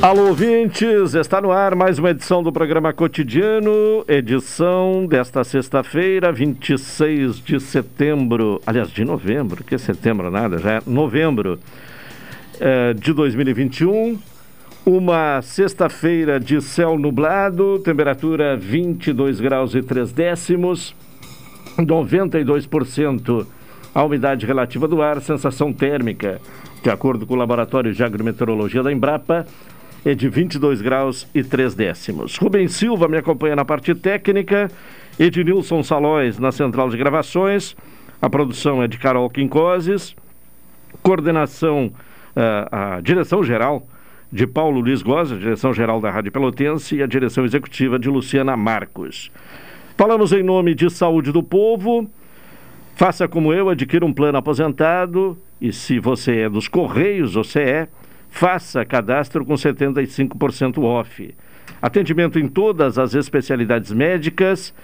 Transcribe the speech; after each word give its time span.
Alô, 0.00 0.28
ouvintes! 0.28 1.14
Está 1.14 1.40
no 1.40 1.50
ar 1.50 1.74
mais 1.74 1.98
uma 1.98 2.10
edição 2.10 2.40
do 2.40 2.52
programa 2.52 2.92
Cotidiano, 2.92 4.04
edição 4.06 5.04
desta 5.08 5.42
sexta-feira, 5.42 6.30
26 6.30 7.40
de 7.40 7.58
setembro, 7.58 8.62
aliás, 8.64 8.90
de 8.90 9.04
novembro, 9.04 9.64
que 9.64 9.76
setembro 9.76 10.30
nada, 10.30 10.58
já 10.58 10.74
é 10.74 10.80
novembro 10.86 11.58
é, 12.60 12.94
de 12.94 13.12
2021. 13.12 14.16
Uma 14.86 15.42
sexta-feira 15.42 16.38
de 16.38 16.62
céu 16.62 16.96
nublado, 16.96 17.80
temperatura 17.80 18.56
22 18.56 19.40
graus 19.40 19.74
e 19.74 19.82
3 19.82 20.12
décimos, 20.12 20.94
92% 21.76 23.44
a 23.92 24.04
umidade 24.04 24.46
relativa 24.46 24.86
do 24.86 25.02
ar, 25.02 25.20
sensação 25.20 25.72
térmica, 25.72 26.40
de 26.84 26.88
acordo 26.88 27.26
com 27.26 27.34
o 27.34 27.36
Laboratório 27.36 27.92
de 27.92 28.04
Agrometeorologia 28.04 28.80
da 28.80 28.92
Embrapa, 28.92 29.44
é 30.10 30.14
de 30.14 30.26
22 30.26 30.80
graus 30.80 31.28
e 31.34 31.42
3 31.42 31.74
décimos. 31.74 32.36
Rubens 32.36 32.72
Silva 32.72 33.06
me 33.08 33.18
acompanha 33.18 33.54
na 33.54 33.64
parte 33.64 33.94
técnica, 33.94 34.70
Ednilson 35.18 35.82
Salóis 35.82 36.38
na 36.38 36.50
central 36.50 36.88
de 36.88 36.96
gravações, 36.96 37.76
a 38.20 38.30
produção 38.30 38.82
é 38.82 38.88
de 38.88 38.96
Carol 38.96 39.28
Quincoses, 39.28 40.16
coordenação, 41.02 41.92
uh, 42.34 42.96
a 42.96 43.00
direção 43.02 43.44
geral 43.44 43.86
de 44.32 44.46
Paulo 44.46 44.80
Luiz 44.80 45.02
Goza, 45.02 45.36
direção 45.36 45.74
geral 45.74 46.00
da 46.00 46.10
Rádio 46.10 46.32
Pelotense, 46.32 46.96
e 46.96 47.02
a 47.02 47.06
direção 47.06 47.44
executiva 47.44 47.98
de 47.98 48.08
Luciana 48.08 48.56
Marcos. 48.56 49.30
Falamos 49.96 50.32
em 50.32 50.42
nome 50.42 50.74
de 50.74 50.88
Saúde 50.88 51.32
do 51.32 51.42
Povo. 51.42 52.10
Faça 52.94 53.28
como 53.28 53.52
eu, 53.52 53.68
adquira 53.68 54.06
um 54.06 54.12
plano 54.12 54.38
aposentado 54.38 55.36
e 55.60 55.72
se 55.72 55.98
você 55.98 56.40
é 56.40 56.48
dos 56.48 56.68
Correios, 56.68 57.34
você 57.34 57.60
é, 57.60 57.88
Faça 58.30 58.84
cadastro 58.84 59.44
com 59.44 59.54
75% 59.54 60.82
off. 60.82 61.34
Atendimento 61.80 62.38
em 62.38 62.48
todas 62.48 62.98
as 62.98 63.14
especialidades 63.14 63.92
médicas, 63.92 64.74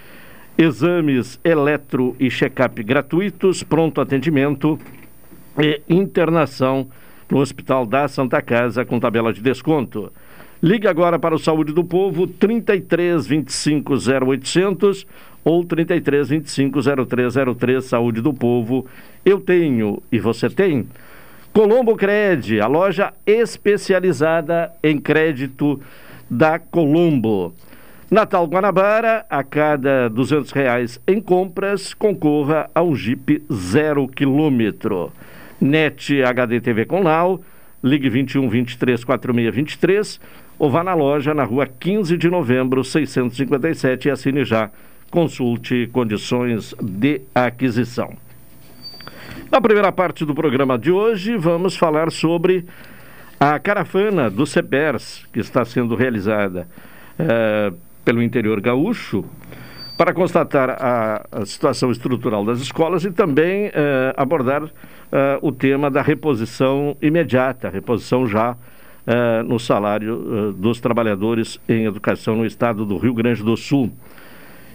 exames 0.57 1.39
eletro 1.43 2.15
e 2.19 2.29
check-up 2.29 2.81
gratuitos, 2.83 3.63
pronto 3.63 3.99
atendimento 3.99 4.79
e 5.57 5.81
internação 5.89 6.87
no 7.29 7.39
Hospital 7.39 7.85
da 7.85 8.07
Santa 8.07 8.41
Casa 8.41 8.85
com 8.85 8.99
tabela 8.99 9.33
de 9.33 9.41
desconto. 9.41 10.11
Ligue 10.61 10.87
agora 10.87 11.19
para 11.19 11.35
o 11.35 11.39
Saúde 11.39 11.73
do 11.73 11.83
Povo 11.83 12.27
33 12.27 13.27
25 13.27 13.93
0800 13.93 15.05
ou 15.43 15.63
33 15.63 16.29
25 16.29 16.79
0303 17.05 17.83
Saúde 17.83 18.21
do 18.21 18.33
Povo. 18.33 18.85
Eu 19.23 19.39
tenho 19.39 20.01
e 20.11 20.17
você 20.17 20.49
tem. 20.49 20.87
Colombo 21.55 21.95
Cred, 21.95 22.59
a 22.59 22.67
loja 22.67 23.13
especializada 23.25 24.73
em 24.83 24.99
crédito 24.99 25.79
da 26.29 26.59
Colombo. 26.59 27.53
Natal 28.11 28.45
Guanabara, 28.45 29.25
a 29.29 29.41
cada 29.41 30.09
duzentos 30.09 30.51
reais 30.51 30.99
em 31.07 31.21
compras, 31.21 31.93
concorra 31.93 32.69
a 32.75 32.83
um 32.83 32.93
Jeep 32.93 33.41
zero 33.49 34.05
quilômetro. 34.05 35.13
NET 35.61 36.21
HD 36.23 36.59
TV 36.59 36.83
com 36.83 37.01
Lau, 37.01 37.39
ligue 37.81 38.09
21 38.09 38.49
23 38.49 39.05
46 39.05 39.55
23 39.55 40.19
ou 40.59 40.69
vá 40.69 40.83
na 40.83 40.93
loja 40.93 41.33
na 41.33 41.45
rua 41.45 41.65
15 41.65 42.17
de 42.17 42.29
novembro 42.29 42.83
657 42.83 44.09
e 44.09 44.11
assine 44.11 44.43
já. 44.43 44.69
Consulte 45.09 45.89
condições 45.93 46.75
de 46.81 47.21
aquisição. 47.33 48.24
Na 49.51 49.61
primeira 49.61 49.91
parte 49.91 50.25
do 50.25 50.33
programa 50.33 50.77
de 50.77 50.91
hoje, 50.91 51.37
vamos 51.37 51.77
falar 51.77 52.11
sobre 52.11 52.65
a 53.39 53.59
caravana 53.59 54.27
do 54.27 54.43
CEPERS, 54.45 55.23
que 55.31 55.39
está 55.39 55.63
sendo 55.63 55.93
realizada 55.93 56.67
é, 57.17 57.71
pelo 58.03 58.23
interior 58.23 58.59
gaúcho, 58.59 59.23
para 59.95 60.13
constatar 60.13 60.71
a, 60.71 61.25
a, 61.31 61.45
situação 61.45 61.91
estrutural 61.91 62.43
das 62.43 62.59
escolas 62.59 63.05
e 63.05 63.11
também 63.11 63.67
é, 63.67 64.13
abordar 64.17 64.63
é, 65.11 65.39
o 65.41 65.51
tema 65.51 65.91
da 65.91 66.01
reposição 66.01 66.97
imediata, 67.01 67.69
reposição 67.69 68.27
já 68.27 68.57
no 69.45 69.59
salário 69.59 70.51
dos 70.57 70.79
trabalhadores 70.79 71.59
em 71.69 71.85
educação 71.85 72.37
no 72.37 72.43
estado 72.43 72.83
do 72.87 72.97
Rio 72.97 73.13
Grande 73.13 73.43
do 73.43 73.55
Sul. 73.55 73.91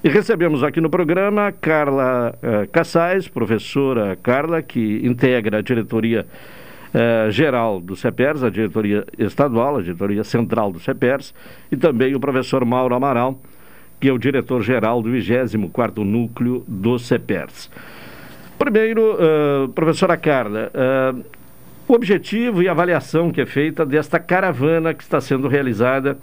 E 0.02 0.08
recebemos 0.08 0.64
aqui 0.64 0.80
no 0.80 0.88
programa 0.88 1.52
Carla 1.52 2.34
uh, 2.36 2.66
Cassais, 2.70 3.28
professora 3.28 4.16
Carla, 4.22 4.62
que 4.62 4.98
integra 5.04 5.58
a 5.58 5.60
diretoria 5.60 6.26
uh, 6.94 7.30
geral 7.30 7.78
do 7.82 7.94
CEPERS, 7.94 8.42
a 8.42 8.48
diretoria 8.48 9.04
estadual, 9.18 9.76
a 9.76 9.82
diretoria 9.82 10.24
central 10.24 10.72
do 10.72 10.80
CEPERS, 10.80 11.34
e 11.70 11.76
também 11.76 12.14
o 12.14 12.20
professor 12.20 12.64
Mauro 12.64 12.94
Amaral, 12.94 13.38
que 14.00 14.08
é 14.08 14.12
o 14.12 14.16
diretor-geral 14.16 15.02
do 15.02 15.10
24º 15.10 15.98
Núcleo 15.98 16.64
do 16.66 16.98
CEPERS. 16.98 17.70
Primeiro, 18.58 19.02
uh, 19.02 19.68
professora 19.68 20.16
Carla, 20.16 20.72
o 21.86 21.92
objetivo 21.92 22.62
e 22.62 22.68
avaliação 22.68 23.30
que 23.30 23.42
é 23.42 23.46
feita 23.46 23.84
desta 23.84 24.18
caravana 24.18 24.94
que 24.94 25.02
está 25.02 25.20
sendo 25.20 25.46
realizada 25.46 26.16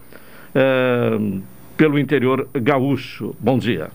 pelo 1.77 1.99
interior 1.99 2.49
gaúcho. 2.53 3.35
Bom 3.39 3.57
dia. 3.57 3.91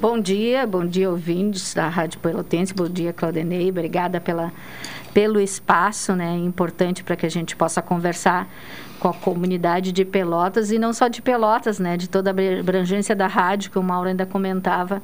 Bom 0.00 0.18
dia, 0.20 0.66
bom 0.66 0.84
dia 0.84 1.08
ouvintes 1.08 1.72
da 1.72 1.88
Rádio 1.88 2.18
Pelotense, 2.20 2.74
bom 2.74 2.86
dia 2.86 3.14
Claudenei, 3.14 3.70
obrigada 3.70 4.20
pela, 4.20 4.52
pelo 5.14 5.40
espaço, 5.40 6.14
né, 6.14 6.36
importante 6.36 7.02
para 7.02 7.16
que 7.16 7.24
a 7.24 7.30
gente 7.30 7.56
possa 7.56 7.80
conversar 7.80 8.46
com 9.00 9.08
a 9.08 9.14
comunidade 9.14 9.92
de 9.92 10.04
Pelotas 10.04 10.70
e 10.70 10.78
não 10.78 10.92
só 10.92 11.08
de 11.08 11.22
Pelotas, 11.22 11.78
né, 11.78 11.96
de 11.96 12.10
toda 12.10 12.30
a 12.30 12.60
abrangência 12.60 13.16
da 13.16 13.26
rádio, 13.26 13.70
que 13.70 13.78
o 13.78 13.82
Mauro 13.82 14.10
ainda 14.10 14.26
comentava, 14.26 15.02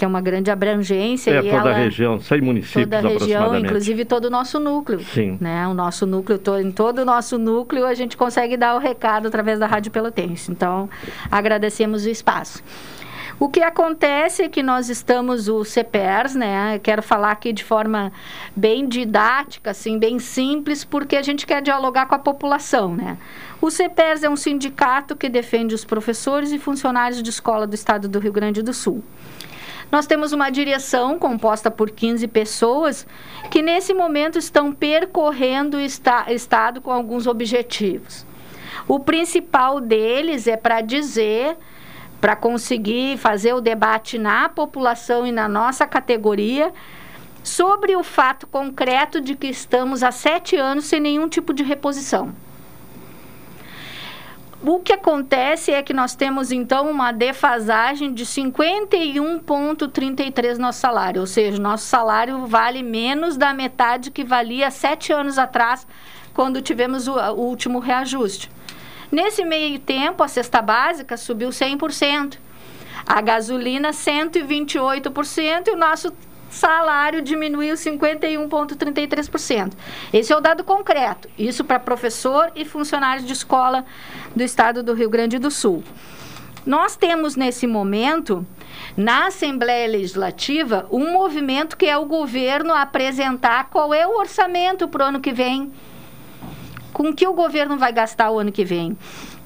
que 0.00 0.04
é 0.06 0.08
uma 0.08 0.22
grande 0.22 0.50
abrangência. 0.50 1.30
É, 1.30 1.42
toda 1.42 1.56
ela, 1.56 1.70
a 1.72 1.74
região, 1.74 2.18
100 2.18 2.40
municípios 2.40 2.84
Toda 2.84 2.96
a 2.96 3.00
região, 3.02 3.58
inclusive 3.58 4.06
todo 4.06 4.24
o 4.24 4.30
nosso 4.30 4.58
núcleo. 4.58 5.00
Sim. 5.00 5.36
Né? 5.38 5.68
O 5.68 5.74
nosso 5.74 6.06
núcleo, 6.06 6.38
to, 6.38 6.56
em 6.56 6.72
todo 6.72 7.00
o 7.00 7.04
nosso 7.04 7.36
núcleo, 7.36 7.84
a 7.84 7.92
gente 7.92 8.16
consegue 8.16 8.56
dar 8.56 8.74
o 8.74 8.78
recado 8.78 9.28
através 9.28 9.58
da 9.58 9.66
Rádio 9.66 9.92
Pelotense. 9.92 10.50
Então, 10.50 10.88
agradecemos 11.30 12.06
o 12.06 12.08
espaço. 12.08 12.64
O 13.38 13.50
que 13.50 13.60
acontece 13.60 14.42
é 14.42 14.48
que 14.48 14.62
nós 14.62 14.88
estamos, 14.88 15.48
o 15.48 15.64
CPERS, 15.64 16.34
né? 16.34 16.78
quero 16.78 17.02
falar 17.02 17.32
aqui 17.32 17.52
de 17.52 17.62
forma 17.62 18.10
bem 18.56 18.88
didática, 18.88 19.72
assim, 19.72 19.98
bem 19.98 20.18
simples, 20.18 20.82
porque 20.82 21.16
a 21.16 21.22
gente 21.22 21.46
quer 21.46 21.60
dialogar 21.60 22.06
com 22.06 22.14
a 22.14 22.18
população, 22.18 22.94
né? 22.94 23.18
O 23.60 23.70
CPERS 23.70 24.24
é 24.24 24.30
um 24.30 24.36
sindicato 24.36 25.14
que 25.14 25.28
defende 25.28 25.74
os 25.74 25.84
professores 25.84 26.52
e 26.52 26.58
funcionários 26.58 27.22
de 27.22 27.28
escola 27.28 27.66
do 27.66 27.74
estado 27.74 28.08
do 28.08 28.18
Rio 28.18 28.32
Grande 28.32 28.62
do 28.62 28.72
Sul. 28.72 29.02
Nós 29.90 30.06
temos 30.06 30.32
uma 30.32 30.50
direção 30.50 31.18
composta 31.18 31.70
por 31.70 31.90
15 31.90 32.28
pessoas 32.28 33.06
que 33.50 33.60
nesse 33.60 33.92
momento 33.92 34.38
estão 34.38 34.72
percorrendo 34.72 35.76
o 35.76 35.80
estado 35.80 36.80
com 36.80 36.92
alguns 36.92 37.26
objetivos. 37.26 38.24
O 38.86 39.00
principal 39.00 39.80
deles 39.80 40.46
é 40.46 40.56
para 40.56 40.80
dizer, 40.80 41.56
para 42.20 42.36
conseguir 42.36 43.18
fazer 43.18 43.52
o 43.52 43.60
debate 43.60 44.16
na 44.16 44.48
população 44.48 45.26
e 45.26 45.32
na 45.32 45.48
nossa 45.48 45.86
categoria 45.86 46.72
sobre 47.42 47.96
o 47.96 48.04
fato 48.04 48.46
concreto 48.46 49.20
de 49.20 49.34
que 49.34 49.48
estamos 49.48 50.02
há 50.02 50.12
sete 50.12 50.56
anos 50.56 50.84
sem 50.84 51.00
nenhum 51.00 51.28
tipo 51.28 51.52
de 51.52 51.62
reposição. 51.62 52.32
O 54.62 54.78
que 54.78 54.92
acontece 54.92 55.72
é 55.72 55.82
que 55.82 55.94
nós 55.94 56.14
temos 56.14 56.52
então 56.52 56.90
uma 56.90 57.12
defasagem 57.12 58.12
de 58.12 58.26
51,33 58.26 60.58
nosso 60.58 60.80
salário, 60.80 61.22
ou 61.22 61.26
seja, 61.26 61.58
nosso 61.58 61.86
salário 61.86 62.46
vale 62.46 62.82
menos 62.82 63.38
da 63.38 63.54
metade 63.54 64.10
que 64.10 64.22
valia 64.22 64.70
sete 64.70 65.14
anos 65.14 65.38
atrás, 65.38 65.86
quando 66.34 66.60
tivemos 66.60 67.08
o, 67.08 67.14
o 67.14 67.40
último 67.40 67.78
reajuste. 67.78 68.50
Nesse 69.10 69.46
meio 69.46 69.78
tempo, 69.78 70.22
a 70.22 70.28
cesta 70.28 70.60
básica 70.60 71.16
subiu 71.16 71.48
100%. 71.48 72.36
A 73.06 73.22
gasolina 73.22 73.92
128% 73.92 75.68
e 75.68 75.70
o 75.70 75.76
nosso 75.76 76.12
salário 76.50 77.22
diminuiu 77.22 77.74
51,33%. 77.74 79.72
Esse 80.12 80.32
é 80.32 80.36
o 80.36 80.40
dado 80.40 80.64
concreto. 80.64 81.28
Isso 81.38 81.64
para 81.64 81.78
professor 81.78 82.52
e 82.54 82.64
funcionários 82.64 83.26
de 83.26 83.32
escola 83.32 83.84
do 84.34 84.42
estado 84.42 84.82
do 84.82 84.92
Rio 84.92 85.08
Grande 85.08 85.38
do 85.38 85.50
Sul. 85.50 85.82
Nós 86.66 86.94
temos 86.94 87.36
nesse 87.36 87.66
momento, 87.66 88.46
na 88.96 89.28
Assembleia 89.28 89.88
Legislativa, 89.88 90.86
um 90.90 91.10
movimento 91.10 91.76
que 91.76 91.86
é 91.86 91.96
o 91.96 92.04
governo 92.04 92.74
apresentar 92.74 93.70
qual 93.70 93.94
é 93.94 94.06
o 94.06 94.18
orçamento 94.18 94.86
para 94.86 95.04
o 95.04 95.08
ano 95.08 95.20
que 95.20 95.32
vem. 95.32 95.72
Com 96.92 97.14
que 97.14 97.26
o 97.26 97.32
governo 97.32 97.78
vai 97.78 97.92
gastar 97.92 98.30
o 98.30 98.38
ano 98.38 98.52
que 98.52 98.64
vem? 98.64 98.98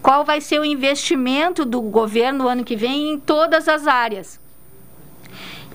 Qual 0.03 0.25
vai 0.25 0.41
ser 0.41 0.59
o 0.61 0.65
investimento 0.65 1.65
do 1.65 1.81
governo 1.81 2.45
no 2.45 2.49
ano 2.49 2.65
que 2.65 2.75
vem 2.75 3.13
em 3.13 3.19
todas 3.19 3.69
as 3.69 3.87
áreas? 3.87 4.44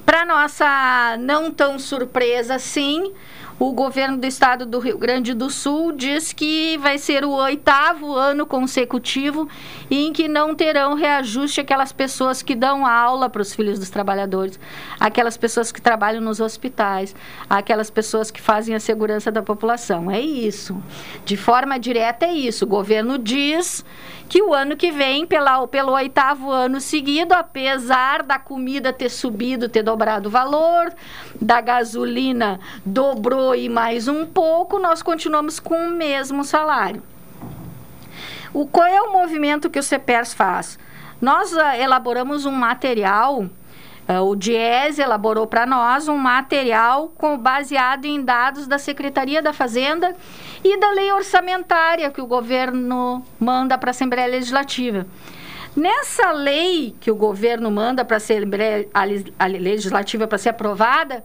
Para 0.09 0.25
nossa 0.25 1.17
não 1.19 1.51
tão 1.51 1.77
surpresa, 1.77 2.57
sim, 2.57 3.13
o 3.59 3.73
governo 3.73 4.17
do 4.17 4.25
estado 4.25 4.65
do 4.65 4.79
Rio 4.79 4.97
Grande 4.97 5.35
do 5.35 5.51
Sul 5.51 5.91
diz 5.91 6.33
que 6.33 6.79
vai 6.79 6.97
ser 6.97 7.23
o 7.23 7.29
oitavo 7.29 8.15
ano 8.15 8.43
consecutivo 8.43 9.47
em 9.91 10.11
que 10.11 10.27
não 10.27 10.55
terão 10.55 10.95
reajuste 10.95 11.61
aquelas 11.61 11.91
pessoas 11.91 12.41
que 12.41 12.55
dão 12.55 12.87
aula 12.87 13.29
para 13.29 13.43
os 13.43 13.53
filhos 13.53 13.77
dos 13.77 13.91
trabalhadores, 13.91 14.59
aquelas 14.99 15.37
pessoas 15.37 15.71
que 15.71 15.79
trabalham 15.79 16.21
nos 16.21 16.39
hospitais, 16.39 17.15
aquelas 17.47 17.91
pessoas 17.91 18.31
que 18.31 18.41
fazem 18.41 18.73
a 18.73 18.79
segurança 18.79 19.31
da 19.31 19.43
população. 19.43 20.09
É 20.09 20.19
isso. 20.19 20.81
De 21.23 21.37
forma 21.37 21.77
direta, 21.77 22.25
é 22.25 22.33
isso. 22.33 22.65
O 22.65 22.67
governo 22.67 23.19
diz 23.19 23.85
que 24.29 24.43
o 24.43 24.53
ano 24.53 24.77
que 24.77 24.91
vem, 24.91 25.25
pela, 25.25 25.67
pelo 25.67 25.91
oitavo 25.93 26.51
ano 26.51 26.79
seguido, 26.79 27.33
apesar 27.33 28.21
da 28.21 28.37
comida 28.37 28.93
ter 28.93 29.09
subido, 29.09 29.67
ter 29.67 29.81
dobrado 29.81 30.29
o 30.29 30.31
valor, 30.31 30.93
da 31.41 31.59
gasolina 31.59 32.59
dobrou 32.85 33.55
e 33.55 33.67
mais 33.67 34.07
um 34.07 34.27
pouco, 34.27 34.77
nós 34.77 35.01
continuamos 35.01 35.59
com 35.59 35.87
o 35.87 35.91
mesmo 35.91 36.43
salário. 36.43 37.01
O, 38.53 38.67
qual 38.67 38.85
é 38.85 39.01
o 39.01 39.11
movimento 39.11 39.69
que 39.69 39.79
o 39.79 39.83
CEPERS 39.83 40.33
faz? 40.35 40.77
Nós 41.19 41.51
uh, 41.51 41.59
elaboramos 41.81 42.45
um 42.45 42.51
material 42.51 43.49
Uh, 44.09 44.23
o 44.23 44.35
DIES 44.35 44.97
elaborou 44.97 45.45
para 45.45 45.67
nós 45.67 46.07
um 46.07 46.17
material 46.17 47.13
com, 47.15 47.37
baseado 47.37 48.05
em 48.05 48.23
dados 48.23 48.65
da 48.65 48.79
Secretaria 48.79 49.39
da 49.39 49.53
Fazenda 49.53 50.15
e 50.63 50.77
da 50.77 50.91
lei 50.91 51.11
orçamentária 51.11 52.11
que 52.11 52.21
o 52.21 52.25
governo 52.25 53.23
manda 53.39 53.77
para 53.77 53.89
a 53.89 53.91
Assembleia 53.91 54.27
Legislativa. 54.27 55.05
Nessa 55.75 56.31
lei 56.31 56.95
que 56.99 57.11
o 57.11 57.15
governo 57.15 57.71
manda 57.71 58.03
para 58.03 58.17
a 58.17 59.45
Legislativa 59.45 60.27
para 60.27 60.37
ser 60.37 60.49
aprovada, 60.49 61.23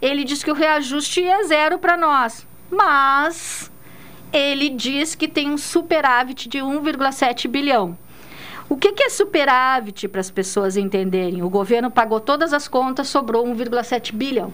ele 0.00 0.24
diz 0.24 0.42
que 0.42 0.50
o 0.50 0.54
reajuste 0.54 1.22
é 1.22 1.44
zero 1.44 1.78
para 1.78 1.96
nós. 1.96 2.46
Mas 2.70 3.70
ele 4.32 4.70
diz 4.70 5.14
que 5.14 5.28
tem 5.28 5.50
um 5.50 5.58
superávit 5.58 6.48
de 6.48 6.58
1,7 6.58 7.46
bilhão. 7.46 7.96
O 8.68 8.76
que, 8.76 8.92
que 8.92 9.02
é 9.02 9.10
superávit 9.10 10.08
para 10.08 10.20
as 10.20 10.30
pessoas 10.30 10.76
entenderem? 10.78 11.42
O 11.42 11.50
governo 11.50 11.90
pagou 11.90 12.18
todas 12.18 12.54
as 12.54 12.66
contas, 12.66 13.08
sobrou 13.08 13.44
1,7 13.46 14.14
bilhão. 14.14 14.52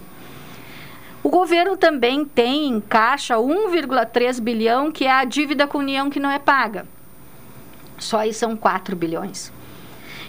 O 1.21 1.29
governo 1.29 1.75
também 1.75 2.23
tem 2.23 2.67
em 2.67 2.79
caixa 2.79 3.35
1,3 3.35 4.39
bilhão, 4.39 4.91
que 4.91 5.05
é 5.05 5.11
a 5.11 5.25
dívida 5.25 5.67
com 5.67 5.77
a 5.77 5.81
União 5.81 6.09
que 6.09 6.19
não 6.19 6.31
é 6.31 6.39
paga. 6.39 6.85
Só 7.97 8.19
aí 8.19 8.33
são 8.33 8.55
4 8.55 8.95
bilhões. 8.95 9.51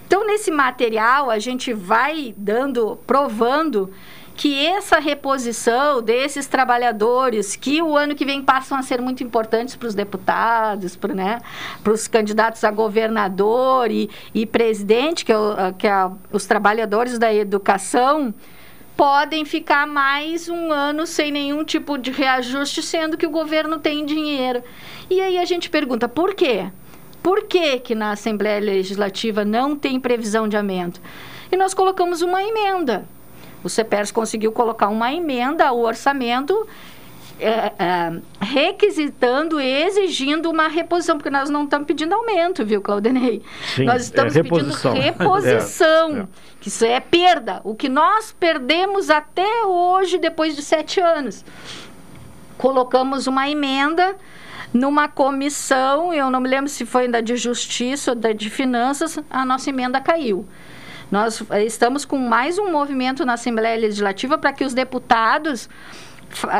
Então, 0.06 0.26
nesse 0.26 0.50
material, 0.50 1.30
a 1.30 1.38
gente 1.38 1.72
vai 1.72 2.34
dando, 2.36 2.98
provando 3.06 3.90
que 4.34 4.66
essa 4.66 4.98
reposição 4.98 6.02
desses 6.02 6.46
trabalhadores, 6.46 7.54
que 7.54 7.82
o 7.82 7.96
ano 7.96 8.14
que 8.14 8.24
vem 8.24 8.42
passam 8.42 8.78
a 8.78 8.82
ser 8.82 9.00
muito 9.00 9.22
importantes 9.22 9.76
para 9.76 9.86
os 9.86 9.94
deputados, 9.94 10.96
para 10.96 11.14
né, 11.14 11.40
os 11.86 12.08
candidatos 12.08 12.64
a 12.64 12.70
governador 12.70 13.90
e, 13.90 14.08
e 14.34 14.46
presidente, 14.46 15.24
que, 15.24 15.32
é, 15.32 15.36
que 15.76 15.86
é 15.86 16.10
os 16.32 16.46
trabalhadores 16.46 17.18
da 17.18 17.32
educação, 17.32 18.34
podem 19.00 19.46
ficar 19.46 19.86
mais 19.86 20.46
um 20.50 20.70
ano 20.70 21.06
sem 21.06 21.32
nenhum 21.32 21.64
tipo 21.64 21.96
de 21.96 22.10
reajuste, 22.10 22.82
sendo 22.82 23.16
que 23.16 23.26
o 23.26 23.30
governo 23.30 23.78
tem 23.78 24.04
dinheiro. 24.04 24.62
E 25.08 25.22
aí 25.22 25.38
a 25.38 25.44
gente 25.46 25.70
pergunta, 25.70 26.06
por 26.06 26.34
quê? 26.34 26.70
Por 27.22 27.44
que, 27.44 27.78
que 27.78 27.94
na 27.94 28.10
Assembleia 28.10 28.60
Legislativa 28.60 29.42
não 29.42 29.74
tem 29.74 29.98
previsão 29.98 30.46
de 30.46 30.54
aumento? 30.54 31.00
E 31.50 31.56
nós 31.56 31.72
colocamos 31.72 32.20
uma 32.20 32.42
emenda. 32.42 33.08
O 33.64 33.70
CEPERS 33.70 34.12
conseguiu 34.12 34.52
colocar 34.52 34.88
uma 34.88 35.10
emenda 35.10 35.66
ao 35.66 35.78
orçamento 35.78 36.68
é, 37.40 37.72
é, 37.78 38.20
requisitando, 38.40 39.60
exigindo 39.60 40.50
uma 40.50 40.68
reposição, 40.68 41.16
porque 41.16 41.30
nós 41.30 41.48
não 41.48 41.64
estamos 41.64 41.86
pedindo 41.86 42.14
aumento, 42.14 42.64
viu, 42.64 42.80
Claudinei? 42.80 43.42
Sim, 43.74 43.84
nós 43.84 44.02
estamos 44.02 44.36
é 44.36 44.42
pedindo 44.42 44.58
reposição, 44.92 44.94
é, 46.16 46.20
é, 46.20 46.26
que 46.60 46.68
isso 46.68 46.84
é 46.84 47.00
perda. 47.00 47.60
O 47.64 47.74
que 47.74 47.88
nós 47.88 48.32
perdemos 48.38 49.10
até 49.10 49.64
hoje, 49.64 50.18
depois 50.18 50.54
de 50.54 50.62
sete 50.62 51.00
anos. 51.00 51.44
Colocamos 52.58 53.26
uma 53.26 53.48
emenda 53.48 54.14
numa 54.72 55.08
comissão, 55.08 56.12
eu 56.12 56.30
não 56.30 56.40
me 56.40 56.48
lembro 56.48 56.68
se 56.68 56.84
foi 56.84 57.08
da 57.08 57.20
de 57.20 57.36
Justiça 57.36 58.12
ou 58.12 58.16
da 58.16 58.32
de 58.32 58.50
Finanças, 58.50 59.18
a 59.30 59.44
nossa 59.44 59.70
emenda 59.70 60.00
caiu. 60.00 60.46
Nós 61.10 61.42
eh, 61.50 61.64
estamos 61.64 62.04
com 62.04 62.18
mais 62.18 62.56
um 62.56 62.70
movimento 62.70 63.26
na 63.26 63.32
Assembleia 63.32 63.80
Legislativa 63.80 64.38
para 64.38 64.52
que 64.52 64.64
os 64.64 64.72
deputados 64.72 65.68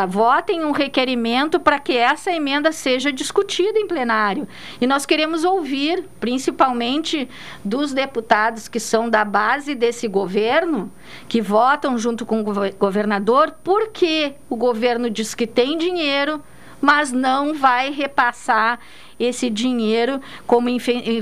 votem 0.09 0.65
um 0.65 0.73
requerimento 0.73 1.61
para 1.61 1.79
que 1.79 1.97
essa 1.97 2.31
emenda 2.31 2.73
seja 2.73 3.13
discutida 3.13 3.79
em 3.79 3.87
plenário. 3.87 4.47
E 4.81 4.87
nós 4.87 5.07
queremos 5.07 5.45
ouvir, 5.45 6.05
principalmente 6.19 7.29
dos 7.65 7.93
deputados 7.93 8.69
que 8.69 8.81
são 8.81 9.09
da 9.09 9.25
base 9.25 9.75
desse 9.75 10.09
governo, 10.09 10.91
que 11.29 11.41
votam 11.41 11.97
junto 11.99 12.27
com 12.27 12.41
o 12.41 12.45
governador, 12.79 13.55
porque 13.63 14.35
o 14.49 14.57
governo 14.57 15.09
diz 15.09 15.35
que 15.35 15.47
tem 15.47 15.79
dinheiro, 15.79 16.43
mas 16.81 17.13
não 17.13 17.55
vai 17.55 17.91
repassar 17.91 18.81
esse 19.19 19.51
dinheiro 19.51 20.21
como 20.47 20.69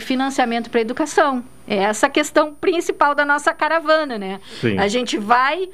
financiamento 0.00 0.70
para 0.70 0.80
a 0.80 0.82
educação. 0.82 1.44
É 1.66 1.76
essa 1.78 2.06
a 2.06 2.10
questão 2.10 2.54
principal 2.54 3.14
da 3.14 3.24
nossa 3.24 3.52
caravana, 3.52 4.16
né? 4.16 4.40
Sim. 4.60 4.78
A 4.78 4.88
gente 4.88 5.18
vai 5.18 5.68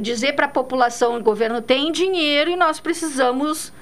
dizer 0.00 0.34
para 0.34 0.46
a 0.46 0.48
população, 0.48 1.16
o 1.16 1.22
governo 1.22 1.60
tem 1.60 1.92
dinheiro 1.92 2.50
e 2.50 2.56
nós 2.56 2.80
precisamos 2.80 3.72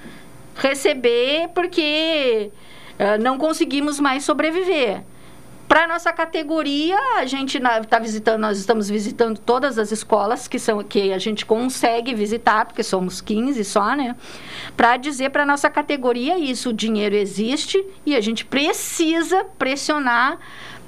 receber 0.57 1.49
porque 1.55 2.51
uh, 2.99 3.23
não 3.23 3.39
conseguimos 3.39 3.99
mais 3.99 4.25
sobreviver. 4.25 5.03
Para 5.73 5.89
nossa 5.89 6.13
categoria, 6.13 6.99
a 7.17 7.25
gente 7.25 7.57
está 7.57 7.99
visitando, 7.99 8.39
nós 8.43 8.59
estamos 8.59 8.91
visitando 8.91 9.39
todas 9.39 9.79
as 9.79 9.91
escolas 9.91 10.47
que 10.47 10.59
são 10.59 10.85
que 10.85 11.15
a 11.15 11.19
gente 11.19 11.47
consegue 11.47 12.15
visitar, 12.15 12.67
porque 12.67 12.83
somos 12.83 13.23
15 13.23 13.65
só, 13.65 13.97
né? 13.97 14.15
Para 14.77 14.99
dizer 14.99 15.31
para 15.31 15.47
nossa 15.47 15.71
categoria 15.71 16.39
isso, 16.39 16.69
o 16.69 16.73
dinheiro 16.75 17.15
existe 17.15 17.83
e 18.05 18.15
a 18.15 18.21
gente 18.21 18.45
precisa 18.45 19.45
pressionar 19.59 20.39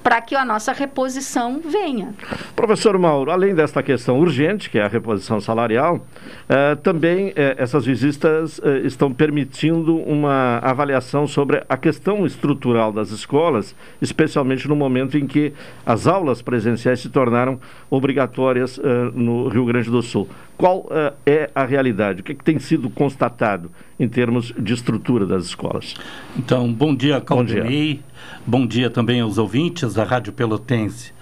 para 0.05 0.21
que 0.21 0.37
a 0.37 0.45
nossa 0.45 0.71
reposição 0.71 1.63
venha. 1.65 2.13
Professor 2.55 2.99
Mauro, 2.99 3.31
além 3.31 3.55
desta 3.55 3.83
questão 3.83 4.21
urgente, 4.21 4.69
que 4.69 4.79
é 4.79 4.83
a 4.85 4.87
reposição 4.87 5.41
salarial, 5.41 6.07
eh, 6.47 6.75
também 6.77 7.33
eh, 7.35 7.57
essas 7.57 7.87
visitas 7.87 8.61
eh, 8.63 8.83
estão 8.85 9.11
permitindo 9.11 9.97
uma 9.97 10.59
avaliação 10.59 11.27
sobre 11.27 11.65
a 11.67 11.77
questão 11.79 12.27
estrutural 12.27 12.93
das 12.93 13.11
escolas, 13.13 13.75
especialmente 14.01 14.69
no 14.69 14.77
momento 14.77 15.17
em 15.17 15.27
que 15.27 15.55
as 15.87 16.07
aulas 16.07 16.43
presenciais 16.43 17.01
se 17.01 17.09
tornaram 17.09 17.59
obrigatórias 17.89 18.79
no 19.15 19.49
Rio 19.49 19.65
Grande 19.65 19.91
do 19.91 20.03
Sul. 20.03 20.29
Qual 20.57 20.87
é 21.27 21.51
a 21.55 21.65
realidade? 21.65 22.21
O 22.21 22.25
que, 22.25 22.33
é 22.33 22.35
que 22.35 22.45
tem 22.45 22.59
sido 22.59 22.89
constatado 22.89 23.71
em 23.99 24.09
termos 24.09 24.53
de 24.57 24.73
estrutura 24.73 25.27
das 25.27 25.47
escolas? 25.47 25.95
Então, 26.37 26.73
bom 26.73 26.95
dia, 26.95 27.21
Caldenei. 27.21 27.65
Bom 27.65 27.71
dia. 27.71 28.01
Bom 28.47 28.67
dia 28.67 28.91
também 28.91 29.21
aos 29.21 29.37
ouvintes 29.37 29.95
da 29.95 30.05
Rádio 30.05 30.33
Pelotense. 30.33 31.13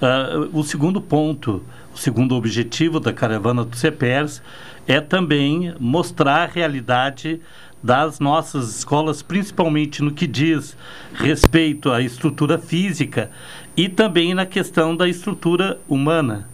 Uh, 0.00 0.58
o 0.58 0.62
segundo 0.62 1.00
ponto, 1.00 1.62
o 1.94 1.98
segundo 1.98 2.34
objetivo 2.34 3.00
da 3.00 3.12
caravana 3.12 3.64
do 3.64 3.74
CEPERS 3.74 4.42
é 4.86 5.00
também 5.00 5.74
mostrar 5.80 6.42
a 6.42 6.46
realidade 6.46 7.40
das 7.82 8.18
nossas 8.18 8.78
escolas, 8.78 9.22
principalmente 9.22 10.02
no 10.02 10.10
que 10.10 10.26
diz 10.26 10.76
respeito 11.14 11.90
à 11.90 12.00
estrutura 12.00 12.58
física 12.58 13.30
e 13.76 13.88
também 13.88 14.34
na 14.34 14.46
questão 14.46 14.96
da 14.96 15.08
estrutura 15.08 15.78
humana. 15.88 16.48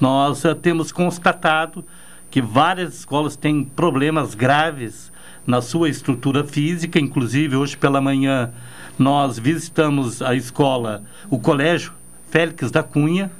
Nós 0.00 0.44
uh, 0.44 0.54
temos 0.54 0.90
constatado 0.90 1.84
que 2.30 2.40
várias 2.40 2.94
escolas 2.94 3.36
têm 3.36 3.62
problemas 3.64 4.34
graves 4.34 5.12
na 5.46 5.60
sua 5.60 5.88
estrutura 5.88 6.44
física, 6.44 6.98
inclusive 6.98 7.56
hoje 7.56 7.76
pela 7.76 8.00
manhã 8.00 8.50
nós 8.98 9.38
visitamos 9.38 10.20
a 10.22 10.34
escola, 10.34 11.02
o 11.28 11.38
colégio 11.38 11.92
Félix 12.30 12.70
da 12.70 12.82
Cunha, 12.82 13.30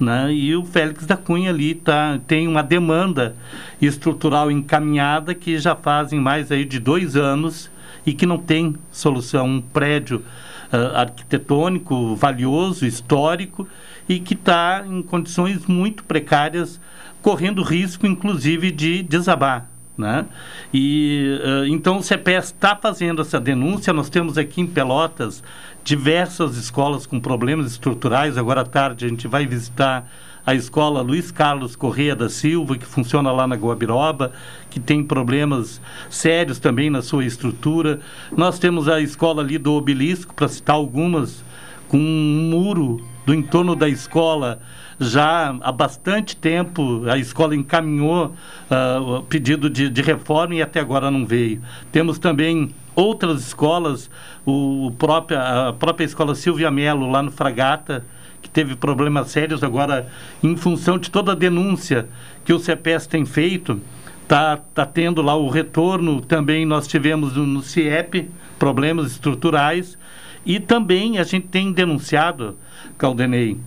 Né? 0.00 0.32
E 0.32 0.56
o 0.56 0.64
Félix 0.64 1.04
da 1.04 1.14
Cunha 1.16 1.50
ali 1.50 1.74
tá, 1.74 2.18
tem 2.26 2.48
uma 2.48 2.62
demanda 2.62 3.36
estrutural 3.82 4.50
encaminhada 4.50 5.34
que 5.34 5.58
já 5.58 5.76
fazem 5.76 6.18
mais 6.18 6.50
aí 6.50 6.64
de 6.64 6.80
dois 6.80 7.16
anos 7.16 7.70
e 8.06 8.14
que 8.14 8.24
não 8.24 8.38
tem 8.38 8.76
solução. 8.90 9.46
Um 9.46 9.60
prédio 9.60 10.24
uh, 10.72 10.96
arquitetônico 10.96 12.16
valioso, 12.16 12.86
histórico, 12.86 13.68
e 14.10 14.18
que 14.18 14.34
está 14.34 14.84
em 14.84 15.02
condições 15.02 15.66
muito 15.66 16.02
precárias, 16.02 16.80
correndo 17.22 17.62
risco, 17.62 18.08
inclusive, 18.08 18.72
de 18.72 19.04
desabar. 19.04 19.70
Né? 19.96 20.26
E 20.74 21.38
uh, 21.44 21.66
então 21.66 21.98
o 21.98 22.02
CPS 22.02 22.46
está 22.46 22.74
fazendo 22.74 23.22
essa 23.22 23.38
denúncia. 23.38 23.92
Nós 23.92 24.10
temos 24.10 24.36
aqui 24.36 24.62
em 24.62 24.66
Pelotas 24.66 25.44
diversas 25.84 26.56
escolas 26.56 27.06
com 27.06 27.20
problemas 27.20 27.70
estruturais. 27.70 28.36
Agora 28.36 28.62
à 28.62 28.64
tarde 28.64 29.04
a 29.04 29.08
gente 29.08 29.28
vai 29.28 29.46
visitar 29.46 30.10
a 30.44 30.56
escola 30.56 31.02
Luiz 31.02 31.30
Carlos 31.30 31.76
Correia 31.76 32.16
da 32.16 32.28
Silva, 32.28 32.76
que 32.76 32.86
funciona 32.86 33.30
lá 33.30 33.46
na 33.46 33.54
Guabiroba, 33.54 34.32
que 34.68 34.80
tem 34.80 35.04
problemas 35.04 35.80
sérios 36.08 36.58
também 36.58 36.90
na 36.90 37.00
sua 37.00 37.24
estrutura. 37.24 38.00
Nós 38.36 38.58
temos 38.58 38.88
a 38.88 39.00
escola 39.00 39.40
ali 39.40 39.56
do 39.56 39.72
Obelisco, 39.74 40.34
para 40.34 40.48
citar 40.48 40.74
algumas, 40.74 41.44
com 41.86 41.96
um 41.96 42.48
muro 42.50 43.09
do 43.24 43.34
entorno 43.34 43.76
da 43.76 43.88
escola 43.88 44.60
já 45.00 45.56
há 45.62 45.72
bastante 45.72 46.36
tempo 46.36 47.04
a 47.08 47.16
escola 47.16 47.56
encaminhou 47.56 48.34
uh, 48.70 49.16
o 49.18 49.22
pedido 49.22 49.70
de, 49.70 49.88
de, 49.88 50.02
reforma 50.02 50.54
e 50.54 50.62
até 50.62 50.78
agora 50.78 51.10
não 51.10 51.24
veio. 51.24 51.62
Temos 51.90 52.18
também 52.18 52.74
outras 52.94 53.40
escolas, 53.40 54.10
o, 54.44 54.92
própria, 54.98 55.68
a 55.68 55.72
própria 55.72 56.04
escola 56.04 56.34
Silvia 56.34 56.70
Melo, 56.70 57.10
lá 57.10 57.22
no 57.22 57.30
Fragata, 57.30 58.04
que 58.42 58.50
teve 58.50 58.76
problemas 58.76 59.30
sérios 59.30 59.62
agora, 59.62 60.08
em 60.42 60.54
função 60.56 60.98
de 60.98 61.10
toda 61.10 61.32
a 61.32 61.34
denúncia 61.34 62.08
que 62.44 62.52
o 62.52 62.58
CEPES 62.58 63.06
tem 63.06 63.24
feito, 63.24 63.80
está 64.22 64.58
tá 64.58 64.84
tendo 64.84 65.22
lá 65.22 65.34
o 65.34 65.48
retorno. 65.48 66.20
Também 66.20 66.66
nós 66.66 66.86
tivemos 66.86 67.36
no, 67.36 67.46
no 67.46 67.62
CIEP 67.62 68.30
problemas 68.58 69.12
estruturais. 69.12 69.98
E 70.44 70.58
também 70.58 71.18
a 71.18 71.22
gente 71.22 71.48
tem 71.48 71.72
denunciado, 71.72 72.56
Caldenei, 72.96 73.58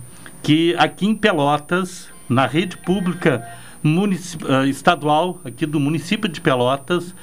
que 0.42 0.74
aqui 0.76 1.06
em 1.06 1.14
Pelotas, 1.14 2.08
na 2.28 2.46
rede 2.46 2.76
pública 2.76 3.46
uh, 3.84 4.66
estadual, 4.66 5.40
aqui 5.44 5.66
do 5.66 5.78
município 5.78 6.28
de 6.28 6.40
Pelotas, 6.40 7.14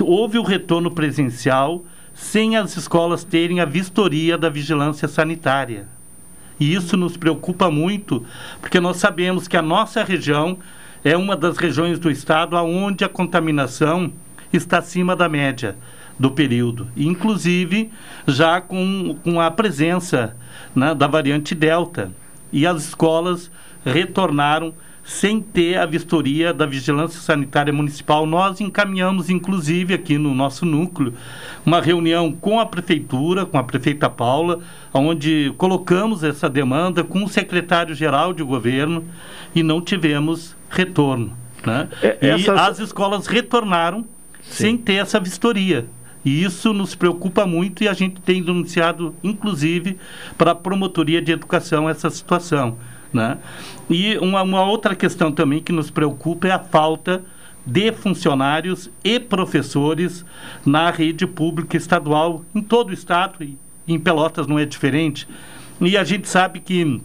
houve 0.00 0.38
o 0.38 0.42
retorno 0.42 0.90
presencial 0.90 1.84
sem 2.14 2.56
as 2.56 2.76
escolas 2.76 3.24
terem 3.24 3.60
a 3.60 3.64
vistoria 3.64 4.38
da 4.38 4.48
vigilância 4.48 5.08
sanitária. 5.08 5.88
E 6.58 6.74
isso 6.74 6.96
nos 6.96 7.16
preocupa 7.16 7.70
muito, 7.70 8.24
porque 8.60 8.78
nós 8.78 8.98
sabemos 8.98 9.48
que 9.48 9.56
a 9.56 9.62
nossa 9.62 10.04
região 10.04 10.58
é 11.02 11.16
uma 11.16 11.34
das 11.34 11.56
regiões 11.56 11.98
do 11.98 12.10
estado 12.10 12.56
onde 12.56 13.04
a 13.04 13.08
contaminação 13.08 14.12
está 14.52 14.78
acima 14.78 15.16
da 15.16 15.28
média 15.28 15.76
do 16.20 16.30
período, 16.30 16.86
inclusive 16.94 17.90
já 18.28 18.60
com, 18.60 19.16
com 19.24 19.40
a 19.40 19.50
presença 19.50 20.36
né, 20.76 20.94
da 20.94 21.06
variante 21.06 21.54
Delta. 21.54 22.12
E 22.52 22.66
as 22.66 22.88
escolas 22.88 23.50
retornaram 23.82 24.74
sem 25.02 25.40
ter 25.40 25.78
a 25.78 25.86
vistoria 25.86 26.52
da 26.52 26.66
Vigilância 26.66 27.18
Sanitária 27.22 27.72
Municipal. 27.72 28.26
Nós 28.26 28.60
encaminhamos, 28.60 29.30
inclusive, 29.30 29.94
aqui 29.94 30.18
no 30.18 30.34
nosso 30.34 30.66
núcleo, 30.66 31.14
uma 31.64 31.80
reunião 31.80 32.30
com 32.30 32.60
a 32.60 32.66
Prefeitura, 32.66 33.46
com 33.46 33.56
a 33.56 33.64
Prefeita 33.64 34.10
Paula, 34.10 34.60
onde 34.92 35.54
colocamos 35.56 36.22
essa 36.22 36.50
demanda 36.50 37.02
com 37.02 37.24
o 37.24 37.28
secretário-geral 37.30 38.34
de 38.34 38.42
governo 38.42 39.06
e 39.54 39.62
não 39.62 39.80
tivemos 39.80 40.54
retorno. 40.68 41.34
Né? 41.64 41.88
É, 42.02 42.18
essas... 42.20 42.46
E 42.46 42.50
as 42.50 42.78
escolas 42.78 43.26
retornaram 43.26 44.04
Sim. 44.42 44.64
sem 44.64 44.76
ter 44.76 44.96
essa 44.96 45.18
vistoria. 45.18 45.88
E 46.24 46.44
isso 46.44 46.72
nos 46.72 46.94
preocupa 46.94 47.46
muito 47.46 47.82
e 47.82 47.88
a 47.88 47.92
gente 47.92 48.20
tem 48.20 48.42
denunciado, 48.42 49.14
inclusive, 49.22 49.96
para 50.36 50.50
a 50.50 50.54
Promotoria 50.54 51.22
de 51.22 51.32
Educação 51.32 51.88
essa 51.88 52.10
situação. 52.10 52.76
Né? 53.12 53.38
E 53.88 54.18
uma, 54.18 54.42
uma 54.42 54.62
outra 54.62 54.94
questão 54.94 55.32
também 55.32 55.62
que 55.62 55.72
nos 55.72 55.90
preocupa 55.90 56.48
é 56.48 56.52
a 56.52 56.58
falta 56.58 57.22
de 57.64 57.92
funcionários 57.92 58.90
e 59.02 59.18
professores 59.18 60.24
na 60.64 60.90
rede 60.90 61.26
pública 61.26 61.76
estadual 61.76 62.44
em 62.54 62.62
todo 62.62 62.90
o 62.90 62.94
estado 62.94 63.42
e 63.42 63.58
em 63.86 63.98
Pelotas 63.98 64.46
não 64.46 64.58
é 64.58 64.64
diferente. 64.64 65.26
E 65.80 65.96
a 65.96 66.04
gente 66.04 66.28
sabe 66.28 66.60
que 66.60 67.00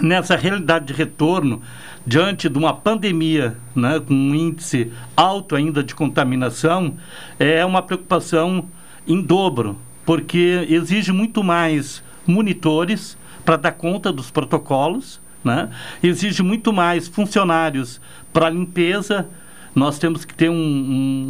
nessa 0.00 0.36
realidade 0.36 0.86
de 0.86 0.92
retorno, 0.92 1.62
diante 2.06 2.48
de 2.48 2.56
uma 2.56 2.72
pandemia 2.72 3.56
né, 3.74 3.98
com 3.98 4.14
um 4.14 4.34
índice 4.34 4.92
alto 5.16 5.56
ainda 5.56 5.82
de 5.82 5.94
contaminação, 5.94 6.94
é 7.38 7.64
uma 7.64 7.82
preocupação 7.82 8.68
em 9.06 9.20
dobro, 9.20 9.76
porque 10.04 10.66
exige 10.70 11.10
muito 11.10 11.42
mais 11.42 12.02
monitores 12.26 13.18
para 13.44 13.56
dar 13.56 13.72
conta 13.72 14.12
dos 14.12 14.30
protocolos, 14.30 15.20
né? 15.42 15.68
Exige 16.02 16.42
muito 16.42 16.72
mais 16.72 17.06
funcionários 17.06 18.00
para 18.32 18.50
limpeza. 18.50 19.28
Nós 19.74 19.98
temos 19.98 20.24
que 20.24 20.34
ter 20.34 20.48
um, 20.48 20.54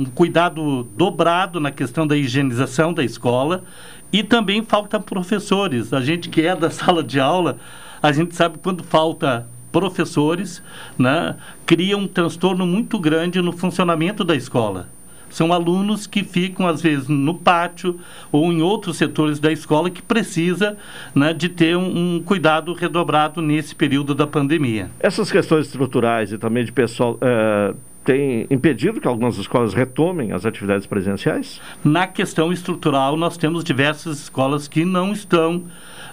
um, 0.01 0.05
cuidado 0.15 0.85
dobrado 0.97 1.61
na 1.61 1.71
questão 1.71 2.07
da 2.07 2.17
higienização 2.17 2.95
da 2.95 3.05
escola 3.05 3.65
e 4.11 4.23
também 4.23 4.63
falta 4.63 4.99
professores. 4.99 5.93
A 5.93 6.01
gente 6.01 6.31
que 6.31 6.43
é 6.43 6.57
da 6.57 6.71
sala 6.71 7.03
de 7.03 7.21
aula, 7.21 7.59
a 8.03 8.13
gente 8.13 8.35
sabe 8.35 8.59
quando 8.59 8.83
falta 8.83 9.47
professores, 9.73 10.63
né, 10.99 11.37
cria 11.65 11.97
um 11.97 12.07
transtorno 12.07 12.67
muito 12.67 12.99
grande 12.99 13.41
no 13.41 13.53
funcionamento 13.53 14.25
da 14.25 14.35
escola. 14.35 14.89
São 15.29 15.53
alunos 15.53 16.07
que 16.07 16.23
ficam, 16.23 16.67
às 16.67 16.81
vezes, 16.81 17.09
no 17.09 17.35
pátio 17.35 17.99
ou 18.31 18.53
em 18.53 18.63
outros 18.63 18.97
setores 18.97 19.39
da 19.39 19.51
escola 19.51 19.91
que 19.91 20.01
precisa 20.01 20.77
né, 21.15 21.33
de 21.35 21.49
ter 21.49 21.77
um, 21.77 22.17
um, 22.17 22.23
cuidado 22.23 22.73
redobrado 22.73 23.43
nesse 23.43 23.75
período 23.75 24.15
da 24.15 24.27
pandemia. 24.27 24.91
Essas 25.01 25.31
questões 25.31 25.67
estruturais 25.67 26.33
e 26.33 26.39
também 26.39 26.65
de 26.65 26.73
pessoal. 26.73 27.19
É 27.21 27.75
tem 28.07 28.47
impedido 28.49 29.01
que 29.01 29.09
algumas 29.09 29.37
escolas 29.37 29.75
retomem 29.75 30.31
as 30.31 30.47
atividades 30.47 30.87
presenciais? 30.87 31.61
Na 31.85 32.07
questão 32.07 32.53
estrutural, 32.53 33.17
nós 33.17 33.37
temos 33.37 33.65
diversas 33.65 34.21
escolas 34.21 34.69
que 34.69 34.85
não 34.85 35.13
estão. 35.13 35.65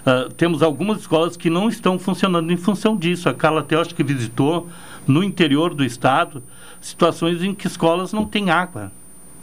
Uh, 0.06 0.32
temos 0.34 0.62
algumas 0.62 1.00
escolas 1.00 1.36
que 1.36 1.48
não 1.48 1.68
estão 1.68 1.98
funcionando 1.98 2.52
em 2.52 2.56
função 2.56 2.96
disso. 2.96 3.28
A 3.28 3.34
Carla 3.34 3.60
até 3.60 3.76
acho 3.76 3.94
que 3.94 4.04
visitou 4.04 4.68
no 5.06 5.22
interior 5.22 5.74
do 5.74 5.84
estado 5.84 6.42
situações 6.80 7.42
em 7.42 7.54
que 7.54 7.66
escolas 7.66 8.12
não 8.12 8.26
têm 8.26 8.50
água. 8.50 8.92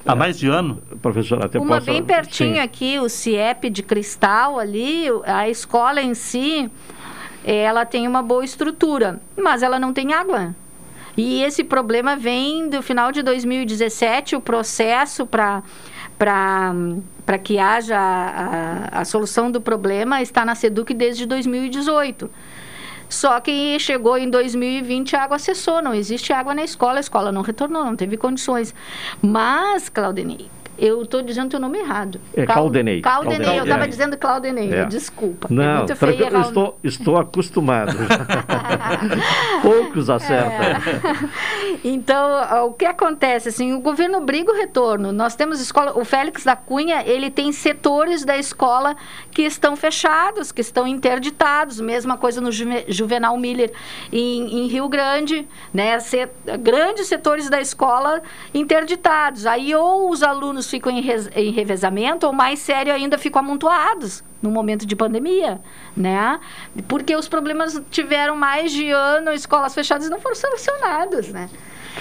Há 0.05 0.15
mais 0.15 0.37
de 0.37 0.47
ano. 0.47 0.81
Professora, 1.01 1.45
até 1.45 1.59
Uma 1.59 1.75
posso... 1.75 1.87
bem 1.87 2.03
pertinho 2.03 2.55
Sim. 2.55 2.59
aqui, 2.59 2.99
o 2.99 3.09
CIEP 3.09 3.69
de 3.69 3.83
Cristal 3.83 4.59
ali, 4.59 5.05
a 5.25 5.49
escola 5.49 6.01
em 6.01 6.13
si, 6.13 6.69
ela 7.43 7.85
tem 7.85 8.07
uma 8.07 8.21
boa 8.21 8.43
estrutura, 8.43 9.19
mas 9.37 9.63
ela 9.63 9.79
não 9.79 9.93
tem 9.93 10.13
água. 10.13 10.55
E 11.17 11.43
esse 11.43 11.63
problema 11.63 12.15
vem 12.15 12.69
do 12.69 12.81
final 12.81 13.11
de 13.11 13.21
2017, 13.21 14.35
o 14.35 14.41
processo 14.41 15.25
para 15.25 15.61
para 16.21 17.39
que 17.43 17.57
haja 17.57 17.97
a, 17.97 19.01
a, 19.01 19.05
solução 19.05 19.49
do 19.49 19.59
problema 19.59 20.21
está 20.21 20.45
na 20.45 20.53
SEDUC 20.53 20.93
desde 20.93 21.25
2018. 21.25 22.29
Só 23.09 23.39
que 23.39 23.79
chegou 23.79 24.19
em 24.19 24.29
2020 24.29 25.15
a 25.15 25.23
água 25.23 25.39
cessou, 25.39 25.81
não 25.81 25.95
existe 25.95 26.31
água 26.31 26.53
na 26.53 26.63
escola, 26.63 26.97
a 26.97 26.99
escola 26.99 27.31
não 27.31 27.41
retornou, 27.41 27.83
não 27.83 27.95
teve 27.95 28.17
condições. 28.17 28.73
Mas, 29.19 29.89
Claudinei, 29.89 30.47
eu 30.81 31.03
estou 31.03 31.21
dizendo 31.21 31.45
o 31.45 31.49
teu 31.51 31.59
nome 31.59 31.77
errado. 31.77 32.19
É 32.35 32.43
Caldenei. 32.43 33.01
Caldenei, 33.01 33.37
Caldenei. 33.37 33.59
eu 33.59 33.63
estava 33.63 33.87
dizendo 33.87 34.17
Claudenei, 34.17 34.73
é. 34.73 34.85
desculpa. 34.85 35.47
É 35.49 35.53
Não, 35.53 35.85
é 35.85 35.95
feio 35.95 36.27
eu 36.27 36.41
estou, 36.41 36.79
estou 36.83 37.17
acostumado. 37.17 37.95
Poucos 39.61 40.09
acertam. 40.09 40.51
É. 40.51 40.81
Então, 41.83 42.67
o 42.67 42.73
que 42.73 42.85
acontece? 42.85 43.49
Assim, 43.49 43.73
o 43.73 43.79
governo 43.79 44.21
briga 44.21 44.51
o 44.51 44.55
retorno. 44.55 45.11
Nós 45.11 45.35
temos 45.35 45.59
escola, 45.59 45.97
o 45.97 46.05
Félix 46.05 46.43
da 46.43 46.55
Cunha, 46.55 47.03
ele 47.05 47.31
tem 47.31 47.51
setores 47.51 48.23
da 48.23 48.37
escola 48.37 48.95
que 49.31 49.41
estão 49.41 49.75
fechados, 49.75 50.51
que 50.51 50.61
estão 50.61 50.85
interditados. 50.85 51.79
Mesma 51.79 52.17
coisa 52.17 52.39
no 52.39 52.51
Juvenal 52.51 53.35
Miller 53.35 53.71
em, 54.11 54.59
em 54.59 54.67
Rio 54.67 54.87
Grande, 54.87 55.47
né? 55.73 55.99
Set, 55.99 56.31
grandes 56.59 57.07
setores 57.07 57.49
da 57.49 57.59
escola 57.59 58.21
interditados. 58.53 59.47
Aí 59.47 59.73
ou 59.73 60.11
os 60.11 60.21
alunos 60.21 60.70
ficam 60.71 60.91
em, 60.91 61.03
em 61.35 61.51
revezamento, 61.51 62.25
ou 62.25 62.33
mais 62.33 62.59
sério 62.59 62.93
ainda, 62.93 63.17
ficam 63.17 63.41
amontoados 63.41 64.23
no 64.41 64.49
momento 64.49 64.85
de 64.85 64.95
pandemia, 64.95 65.61
né? 65.95 66.39
Porque 66.87 67.15
os 67.15 67.27
problemas 67.27 67.79
tiveram 67.91 68.35
mais 68.35 68.71
de 68.71 68.89
ano, 68.89 69.31
escolas 69.31 69.75
fechadas 69.75 70.09
não 70.09 70.19
foram 70.19 70.35
solucionados, 70.35 71.27
né? 71.29 71.49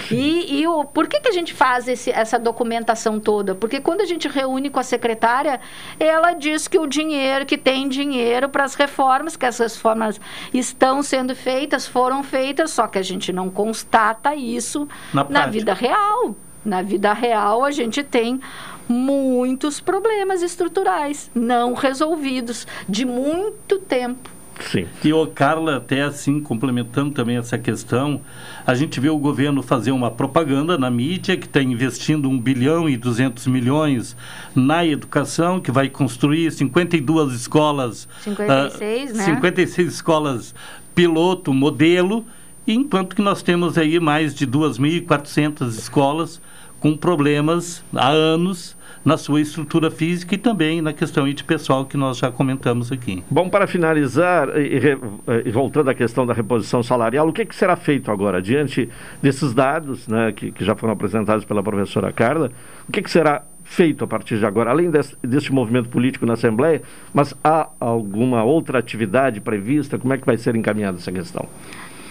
E, 0.09 0.61
e 0.61 0.67
o, 0.67 0.85
por 0.85 1.07
que, 1.07 1.19
que 1.19 1.27
a 1.27 1.31
gente 1.31 1.53
faz 1.53 1.87
esse, 1.87 2.09
essa 2.11 2.39
documentação 2.39 3.19
toda? 3.19 3.53
Porque 3.53 3.79
quando 3.79 4.01
a 4.01 4.05
gente 4.05 4.27
reúne 4.27 4.69
com 4.69 4.79
a 4.79 4.83
secretária, 4.83 5.59
ela 5.99 6.33
diz 6.33 6.67
que 6.67 6.79
o 6.79 6.87
dinheiro, 6.87 7.45
que 7.45 7.57
tem 7.57 7.89
dinheiro 7.89 8.47
para 8.49 8.63
as 8.63 8.73
reformas, 8.75 9.35
que 9.35 9.45
essas 9.45 9.75
reformas 9.75 10.19
estão 10.53 11.03
sendo 11.03 11.35
feitas, 11.35 11.85
foram 11.85 12.23
feitas, 12.23 12.71
só 12.71 12.87
que 12.87 12.97
a 12.97 13.03
gente 13.03 13.33
não 13.33 13.49
constata 13.49 14.33
isso 14.33 14.87
na, 15.13 15.25
na 15.25 15.45
vida 15.47 15.73
real. 15.73 16.35
Na 16.63 16.81
vida 16.81 17.11
real, 17.13 17.63
a 17.63 17.71
gente 17.71 18.03
tem 18.03 18.39
muitos 18.87 19.79
problemas 19.79 20.41
estruturais 20.41 21.31
não 21.33 21.73
resolvidos 21.73 22.67
de 22.87 23.05
muito 23.05 23.79
tempo. 23.79 24.29
Sim. 24.69 24.85
E 25.03 25.11
o 25.11 25.25
Carla, 25.27 25.77
até 25.77 26.03
assim, 26.03 26.39
complementando 26.39 27.11
também 27.11 27.37
essa 27.37 27.57
questão, 27.57 28.21
a 28.65 28.75
gente 28.75 28.99
vê 28.99 29.09
o 29.09 29.17
governo 29.17 29.63
fazer 29.63 29.91
uma 29.91 30.11
propaganda 30.11 30.77
na 30.77 30.89
mídia 30.91 31.35
que 31.35 31.47
está 31.47 31.61
investindo 31.61 32.29
1 32.29 32.39
bilhão 32.39 32.87
e 32.87 32.95
200 32.95 33.47
milhões 33.47 34.15
na 34.53 34.85
educação, 34.85 35.59
que 35.59 35.71
vai 35.71 35.89
construir 35.89 36.51
52 36.51 37.33
escolas. 37.33 38.07
56, 38.19 39.11
uh, 39.11 39.17
né? 39.17 39.23
56 39.23 39.93
escolas 39.93 40.53
piloto, 40.93 41.53
modelo, 41.53 42.25
enquanto 42.67 43.15
que 43.15 43.21
nós 43.21 43.41
temos 43.41 43.77
aí 43.77 43.99
mais 43.99 44.35
de 44.35 44.45
2.400 44.45 45.67
escolas 45.69 46.41
com 46.81 46.97
problemas 46.97 47.85
há 47.95 48.09
anos 48.09 48.75
na 49.05 49.15
sua 49.15 49.39
estrutura 49.39 49.89
física 49.89 50.35
e 50.35 50.37
também 50.37 50.81
na 50.81 50.91
questão 50.91 51.27
de 51.31 51.43
pessoal 51.43 51.85
que 51.85 51.95
nós 51.95 52.17
já 52.17 52.31
comentamos 52.31 52.91
aqui. 52.91 53.23
Bom, 53.29 53.49
para 53.49 53.65
finalizar, 53.67 54.49
e, 54.57 54.97
e, 55.45 55.51
voltando 55.51 55.89
à 55.89 55.93
questão 55.93 56.25
da 56.25 56.33
reposição 56.33 56.83
salarial, 56.83 57.27
o 57.27 57.33
que, 57.33 57.45
que, 57.45 57.55
será 57.55 57.75
feito 57.75 58.11
agora, 58.11 58.41
diante 58.41 58.89
desses 59.21 59.53
dados 59.53 60.07
né, 60.07 60.31
que, 60.31 60.51
que 60.51 60.65
já 60.65 60.75
foram 60.75 60.93
apresentados 60.93 61.45
pela 61.45 61.63
professora 61.63 62.11
Carla, 62.11 62.51
o 62.89 62.91
que, 62.91 63.01
que 63.01 63.09
será 63.09 63.43
feito 63.63 64.03
a 64.03 64.07
partir 64.07 64.37
de 64.37 64.45
agora, 64.45 64.69
além 64.69 64.91
desse, 64.91 65.51
movimento 65.51 65.87
político 65.87 66.25
na 66.25 66.33
Assembleia, 66.33 66.81
mas 67.13 67.33
há 67.43 67.69
alguma 67.79 68.43
outra 68.43 68.79
atividade 68.79 69.39
prevista? 69.39 69.97
Como 69.97 70.13
é 70.13 70.17
que 70.17 70.25
vai 70.25 70.37
ser 70.37 70.55
encaminhada 70.55 70.97
essa 70.97 71.11
questão? 71.11 71.47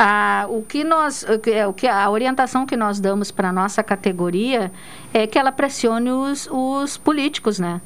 Ah, 0.03 0.47
o 0.49 0.63
que 0.63 0.83
nós, 0.83 1.27
é, 1.53 1.67
o 1.67 1.75
que 1.75 1.87
a 1.87 2.09
orientação 2.09 2.65
que 2.65 2.75
nós 2.75 2.99
damos 2.99 3.31
para 3.31 3.53
nossa 3.53 3.83
categoria 3.83 4.73
é 5.13 5.27
que 5.27 5.39
ela 5.39 5.53
pressione 5.53 6.11
os, 6.11 6.49
os 6.51 6.97
políticos, 6.97 7.59
né? 7.59 7.83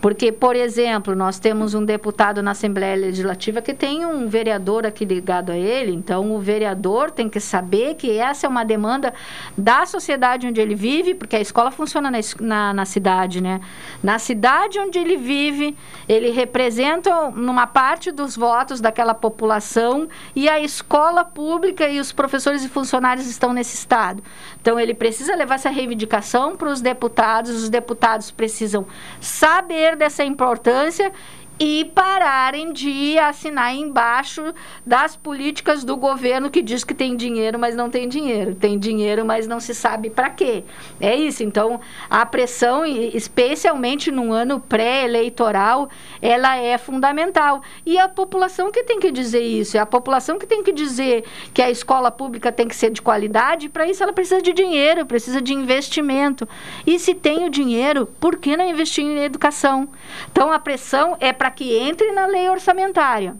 Porque, 0.00 0.30
por 0.30 0.54
exemplo, 0.54 1.14
nós 1.14 1.38
temos 1.38 1.74
um 1.74 1.84
deputado 1.84 2.42
na 2.42 2.50
Assembleia 2.50 2.96
Legislativa 2.96 3.62
que 3.62 3.72
tem 3.72 4.04
um 4.04 4.28
vereador 4.28 4.86
aqui 4.86 5.04
ligado 5.04 5.50
a 5.50 5.56
ele, 5.56 5.92
então 5.92 6.34
o 6.34 6.38
vereador 6.38 7.10
tem 7.10 7.28
que 7.28 7.40
saber 7.40 7.94
que 7.94 8.18
essa 8.18 8.46
é 8.46 8.48
uma 8.48 8.64
demanda 8.64 9.14
da 9.56 9.86
sociedade 9.86 10.46
onde 10.46 10.60
ele 10.60 10.74
vive, 10.74 11.14
porque 11.14 11.36
a 11.36 11.40
escola 11.40 11.70
funciona 11.70 12.10
na, 12.10 12.18
na, 12.40 12.74
na 12.74 12.84
cidade, 12.84 13.40
né? 13.40 13.60
Na 14.02 14.18
cidade 14.18 14.78
onde 14.78 14.98
ele 14.98 15.16
vive, 15.16 15.76
ele 16.08 16.30
representa 16.30 17.30
numa 17.30 17.66
parte 17.66 18.12
dos 18.12 18.36
votos 18.36 18.80
daquela 18.80 19.14
população 19.14 20.08
e 20.34 20.48
a 20.48 20.60
escola 20.60 21.24
pública 21.24 21.88
e 21.88 21.98
os 21.98 22.12
professores 22.12 22.64
e 22.64 22.68
funcionários 22.68 23.26
estão 23.26 23.52
nesse 23.52 23.74
estado. 23.74 24.22
Então, 24.60 24.78
ele 24.78 24.94
precisa 24.94 25.34
levar 25.34 25.54
essa 25.56 25.70
reivindicação 25.70 26.56
para 26.56 26.68
os 26.68 26.80
deputados, 26.80 27.50
os 27.62 27.68
deputados 27.68 28.30
precisam 28.30 28.86
saber 29.20 29.85
dessa 29.94 30.24
importância 30.24 31.12
e 31.58 31.90
pararem 31.94 32.72
de 32.72 33.18
assinar 33.18 33.74
embaixo 33.74 34.54
das 34.84 35.16
políticas 35.16 35.84
do 35.84 35.96
governo 35.96 36.50
que 36.50 36.60
diz 36.60 36.84
que 36.84 36.92
tem 36.92 37.16
dinheiro, 37.16 37.58
mas 37.58 37.74
não 37.74 37.88
tem 37.88 38.08
dinheiro. 38.08 38.54
Tem 38.54 38.78
dinheiro, 38.78 39.24
mas 39.24 39.46
não 39.46 39.58
se 39.58 39.74
sabe 39.74 40.10
para 40.10 40.28
quê. 40.28 40.64
É 41.00 41.14
isso. 41.14 41.42
Então, 41.42 41.80
a 42.10 42.26
pressão, 42.26 42.84
especialmente 42.84 44.10
num 44.10 44.32
ano 44.32 44.60
pré-eleitoral, 44.60 45.88
ela 46.20 46.56
é 46.56 46.76
fundamental. 46.76 47.62
E 47.86 47.98
a 47.98 48.08
população 48.08 48.70
que 48.70 48.82
tem 48.82 49.00
que 49.00 49.10
dizer 49.10 49.42
isso, 49.42 49.76
é 49.78 49.80
a 49.80 49.86
população 49.86 50.38
que 50.38 50.46
tem 50.46 50.62
que 50.62 50.72
dizer 50.72 51.24
que 51.54 51.62
a 51.62 51.70
escola 51.70 52.10
pública 52.10 52.52
tem 52.52 52.68
que 52.68 52.76
ser 52.76 52.90
de 52.90 53.00
qualidade, 53.00 53.68
para 53.68 53.86
isso 53.86 54.02
ela 54.02 54.12
precisa 54.12 54.42
de 54.42 54.52
dinheiro, 54.52 55.06
precisa 55.06 55.40
de 55.40 55.54
investimento. 55.54 56.46
E 56.86 56.98
se 56.98 57.14
tem 57.14 57.44
o 57.44 57.50
dinheiro, 57.50 58.06
por 58.20 58.36
que 58.36 58.56
não 58.56 58.68
investir 58.68 59.04
em 59.04 59.24
educação? 59.24 59.88
Então, 60.30 60.52
a 60.52 60.58
pressão 60.58 61.16
é 61.18 61.32
para 61.32 61.45
para 61.46 61.50
que 61.52 61.76
entre 61.78 62.10
na 62.10 62.26
lei 62.26 62.50
orçamentária. 62.50 63.36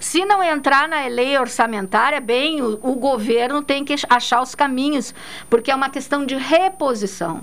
Se 0.00 0.24
não 0.24 0.42
entrar 0.42 0.88
na 0.88 1.06
lei 1.06 1.36
orçamentária, 1.36 2.18
bem, 2.18 2.62
o, 2.62 2.78
o, 2.82 2.94
governo 2.94 3.62
tem 3.62 3.84
que 3.84 3.94
achar 4.08 4.40
os 4.40 4.54
caminhos, 4.54 5.14
porque 5.50 5.70
é 5.70 5.74
uma 5.74 5.90
questão 5.90 6.24
de 6.24 6.34
reposição. 6.34 7.42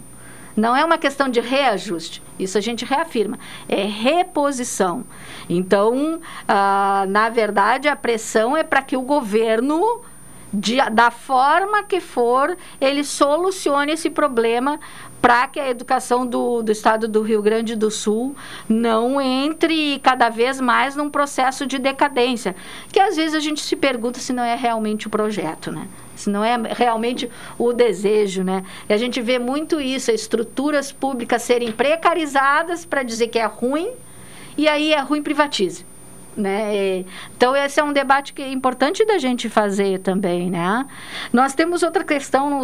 Não 0.57 0.75
é 0.75 0.83
uma 0.83 0.97
questão 0.97 1.29
de 1.29 1.39
reajuste. 1.39 2.23
Isso 2.39 2.57
a 2.57 2.61
gente 2.61 2.83
reafirma. 2.83 3.37
É 3.67 3.83
reposição. 3.83 5.05
Então, 5.47 6.19
ah, 6.47 7.05
na 7.07 7.29
verdade, 7.29 7.87
a 7.87 7.95
pressão 7.95 8.57
é 8.57 8.63
para 8.63 8.81
que 8.81 8.97
o 8.97 9.01
governo 9.01 10.01
de, 10.51 10.77
da 10.89 11.11
forma 11.11 11.83
que 11.83 11.99
for, 11.99 12.57
ele 12.81 13.03
solucione 13.03 13.91
esse 13.91 14.09
problema 14.09 14.79
para 15.21 15.47
que 15.47 15.59
a 15.59 15.69
educação 15.69 16.25
do, 16.25 16.61
do 16.61 16.71
estado 16.71 17.07
do 17.07 17.21
Rio 17.21 17.41
Grande 17.41 17.75
do 17.75 17.91
Sul 17.91 18.35
não 18.67 19.19
entre 19.19 19.99
cada 19.99 20.29
vez 20.29 20.61
mais 20.61 20.95
num 20.95 21.09
processo 21.09 21.65
de 21.65 21.77
decadência. 21.77 22.55
Que 22.91 22.99
às 22.99 23.15
vezes 23.15 23.35
a 23.35 23.39
gente 23.39 23.61
se 23.61 23.75
pergunta 23.75 24.19
se 24.19 24.33
não 24.33 24.43
é 24.43 24.55
realmente 24.55 25.07
o 25.07 25.09
projeto, 25.09 25.71
né? 25.71 25.87
Se 26.15 26.29
não 26.29 26.43
é 26.43 26.57
realmente 26.75 27.29
o 27.57 27.71
desejo, 27.71 28.43
né? 28.43 28.63
E 28.87 28.93
a 28.93 28.97
gente 28.97 29.21
vê 29.21 29.39
muito 29.39 29.79
isso, 29.79 30.11
estruturas 30.11 30.91
públicas 30.91 31.41
serem 31.41 31.71
precarizadas 31.71 32.85
para 32.85 33.03
dizer 33.03 33.27
que 33.27 33.39
é 33.39 33.45
ruim, 33.45 33.91
e 34.57 34.67
aí 34.67 34.93
é 34.93 34.99
ruim 34.99 35.23
privatiza. 35.23 35.83
Né? 36.37 37.05
Então, 37.35 37.55
esse 37.55 37.79
é 37.79 37.83
um 37.83 37.91
debate 37.91 38.33
que 38.33 38.41
é 38.41 38.51
importante 38.51 39.03
da 39.05 39.17
gente 39.17 39.49
fazer 39.49 39.99
também, 39.99 40.49
né? 40.49 40.85
Nós 41.33 41.53
temos 41.53 41.83
outra 41.83 42.03
questão, 42.03 42.61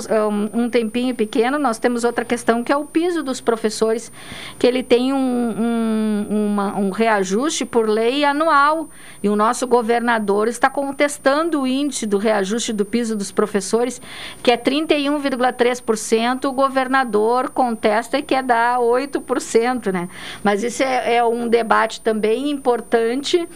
um 0.53 0.69
tempinho 0.69 1.13
pequeno, 1.13 1.59
nós 1.59 1.77
temos 1.77 2.03
outra 2.03 2.23
questão 2.23 2.63
que 2.63 2.71
é 2.71 2.77
o 2.77 2.85
piso 2.85 3.21
dos 3.21 3.41
professores, 3.41 4.11
que 4.57 4.65
ele 4.65 4.81
tem 4.81 5.11
um, 5.11 5.17
um, 5.17 6.27
uma, 6.29 6.77
um 6.77 6.89
reajuste 6.89 7.65
por 7.65 7.89
lei 7.89 8.23
anual, 8.23 8.89
e 9.21 9.27
o 9.27 9.35
nosso 9.35 9.67
governador 9.67 10.47
está 10.47 10.69
contestando 10.69 11.61
o 11.61 11.67
índice 11.67 12.05
do 12.05 12.17
reajuste 12.17 12.71
do 12.71 12.85
piso 12.85 13.15
dos 13.15 13.31
professores, 13.31 14.01
que 14.41 14.51
é 14.51 14.57
31,3%, 14.57 16.45
o 16.45 16.53
governador 16.53 17.49
contesta 17.49 18.17
e 18.17 18.21
quer 18.21 18.43
dar 18.43 18.79
8%, 18.79 19.91
né? 19.91 20.07
Mas 20.43 20.63
isso 20.63 20.83
é, 20.83 21.15
é 21.15 21.25
um 21.25 21.47
debate 21.47 21.99
também 22.01 22.49
importante 22.49 23.47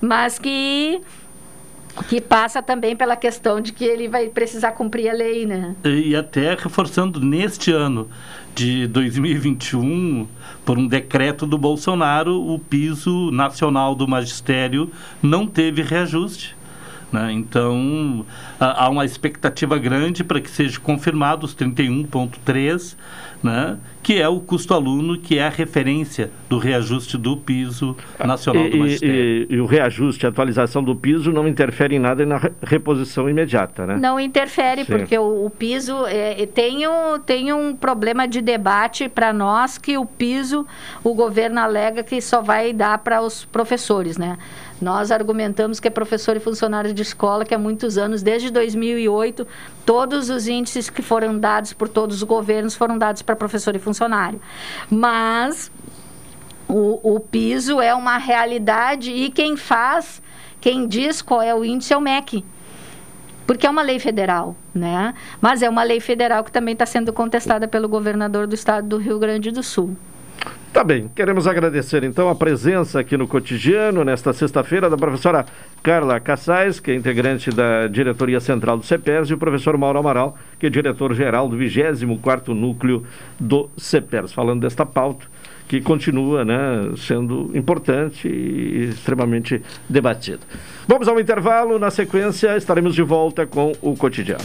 mas 0.00 0.38
que 0.38 1.00
que 2.08 2.20
passa 2.20 2.62
também 2.62 2.94
pela 2.94 3.16
questão 3.16 3.60
de 3.60 3.72
que 3.72 3.84
ele 3.84 4.08
vai 4.08 4.28
precisar 4.28 4.72
cumprir 4.72 5.08
a 5.08 5.12
lei, 5.12 5.46
né? 5.46 5.74
E 5.84 6.14
até 6.14 6.54
reforçando 6.54 7.20
neste 7.20 7.72
ano 7.72 8.08
de 8.54 8.86
2021, 8.86 10.26
por 10.64 10.78
um 10.78 10.86
decreto 10.86 11.46
do 11.46 11.56
Bolsonaro, 11.56 12.40
o 12.40 12.58
piso 12.58 13.30
nacional 13.30 13.94
do 13.94 14.06
magistério 14.06 14.90
não 15.22 15.46
teve 15.46 15.82
reajuste. 15.82 16.56
Né? 17.12 17.32
Então, 17.32 18.26
há 18.60 18.88
uma 18.88 19.04
expectativa 19.04 19.78
grande 19.78 20.22
para 20.22 20.40
que 20.40 20.50
seja 20.50 20.78
confirmado 20.78 21.46
os 21.46 21.54
31,3 21.54 22.96
né, 23.42 23.78
que 24.02 24.20
é 24.20 24.28
o 24.28 24.40
custo 24.40 24.74
aluno, 24.74 25.18
que 25.18 25.38
é 25.38 25.46
a 25.46 25.48
referência 25.48 26.30
do 26.48 26.58
reajuste 26.58 27.16
do 27.16 27.36
piso 27.36 27.96
nacional 28.24 28.66
e, 28.66 28.70
do 28.70 28.76
magistério. 28.78 29.14
E, 29.14 29.46
e, 29.50 29.60
o 29.60 29.66
reajuste, 29.66 30.26
a 30.26 30.28
atualização 30.28 30.82
do 30.82 30.96
piso 30.96 31.30
não 31.30 31.46
interfere 31.46 31.96
em 31.96 31.98
nada 31.98 32.24
na 32.24 32.40
reposição 32.62 33.28
imediata, 33.28 33.86
né? 33.86 33.96
Não 33.96 34.18
interfere, 34.18 34.84
Sim. 34.84 34.92
porque 34.92 35.18
o, 35.18 35.46
o 35.46 35.50
piso 35.50 36.06
é, 36.06 36.46
tem, 36.46 36.88
um, 36.88 37.18
tem 37.18 37.52
um 37.52 37.74
problema 37.76 38.26
de 38.26 38.40
debate 38.40 39.08
para 39.08 39.32
nós 39.32 39.78
que 39.78 39.96
o 39.96 40.04
piso, 40.04 40.66
o 41.04 41.14
governo 41.14 41.60
alega 41.60 42.02
que 42.02 42.20
só 42.20 42.40
vai 42.40 42.72
dar 42.72 42.98
para 42.98 43.20
os 43.20 43.44
professores, 43.44 44.16
né? 44.16 44.38
Nós 44.80 45.10
argumentamos 45.10 45.80
que 45.80 45.88
é 45.88 45.90
professor 45.90 46.36
e 46.36 46.40
funcionário 46.40 46.94
de 46.94 47.02
escola 47.02 47.44
que 47.44 47.54
há 47.54 47.58
muitos 47.58 47.98
anos, 47.98 48.22
desde 48.22 48.50
2008, 48.50 49.46
todos 49.84 50.30
os 50.30 50.46
índices 50.46 50.88
que 50.88 51.02
foram 51.02 51.38
dados 51.38 51.72
por 51.72 51.88
todos 51.88 52.16
os 52.16 52.22
governos 52.22 52.74
foram 52.74 52.96
dados 52.96 53.22
para 53.22 53.34
professor 53.34 53.74
e 53.74 53.78
funcionário. 53.78 54.40
Mas 54.88 55.70
o, 56.68 57.16
o 57.16 57.20
piso 57.20 57.80
é 57.80 57.94
uma 57.94 58.18
realidade 58.18 59.10
e 59.10 59.30
quem 59.30 59.56
faz, 59.56 60.22
quem 60.60 60.86
diz 60.86 61.20
qual 61.20 61.42
é 61.42 61.54
o 61.54 61.64
índice 61.64 61.92
é 61.92 61.96
o 61.96 62.00
MEC 62.00 62.44
porque 63.48 63.66
é 63.66 63.70
uma 63.70 63.80
lei 63.80 63.98
federal, 63.98 64.54
né? 64.74 65.14
Mas 65.40 65.62
é 65.62 65.70
uma 65.70 65.82
lei 65.82 66.00
federal 66.00 66.44
que 66.44 66.52
também 66.52 66.74
está 66.74 66.84
sendo 66.84 67.14
contestada 67.14 67.66
pelo 67.66 67.88
governador 67.88 68.46
do 68.46 68.54
estado 68.54 68.86
do 68.86 68.98
Rio 68.98 69.18
Grande 69.18 69.50
do 69.50 69.62
Sul. 69.62 69.96
Tá 70.72 70.84
bem, 70.84 71.10
queremos 71.14 71.46
agradecer 71.46 72.04
então 72.04 72.28
a 72.28 72.34
presença 72.34 73.00
aqui 73.00 73.16
no 73.16 73.26
cotidiano, 73.26 74.04
nesta 74.04 74.32
sexta-feira, 74.32 74.90
da 74.90 74.96
professora 74.96 75.46
Carla 75.82 76.20
Cassais, 76.20 76.78
que 76.78 76.90
é 76.90 76.94
integrante 76.94 77.50
da 77.50 77.86
diretoria 77.88 78.38
central 78.38 78.76
do 78.76 78.84
CEPERS, 78.84 79.30
e 79.30 79.34
o 79.34 79.38
professor 79.38 79.76
Mauro 79.78 79.98
Amaral, 79.98 80.36
que 80.58 80.66
é 80.66 80.70
diretor-geral 80.70 81.48
do 81.48 81.56
24 81.56 82.54
Núcleo 82.54 83.02
do 83.40 83.70
CEPERS, 83.78 84.32
falando 84.32 84.60
desta 84.60 84.84
pauta 84.84 85.26
que 85.66 85.80
continua 85.82 86.44
né, 86.44 86.92
sendo 86.96 87.50
importante 87.54 88.26
e 88.26 88.88
extremamente 88.88 89.62
debatida. 89.88 90.40
Vamos 90.86 91.06
ao 91.08 91.20
intervalo, 91.20 91.78
na 91.78 91.90
sequência 91.90 92.56
estaremos 92.56 92.94
de 92.94 93.02
volta 93.02 93.46
com 93.46 93.72
o 93.82 93.94
cotidiano. 93.94 94.44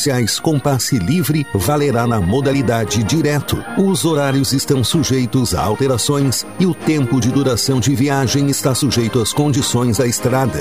especiais 0.01 0.39
com 0.39 0.59
passe 0.59 0.97
livre 0.97 1.45
valerá 1.53 2.07
na 2.07 2.19
modalidade 2.19 3.03
direto. 3.03 3.63
Os 3.77 4.03
horários 4.03 4.51
estão 4.51 4.83
sujeitos 4.83 5.53
a 5.53 5.61
alterações 5.61 6.45
e 6.59 6.65
o 6.65 6.73
tempo 6.73 7.19
de 7.19 7.29
duração 7.29 7.79
de 7.79 7.93
viagem 7.93 8.49
está 8.49 8.73
sujeito 8.73 9.19
às 9.21 9.31
condições 9.31 9.97
da 9.97 10.07
estrada. 10.07 10.59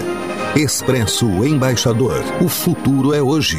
Expresso 0.54 1.26
Embaixador. 1.44 2.22
O 2.42 2.48
futuro 2.48 3.14
é 3.14 3.22
hoje. 3.22 3.58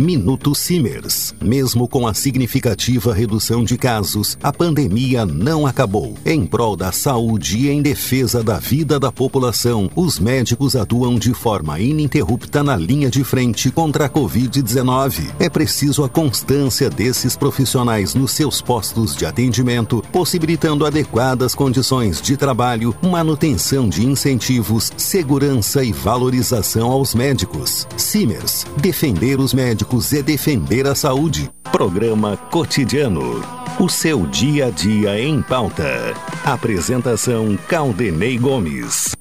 Minuto 0.00 0.54
Simers. 0.54 1.34
Mesmo 1.42 1.86
com 1.86 2.08
a 2.08 2.14
significativa 2.14 3.12
redução 3.12 3.62
de 3.62 3.76
casos, 3.76 4.38
a 4.42 4.50
pandemia 4.50 5.26
não 5.26 5.66
acabou. 5.66 6.14
Em 6.24 6.46
prol 6.46 6.74
da 6.74 6.90
saúde 6.90 7.58
e 7.58 7.68
em 7.68 7.82
defesa 7.82 8.42
da 8.42 8.58
vida 8.58 8.98
da 8.98 9.12
população, 9.12 9.90
os 9.94 10.18
médicos 10.18 10.74
atuam 10.74 11.18
de 11.18 11.34
forma 11.34 11.78
ininterrupta 11.78 12.62
na 12.62 12.76
linha 12.76 13.10
de 13.10 13.22
frente 13.22 13.70
contra 13.70 14.06
a 14.06 14.08
Covid-19. 14.08 15.32
É 15.38 15.50
preciso 15.50 16.02
a 16.02 16.08
constância 16.08 16.88
desses 16.88 17.36
profissionais 17.36 18.14
nos 18.14 18.30
seus 18.30 18.62
postos 18.62 19.14
de 19.14 19.26
atendimento, 19.26 20.02
possibilitando 20.10 20.86
adequadas 20.86 21.54
condições 21.54 22.22
de 22.22 22.38
trabalho, 22.38 22.96
manutenção 23.02 23.86
de 23.86 24.06
incentivos, 24.06 24.90
segurança 24.96 25.84
e 25.84 25.92
valorização 25.92 26.90
aos 26.90 27.14
médicos. 27.14 27.86
Simers. 27.98 28.64
Defender 28.78 29.38
os 29.38 29.52
médicos 29.52 29.89
médicos 29.90 30.12
e 30.12 30.22
defender 30.22 30.86
a 30.86 30.94
saúde. 30.94 31.50
Programa 31.72 32.36
Cotidiano. 32.36 33.42
O 33.78 33.88
seu 33.88 34.26
dia 34.26 34.66
a 34.66 34.70
dia 34.70 35.20
em 35.20 35.42
pauta. 35.42 36.14
Apresentação 36.44 37.56
Caldenei 37.68 38.38
Gomes. 38.38 39.16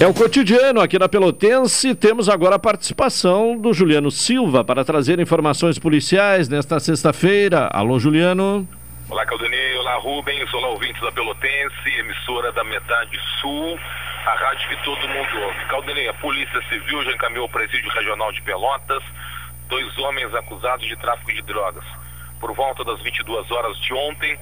É 0.00 0.06
o 0.06 0.12
cotidiano 0.12 0.80
aqui 0.80 0.98
na 0.98 1.08
Pelotense. 1.08 1.94
Temos 1.94 2.28
agora 2.28 2.56
a 2.56 2.58
participação 2.58 3.56
do 3.56 3.72
Juliano 3.72 4.10
Silva 4.10 4.64
para 4.64 4.84
trazer 4.84 5.20
informações 5.20 5.78
policiais 5.78 6.48
nesta 6.48 6.80
sexta-feira. 6.80 7.68
Alô, 7.72 7.98
Juliano. 7.98 8.66
Olá, 9.08 9.24
Caldenei. 9.24 9.76
Olá, 9.78 9.96
Rubens. 9.98 10.52
Olá, 10.52 10.68
ouvintes 10.70 11.00
da 11.00 11.12
Pelotense, 11.12 11.90
emissora 12.00 12.50
da 12.52 12.64
Metade 12.64 13.16
Sul, 13.40 13.78
a 14.26 14.34
rádio 14.34 14.68
que 14.68 14.76
todo 14.84 15.08
mundo 15.08 15.40
ouve. 15.42 15.64
Caldenei, 15.66 16.08
a 16.08 16.14
Polícia 16.14 16.60
Civil 16.68 17.04
já 17.04 17.12
encaminhou 17.12 17.46
o 17.46 17.50
presídio 17.50 17.90
regional 17.90 18.32
de 18.32 18.40
Pelotas 18.42 19.02
dois 19.68 19.98
homens 19.98 20.34
acusados 20.34 20.86
de 20.86 20.96
tráfico 20.96 21.32
de 21.32 21.42
drogas. 21.42 21.84
Por 22.40 22.54
volta 22.54 22.84
das 22.84 23.00
22 23.02 23.50
horas 23.50 23.76
de 23.78 23.92
ontem, 23.94 24.38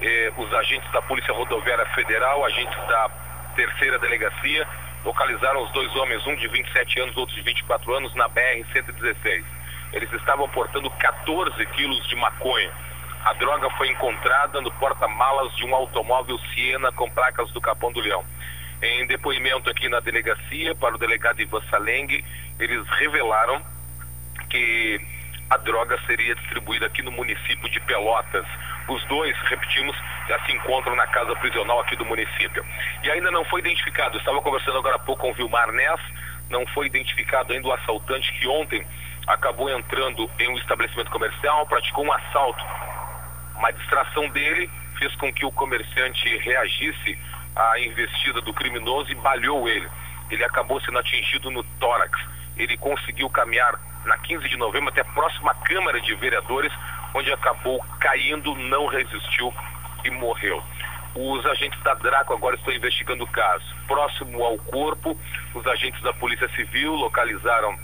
eh, 0.00 0.32
os 0.36 0.52
agentes 0.54 0.90
da 0.92 1.02
Polícia 1.02 1.32
Rodoviária 1.32 1.86
Federal, 1.86 2.44
agentes 2.44 2.76
da 2.86 3.10
terceira 3.56 3.98
delegacia, 3.98 4.66
localizaram 5.04 5.62
os 5.62 5.70
dois 5.72 5.94
homens, 5.96 6.26
um 6.26 6.36
de 6.36 6.48
27 6.48 7.00
anos, 7.00 7.16
outro 7.16 7.34
de 7.34 7.42
24 7.42 7.94
anos, 7.94 8.14
na 8.14 8.28
BR-116. 8.28 9.44
Eles 9.92 10.12
estavam 10.12 10.48
portando 10.48 10.88
14 10.90 11.66
quilos 11.66 12.08
de 12.08 12.16
maconha. 12.16 12.70
A 13.24 13.32
droga 13.34 13.68
foi 13.70 13.88
encontrada 13.88 14.60
no 14.60 14.70
porta-malas 14.72 15.54
de 15.56 15.64
um 15.64 15.74
automóvel 15.74 16.38
Siena 16.54 16.90
com 16.92 17.10
placas 17.10 17.50
do 17.52 17.60
Capão 17.60 17.92
do 17.92 18.00
Leão. 18.00 18.24
Em 18.82 19.06
depoimento 19.06 19.70
aqui 19.70 19.88
na 19.88 20.00
delegacia, 20.00 20.74
para 20.74 20.96
o 20.96 20.98
delegado 20.98 21.40
Ivan 21.40 21.62
Saleng, 21.70 22.24
eles 22.58 22.88
revelaram 22.98 23.62
que 24.50 25.00
a 25.48 25.56
droga 25.56 25.96
seria 26.04 26.34
distribuída 26.34 26.86
aqui 26.86 27.00
no 27.00 27.12
município 27.12 27.68
de 27.70 27.78
Pelotas. 27.80 28.44
Os 28.88 29.04
dois, 29.04 29.36
repetimos, 29.42 29.96
já 30.26 30.38
se 30.44 30.52
encontram 30.52 30.96
na 30.96 31.06
casa 31.06 31.36
prisional 31.36 31.78
aqui 31.80 31.94
do 31.94 32.04
município. 32.04 32.64
E 33.04 33.10
ainda 33.10 33.30
não 33.30 33.44
foi 33.44 33.60
identificado, 33.60 34.18
estava 34.18 34.42
conversando 34.42 34.78
agora 34.78 34.96
há 34.96 34.98
pouco 34.98 35.22
com 35.22 35.30
o 35.30 35.34
Vilmar 35.34 35.70
Ness, 35.70 36.00
não 36.50 36.66
foi 36.68 36.86
identificado 36.86 37.52
ainda 37.52 37.68
o 37.68 37.72
assaltante 37.72 38.32
que 38.32 38.48
ontem 38.48 38.84
acabou 39.28 39.70
entrando 39.70 40.28
em 40.40 40.48
um 40.48 40.58
estabelecimento 40.58 41.10
comercial, 41.10 41.66
praticou 41.66 42.04
um 42.04 42.12
assalto. 42.12 42.64
Uma 43.56 43.72
distração 43.72 44.28
dele 44.30 44.68
fez 44.98 45.14
com 45.16 45.32
que 45.32 45.46
o 45.46 45.52
comerciante 45.52 46.36
reagisse 46.38 47.16
à 47.54 47.78
investida 47.78 48.40
do 48.40 48.52
criminoso 48.52 49.10
e 49.10 49.14
balhou 49.16 49.68
ele. 49.68 49.88
Ele 50.30 50.44
acabou 50.44 50.80
sendo 50.80 50.98
atingido 50.98 51.50
no 51.50 51.62
tórax. 51.78 52.18
Ele 52.56 52.76
conseguiu 52.76 53.28
caminhar 53.30 53.78
na 54.04 54.18
15 54.18 54.48
de 54.48 54.56
novembro 54.56 54.88
até 54.88 55.02
a 55.02 55.04
próxima 55.04 55.54
Câmara 55.54 56.00
de 56.00 56.14
Vereadores, 56.14 56.72
onde 57.14 57.32
acabou 57.32 57.84
caindo, 58.00 58.54
não 58.54 58.86
resistiu 58.86 59.52
e 60.04 60.10
morreu. 60.10 60.62
Os 61.14 61.44
agentes 61.44 61.80
da 61.82 61.94
Draco 61.94 62.32
agora 62.32 62.56
estão 62.56 62.72
investigando 62.72 63.24
o 63.24 63.26
caso. 63.26 63.64
Próximo 63.86 64.42
ao 64.42 64.56
corpo, 64.58 65.18
os 65.54 65.66
agentes 65.66 66.00
da 66.02 66.12
Polícia 66.14 66.48
Civil 66.50 66.94
localizaram 66.94 67.78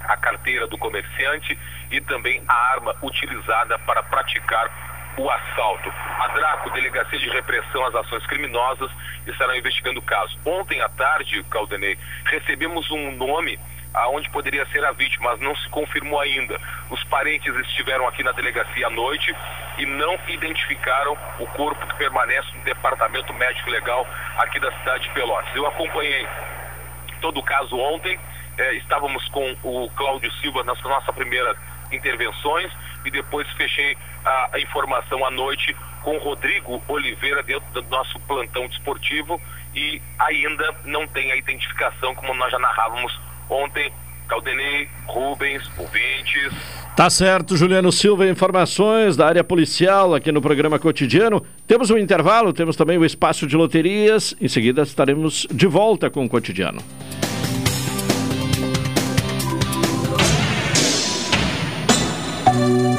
a 0.00 0.16
carteira 0.16 0.66
do 0.66 0.76
comerciante 0.76 1.56
e 1.90 2.00
também 2.00 2.42
a 2.48 2.54
arma 2.54 2.94
utilizada 3.02 3.78
para 3.80 4.02
praticar 4.02 4.93
o 5.16 5.30
assalto. 5.30 5.92
A 6.18 6.28
Draco, 6.28 6.70
Delegacia 6.70 7.18
de 7.18 7.28
Repressão 7.28 7.84
às 7.86 7.94
Ações 7.94 8.26
Criminosas, 8.26 8.90
estará 9.26 9.56
investigando 9.56 10.00
o 10.00 10.02
caso. 10.02 10.38
Ontem 10.44 10.80
à 10.80 10.88
tarde, 10.88 11.42
Caldenei, 11.44 11.98
recebemos 12.24 12.90
um 12.90 13.12
nome 13.12 13.58
aonde 13.94 14.28
poderia 14.30 14.66
ser 14.66 14.84
a 14.84 14.90
vítima, 14.90 15.30
mas 15.30 15.40
não 15.40 15.54
se 15.56 15.68
confirmou 15.68 16.20
ainda. 16.20 16.60
Os 16.90 17.02
parentes 17.04 17.54
estiveram 17.68 18.08
aqui 18.08 18.24
na 18.24 18.32
delegacia 18.32 18.88
à 18.88 18.90
noite 18.90 19.34
e 19.78 19.86
não 19.86 20.18
identificaram 20.26 21.16
o 21.38 21.46
corpo 21.46 21.86
que 21.86 21.94
permanece 21.96 22.48
no 22.56 22.64
departamento 22.64 23.32
médico 23.34 23.70
legal 23.70 24.06
aqui 24.38 24.58
da 24.58 24.72
cidade 24.78 25.04
de 25.04 25.10
Pelotas. 25.10 25.54
Eu 25.54 25.66
acompanhei 25.66 26.26
todo 27.20 27.38
o 27.38 27.42
caso 27.42 27.78
ontem, 27.78 28.18
eh, 28.58 28.74
estávamos 28.74 29.26
com 29.28 29.56
o 29.62 29.88
Cláudio 29.90 30.30
Silva 30.34 30.64
nas 30.64 30.80
nossas 30.82 31.14
primeiras 31.14 31.56
intervenções 31.94 32.70
e 33.04 33.10
depois 33.10 33.48
fechei 33.52 33.96
a, 34.24 34.58
informação 34.58 35.24
à 35.24 35.30
noite 35.30 35.76
com 36.02 36.18
Rodrigo 36.18 36.82
Oliveira 36.88 37.42
dentro 37.42 37.70
do 37.72 37.82
nosso 37.88 38.18
plantão 38.20 38.66
desportivo 38.68 39.40
e 39.74 40.00
ainda 40.18 40.74
não 40.84 41.06
tem 41.06 41.32
a 41.32 41.36
identificação 41.36 42.14
como 42.14 42.34
nós 42.34 42.50
já 42.50 42.58
narrávamos 42.58 43.18
ontem. 43.48 43.92
Caldenei, 44.26 44.88
Rubens, 45.06 45.70
ouvintes. 45.76 46.50
Tá 46.96 47.10
certo, 47.10 47.58
Juliano 47.58 47.92
Silva, 47.92 48.26
informações 48.26 49.18
da 49.18 49.26
área 49.26 49.44
policial 49.44 50.14
aqui 50.14 50.32
no 50.32 50.40
programa 50.40 50.78
cotidiano. 50.78 51.44
Temos 51.66 51.90
um 51.90 51.98
intervalo, 51.98 52.52
temos 52.52 52.74
também 52.74 52.96
o 52.96 53.04
espaço 53.04 53.46
de 53.46 53.54
loterias. 53.54 54.34
Em 54.40 54.48
seguida 54.48 54.82
estaremos 54.82 55.46
de 55.50 55.66
volta 55.66 56.08
com 56.08 56.24
o 56.24 56.28
cotidiano. 56.28 56.80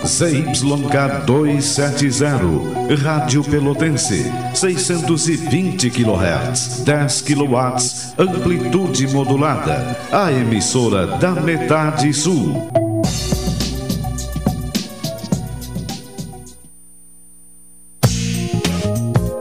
ZYK 0.03 1.25
270, 1.25 2.95
Rádio 3.03 3.43
Pelotense, 3.43 4.31
620 4.53 5.89
kHz, 5.89 6.83
10 6.83 7.21
kW, 7.21 7.55
amplitude 8.17 9.07
modulada, 9.07 9.97
a 10.11 10.31
emissora 10.31 11.07
da 11.17 11.31
metade 11.31 12.13
sul. 12.13 12.69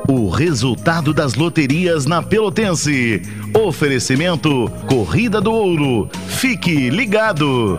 O 0.08 0.28
resultado 0.28 1.12
das 1.12 1.34
loterias 1.34 2.06
na 2.06 2.22
Pelotense. 2.22 3.22
Oferecimento 3.54 4.70
Corrida 4.86 5.40
do 5.40 5.52
Ouro. 5.52 6.08
Fique 6.28 6.90
ligado. 6.90 7.78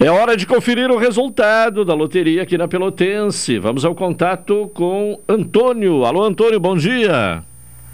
É 0.00 0.08
hora 0.08 0.36
de 0.36 0.46
conferir 0.46 0.88
o 0.92 0.96
resultado 0.96 1.84
da 1.84 1.92
loteria 1.92 2.44
aqui 2.44 2.56
na 2.56 2.68
Pelotense. 2.68 3.58
Vamos 3.58 3.84
ao 3.84 3.96
contato 3.96 4.70
com 4.72 5.20
Antônio. 5.28 6.04
Alô, 6.04 6.22
Antônio, 6.22 6.60
bom 6.60 6.76
dia. 6.76 7.42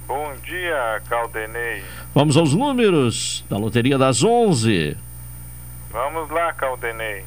Bom 0.06 0.34
dia, 0.44 1.00
Caldenei. 1.08 1.82
Vamos 2.14 2.36
aos 2.36 2.52
números 2.52 3.42
da 3.48 3.56
loteria 3.56 3.96
das 3.96 4.22
11. 4.22 4.98
Vamos 5.90 6.28
lá, 6.28 6.52
Caldenei. 6.52 7.24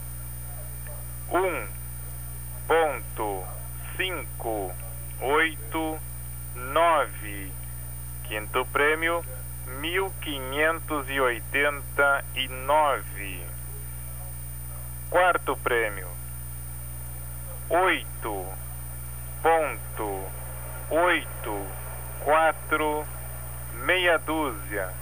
um 1.30 1.68
ponto 2.66 3.44
cinco 3.96 4.74
oito 5.20 5.96
nove. 6.56 7.52
Quinto 8.24 8.66
prêmio, 8.72 9.24
mil 9.78 10.10
quinhentos 10.20 11.08
e 11.08 11.20
oitenta 11.20 12.24
e 12.34 12.48
nove. 12.48 13.46
Quarto 15.08 15.56
prêmio, 15.58 16.08
oito 17.68 18.44
ponto 19.40 20.24
oito 20.90 21.66
quatro 22.24 23.06
meia 23.80 24.18
dúzia. 24.18 24.92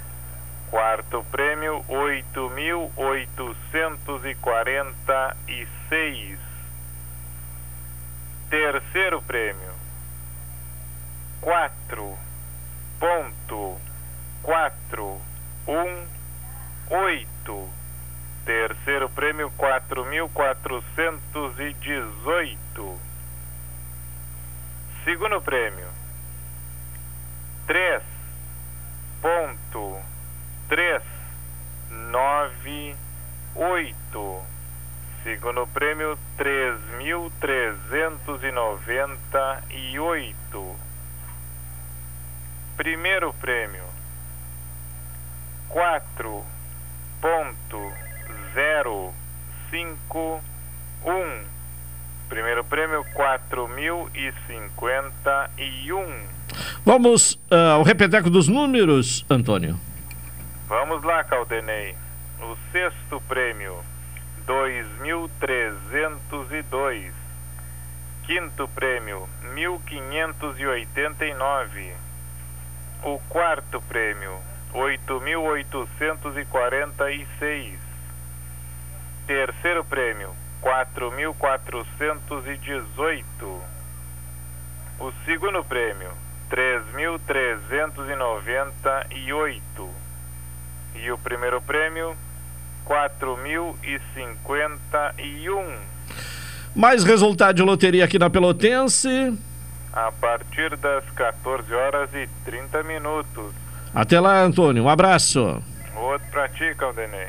Quarto 0.70 1.24
prêmio, 1.30 1.84
oito 1.88 2.50
mil 2.50 2.92
oitocentos 2.96 4.24
e 4.24 4.34
quarenta 4.34 5.36
e 5.46 5.66
seis. 5.88 6.38
Terceiro 8.50 9.22
prêmio, 9.22 9.72
quatro 11.40 12.18
ponto 12.98 13.80
quatro 14.42 15.20
um 15.66 16.06
oito. 16.90 17.68
Terceiro 18.44 19.08
prêmio, 19.10 19.50
quatro 19.56 20.04
mil 20.06 20.28
quatrocentos 20.30 21.58
e 21.58 21.72
dezoito. 21.74 22.98
Segundo 25.04 25.40
prêmio, 25.40 25.88
três 27.66 28.02
ponto 29.28 30.00
três 30.70 31.02
nove 31.90 32.96
oito. 33.54 34.42
Segundo 35.22 35.66
prêmio 35.66 36.18
três 36.38 36.80
mil 36.96 37.30
trezentos 37.38 38.42
e 38.42 38.50
noventa 38.50 39.62
e 39.68 39.98
oito. 39.98 40.74
Primeiro 42.78 43.34
prêmio 43.34 43.84
quatro 45.68 46.42
ponto 47.20 47.92
zero 48.54 49.12
cinco 49.68 50.42
um. 51.04 51.44
Primeiro 52.30 52.64
prêmio 52.64 53.04
quatro 53.12 53.68
mil 53.68 54.10
e 54.14 54.32
cinquenta 54.46 55.50
e 55.58 55.92
um 55.92 56.37
Vamos 56.84 57.32
uh, 57.50 57.74
ao 57.74 57.82
repeteco 57.82 58.30
dos 58.30 58.48
números, 58.48 59.24
Antônio. 59.28 59.78
Vamos 60.66 61.02
lá, 61.02 61.24
Caldenei. 61.24 61.94
O 62.40 62.56
sexto 62.72 63.20
prêmio, 63.28 63.76
dois 64.46 64.86
mil 65.00 65.30
trezentos 65.40 66.52
e 66.52 66.62
dois. 66.62 67.12
Quinto 68.24 68.68
prêmio, 68.68 69.28
mil 69.54 69.80
quinhentos 69.86 70.58
e 70.58 70.66
oitenta 70.66 71.24
e 71.24 71.34
nove. 71.34 71.92
O 73.02 73.18
quarto 73.28 73.80
prêmio, 73.82 74.38
oito 74.74 75.20
mil 75.20 75.42
oitocentos 75.42 76.36
e 76.36 76.44
quarenta 76.44 77.10
e 77.10 77.26
seis. 77.38 77.78
Terceiro 79.26 79.84
prêmio, 79.84 80.34
quatro 80.60 81.10
mil 81.12 81.34
quatrocentos 81.34 82.46
e 82.46 82.56
dezoito. 82.58 83.62
O 85.00 85.12
segundo 85.24 85.64
prêmio, 85.64 86.10
três 86.48 86.82
mil 86.94 87.18
trezentos 87.20 88.08
e 88.08 88.16
noventa 88.16 89.06
e 89.14 89.32
oito. 89.32 89.88
E 90.94 91.10
o 91.10 91.18
primeiro 91.18 91.60
prêmio, 91.62 92.16
quatro 92.84 93.36
mil 93.36 93.76
e 93.82 94.00
cinquenta 94.14 95.14
e 95.18 95.48
um. 95.50 95.76
Mais 96.74 97.04
resultado 97.04 97.56
de 97.56 97.62
loteria 97.62 98.04
aqui 98.04 98.18
na 98.18 98.30
Pelotense. 98.30 99.36
A 99.92 100.12
partir 100.12 100.76
das 100.76 101.04
14 101.10 101.72
horas 101.74 102.10
e 102.14 102.28
30 102.44 102.82
minutos. 102.82 103.52
Até 103.94 104.20
lá, 104.20 104.40
Antônio. 104.42 104.84
Um 104.84 104.88
abraço. 104.88 105.62
Outro 105.96 106.28
pra 106.30 106.48
ti, 106.48 106.74
Caldenei. 106.76 107.28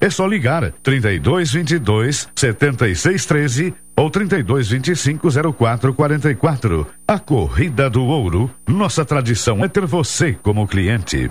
é 0.00 0.10
só 0.10 0.26
ligar 0.26 0.72
32 0.82 1.52
22 1.52 2.28
76 2.34 3.26
13 3.26 3.74
ou 3.96 4.10
32 4.10 4.68
25 4.68 5.28
04 5.52 5.94
44. 5.94 6.86
A 7.06 7.18
Corrida 7.18 7.90
do 7.90 8.04
Ouro. 8.04 8.50
Nossa 8.66 9.04
tradição 9.04 9.64
é 9.64 9.68
ter 9.68 9.84
você 9.86 10.34
como 10.34 10.68
cliente. 10.68 11.30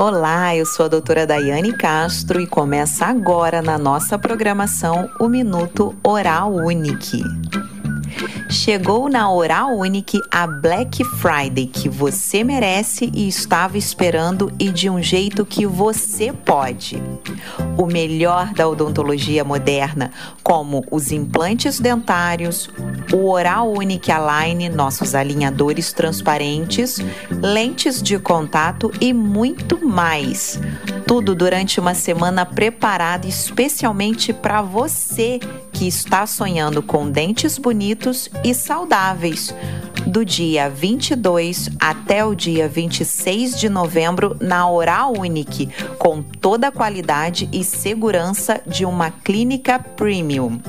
Olá, 0.00 0.54
eu 0.54 0.64
sou 0.64 0.86
a 0.86 0.88
doutora 0.88 1.26
Daiane 1.26 1.72
Castro 1.72 2.40
e 2.40 2.46
começa 2.46 3.04
agora 3.04 3.60
na 3.60 3.76
nossa 3.76 4.16
programação 4.16 5.10
o 5.18 5.28
Minuto 5.28 5.92
Oral 6.04 6.54
Unique. 6.54 7.20
Chegou 8.50 9.10
na 9.10 9.30
Oral 9.30 9.76
Unique 9.76 10.18
a 10.30 10.46
Black 10.46 11.04
Friday 11.04 11.66
que 11.66 11.86
você 11.86 12.42
merece 12.42 13.10
e 13.14 13.28
estava 13.28 13.76
esperando 13.76 14.50
e 14.58 14.70
de 14.70 14.88
um 14.88 15.02
jeito 15.02 15.44
que 15.44 15.66
você 15.66 16.32
pode. 16.32 17.02
O 17.76 17.84
melhor 17.84 18.54
da 18.54 18.66
odontologia 18.66 19.44
moderna, 19.44 20.10
como 20.42 20.82
os 20.90 21.12
implantes 21.12 21.78
dentários, 21.78 22.70
o 23.12 23.28
Oral 23.28 23.70
Unique 23.70 24.10
Align, 24.10 24.70
nossos 24.70 25.14
alinhadores 25.14 25.92
transparentes, 25.92 26.98
lentes 27.30 28.02
de 28.02 28.18
contato 28.18 28.90
e 28.98 29.12
muito 29.12 29.86
mais. 29.86 30.58
Tudo 31.06 31.34
durante 31.34 31.80
uma 31.80 31.94
semana 31.94 32.44
preparada 32.44 33.26
especialmente 33.26 34.32
para 34.32 34.60
você 34.60 35.38
que 35.72 35.86
está 35.86 36.26
sonhando 36.26 36.82
com 36.82 37.10
dentes 37.10 37.56
bonitos 37.56 38.28
e 38.44 38.54
saudáveis. 38.54 39.54
Do 40.06 40.24
dia 40.24 40.70
22 40.70 41.68
até 41.78 42.24
o 42.24 42.34
dia 42.34 42.68
26 42.68 43.58
de 43.58 43.68
novembro 43.68 44.36
na 44.40 44.70
Oral 44.70 45.12
Unique, 45.18 45.68
com 45.98 46.22
toda 46.22 46.68
a 46.68 46.72
qualidade 46.72 47.48
e 47.52 47.62
segurança 47.62 48.60
de 48.66 48.84
uma 48.84 49.10
clínica 49.10 49.78
premium. 49.78 50.60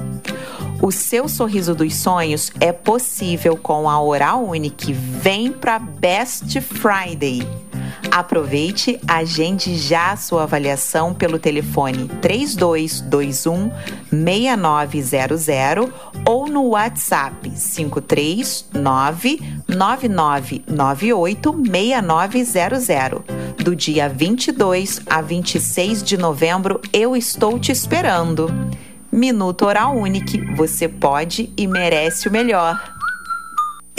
O 0.82 0.92
seu 0.92 1.28
sorriso 1.28 1.76
dos 1.76 1.96
sonhos 1.96 2.52
é 2.60 2.72
possível 2.72 3.58
com 3.58 3.90
a 3.90 4.02
Oral 4.02 4.46
Unique. 4.46 4.94
Vem 4.94 5.52
para 5.52 5.78
Best 5.78 6.60
Friday. 6.62 7.69
Aproveite, 8.12 9.00
agende 9.08 9.78
já 9.78 10.12
a 10.12 10.18
sua 10.18 10.44
avaliação 10.44 11.14
pelo 11.14 11.38
telefone 11.38 12.08
3221 12.22 13.72
6900 14.12 15.92
ou 16.26 16.48
no 16.48 16.70
WhatsApp 16.70 17.50
539 17.50 19.40
9998 19.68 21.56
6900. 21.72 23.24
Do 23.64 23.76
dia 23.76 24.08
22 24.10 25.02
a 25.06 25.22
26 25.22 26.02
de 26.04 26.18
novembro, 26.18 26.82
eu 26.92 27.16
estou 27.16 27.60
te 27.60 27.72
esperando. 27.72 28.50
Minuto 29.12 29.66
Oral 29.66 29.98
Unique, 29.98 30.40
você 30.56 30.88
pode 30.88 31.52
e 31.58 31.66
merece 31.68 32.28
o 32.28 32.32
melhor. 32.32 32.99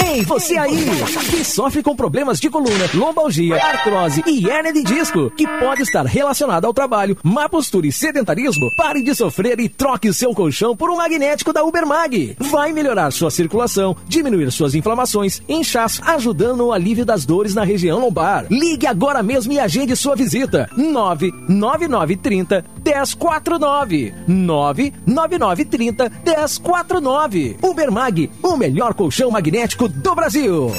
Ei, 0.06 0.22
você 0.24 0.56
aí 0.56 0.86
que 1.30 1.44
sofre 1.44 1.82
com 1.82 1.94
problemas 1.94 2.40
de 2.40 2.48
coluna, 2.48 2.88
lombalgia, 2.94 3.56
artrose 3.56 4.22
e 4.26 4.48
hernia 4.48 4.72
de 4.72 4.82
disco, 4.82 5.30
que 5.30 5.46
pode 5.46 5.82
estar 5.82 6.04
relacionado 6.06 6.64
ao 6.64 6.74
trabalho, 6.74 7.16
má 7.22 7.48
postura 7.48 7.86
e 7.86 7.92
sedentarismo, 7.92 8.70
pare 8.76 9.02
de 9.02 9.14
sofrer 9.14 9.60
e 9.60 9.68
troque 9.68 10.12
seu 10.12 10.35
colchão 10.35 10.77
por 10.77 10.90
um 10.90 10.96
magnético 10.96 11.52
da 11.52 11.64
Ubermag. 11.64 12.37
Vai 12.38 12.72
melhorar 12.72 13.10
sua 13.10 13.31
circulação, 13.31 13.96
diminuir 14.06 14.50
suas 14.50 14.75
inflamações, 14.75 15.42
inchaço, 15.48 16.00
ajudando 16.04 16.58
no 16.58 16.72
alívio 16.72 17.04
das 17.04 17.25
dores 17.25 17.54
na 17.54 17.64
região 17.64 18.00
lombar. 18.00 18.46
Ligue 18.50 18.87
agora 18.87 19.22
mesmo 19.22 19.52
e 19.52 19.58
agende 19.58 19.96
sua 19.96 20.16
visita. 20.16 20.68
99930 20.77 22.64
1049 22.85 24.14
99930 24.27 26.12
1049 26.25 27.56
Ubermag, 27.62 28.31
o 28.42 28.56
melhor 28.56 28.94
colchão 28.94 29.31
magnético 29.31 29.89
do 29.90 30.14
Brasil. 30.14 30.72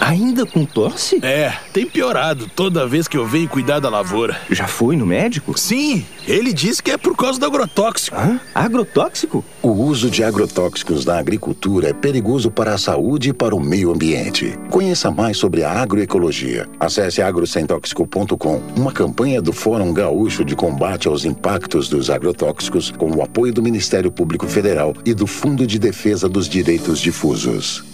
Ainda 0.00 0.44
com 0.44 0.64
tosse? 0.64 1.18
É, 1.22 1.52
tem 1.72 1.86
piorado 1.86 2.48
toda 2.54 2.86
vez 2.86 3.08
que 3.08 3.16
eu 3.16 3.26
venho 3.26 3.48
cuidar 3.48 3.80
da 3.80 3.88
lavoura. 3.88 4.38
Já 4.50 4.66
foi 4.66 4.96
no 4.96 5.06
médico? 5.06 5.58
Sim, 5.58 6.04
ele 6.26 6.52
disse 6.52 6.82
que 6.82 6.90
é 6.90 6.98
por 6.98 7.16
causa 7.16 7.38
do 7.38 7.46
agrotóxico. 7.46 8.16
Hã? 8.16 8.40
Agrotóxico? 8.54 9.44
O 9.62 9.70
uso 9.70 10.10
de 10.10 10.22
agrotóxicos 10.22 11.04
na 11.04 11.18
agricultura 11.18 11.88
é 11.88 11.92
perigoso 11.92 12.50
para 12.50 12.74
a 12.74 12.78
saúde 12.78 13.30
e 13.30 13.32
para 13.32 13.54
o 13.54 13.60
meio 13.60 13.92
ambiente. 13.92 14.58
Conheça 14.70 15.10
mais 15.10 15.36
sobre 15.36 15.64
a 15.64 15.70
agroecologia. 15.70 16.68
Acesse 16.78 17.22
agrosemtóxico.com, 17.22 18.62
uma 18.76 18.92
campanha 18.92 19.40
do 19.40 19.52
Fórum 19.52 19.92
Gaúcho 19.92 20.44
de 20.44 20.54
Combate 20.54 21.08
aos 21.08 21.24
Impactos 21.24 21.88
dos 21.88 22.10
Agrotóxicos, 22.10 22.90
com 22.90 23.10
o 23.10 23.22
apoio 23.22 23.52
do 23.52 23.62
Ministério 23.62 24.10
Público 24.10 24.46
Federal 24.46 24.94
e 25.04 25.14
do 25.14 25.26
Fundo 25.26 25.66
de 25.66 25.78
Defesa 25.78 26.28
dos 26.28 26.48
Direitos 26.48 27.00
Difusos. 27.00 27.93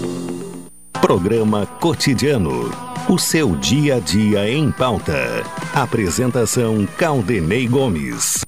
Programa 1.01 1.65
Cotidiano. 1.65 2.69
O 3.09 3.17
seu 3.17 3.55
dia 3.55 3.95
a 3.95 3.99
dia 3.99 4.47
em 4.47 4.71
pauta. 4.71 5.43
Apresentação 5.73 6.85
Caldenei 6.95 7.67
Gomes. 7.67 8.45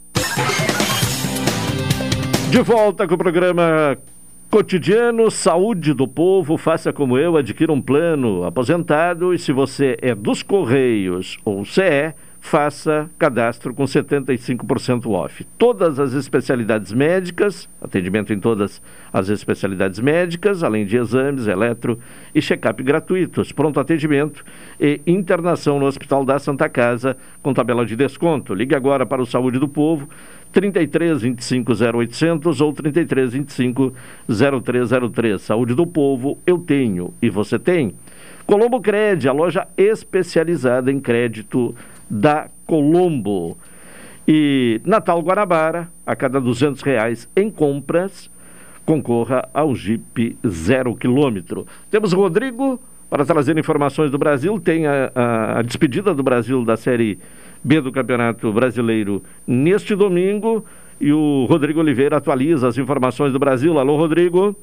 De 2.52 2.62
volta 2.62 3.08
com 3.08 3.16
o 3.16 3.18
programa 3.18 3.98
Cotidiano 4.52 5.32
Saúde 5.32 5.96
do 5.96 6.08
Povo. 6.08 6.56
Faça 6.56 6.94
como 6.94 7.18
eu, 7.18 7.36
adquira 7.38 7.74
um 7.74 7.82
plano 7.82 8.44
aposentado 8.44 9.34
e 9.34 9.40
se 9.40 9.52
você 9.52 9.98
é 10.00 10.14
dos 10.14 10.44
Correios 10.44 11.40
ou 11.44 11.66
CE, 11.66 12.14
faça 12.44 13.10
cadastro 13.18 13.74
com 13.74 13.86
75% 13.86 15.10
off. 15.10 15.46
Todas 15.58 15.98
as 15.98 16.12
especialidades 16.12 16.92
médicas, 16.92 17.70
atendimento 17.82 18.34
em 18.34 18.40
todas 18.40 18.82
as 19.14 19.30
especialidades 19.30 19.98
médicas, 20.02 20.62
além 20.62 20.86
de 20.86 20.98
exames, 20.98 21.48
eletro 21.48 21.98
e 22.36 22.42
check-up 22.42 22.84
gratuitos, 22.84 23.54
pronto 23.54 23.80
atendimento 23.80 24.44
e 24.78 25.00
internação 25.08 25.80
no 25.80 25.86
Hospital 25.86 26.26
da 26.26 26.38
Santa 26.38 26.68
Casa 26.68 27.16
com 27.42 27.54
tabela 27.54 27.86
de 27.86 27.96
desconto. 27.96 28.54
Ligue 28.54 28.76
agora 28.76 29.06
para 29.06 29.22
o 29.22 29.26
Saúde 29.26 29.58
do 29.58 29.70
Povo 29.70 30.10
33 30.52 31.22
25 31.22 31.72
0800 31.72 32.60
ou 32.60 32.74
33 32.74 33.34
25 33.34 33.94
0303. 34.30 35.42
Saúde 35.42 35.74
do 35.74 35.88
Povo, 35.88 36.38
eu 36.46 36.58
tenho 36.58 37.14
e 37.22 37.30
você 37.30 37.58
tem. 37.58 37.96
Colombo 38.46 38.82
Cred, 38.82 39.30
a 39.30 39.32
loja 39.32 39.66
especializada 39.78 40.92
em 40.92 41.00
crédito 41.00 41.74
da 42.14 42.48
Colombo. 42.68 43.58
E 44.28 44.80
Natal 44.86 45.20
Guarabara, 45.22 45.90
a 46.06 46.16
cada 46.16 46.40
200 46.40 46.82
reais 46.84 47.28
em 47.36 47.50
compras, 47.50 48.30
concorra 48.86 49.50
ao 49.54 49.74
Jeep 49.76 50.38
zero 50.48 50.96
quilômetro. 50.96 51.66
Temos 51.90 52.14
Rodrigo 52.14 52.80
para 53.10 53.26
trazer 53.26 53.58
informações 53.58 54.12
do 54.12 54.18
Brasil. 54.18 54.60
Tem 54.60 54.86
a, 54.86 55.12
a, 55.14 55.60
a, 55.60 55.62
despedida 55.62 56.14
do 56.14 56.24
Brasil 56.24 56.64
da 56.64 56.78
Série 56.78 57.20
B 57.64 57.82
do 57.82 57.92
Campeonato 57.92 58.52
Brasileiro 58.54 59.24
neste 59.48 59.96
domingo. 59.96 60.64
E 61.02 61.12
o 61.12 61.46
Rodrigo 61.50 61.80
Oliveira 61.80 62.18
atualiza 62.18 62.68
as 62.68 62.78
informações 62.78 63.34
do 63.34 63.40
Brasil. 63.40 63.78
Alô, 63.80 63.98
Rodrigo. 63.98 64.56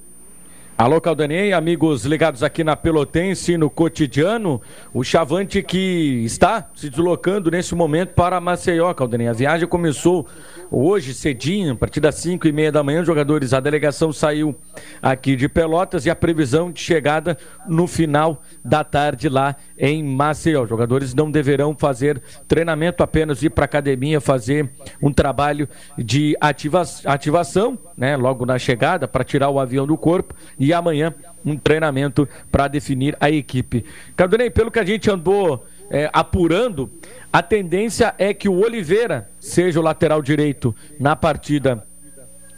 Alô, 0.80 0.98
Caldanei, 0.98 1.52
amigos 1.52 2.06
ligados 2.06 2.42
aqui 2.42 2.64
na 2.64 2.74
Pelotense, 2.74 3.58
no 3.58 3.68
cotidiano. 3.68 4.62
O 4.94 5.04
Chavante 5.04 5.62
que 5.62 6.22
está 6.24 6.70
se 6.74 6.88
deslocando 6.88 7.50
nesse 7.50 7.74
momento 7.74 8.14
para 8.14 8.40
Maceió, 8.40 8.94
Caldanei. 8.94 9.28
A 9.28 9.34
viagem 9.34 9.68
começou 9.68 10.26
hoje, 10.70 11.12
cedinho, 11.12 11.74
a 11.74 11.76
partir 11.76 12.00
das 12.00 12.14
5 12.14 12.48
e 12.48 12.52
meia 12.52 12.72
da 12.72 12.82
manhã. 12.82 13.02
Os 13.02 13.06
jogadores, 13.06 13.52
a 13.52 13.60
delegação 13.60 14.10
saiu 14.10 14.56
aqui 15.02 15.36
de 15.36 15.50
Pelotas 15.50 16.06
e 16.06 16.10
a 16.10 16.16
previsão 16.16 16.72
de 16.72 16.80
chegada 16.80 17.36
no 17.68 17.86
final 17.86 18.40
da 18.64 18.82
tarde 18.82 19.28
lá 19.28 19.56
em 19.78 20.02
Maceió. 20.02 20.62
Os 20.62 20.68
jogadores 20.70 21.12
não 21.12 21.30
deverão 21.30 21.76
fazer 21.76 22.22
treinamento, 22.48 23.02
apenas 23.02 23.42
ir 23.42 23.50
para 23.50 23.64
a 23.64 23.66
academia 23.66 24.18
fazer 24.18 24.70
um 25.02 25.12
trabalho 25.12 25.68
de 25.98 26.34
ativa 26.40 26.84
ativação, 27.04 27.78
né, 27.94 28.16
logo 28.16 28.46
na 28.46 28.58
chegada, 28.58 29.06
para 29.06 29.22
tirar 29.22 29.50
o 29.50 29.60
avião 29.60 29.86
do 29.86 29.98
corpo 29.98 30.34
e 30.58 30.69
e 30.70 30.74
amanhã 30.74 31.14
um 31.44 31.56
treinamento 31.56 32.28
para 32.50 32.68
definir 32.68 33.16
a 33.20 33.30
equipe. 33.30 33.84
Cardonei, 34.16 34.50
pelo 34.50 34.70
que 34.70 34.78
a 34.78 34.84
gente 34.84 35.10
andou 35.10 35.66
é, 35.90 36.08
apurando, 36.12 36.90
a 37.32 37.42
tendência 37.42 38.14
é 38.16 38.32
que 38.32 38.48
o 38.48 38.60
Oliveira 38.60 39.28
seja 39.38 39.80
o 39.80 39.82
lateral 39.82 40.22
direito 40.22 40.74
na 40.98 41.16
partida 41.16 41.86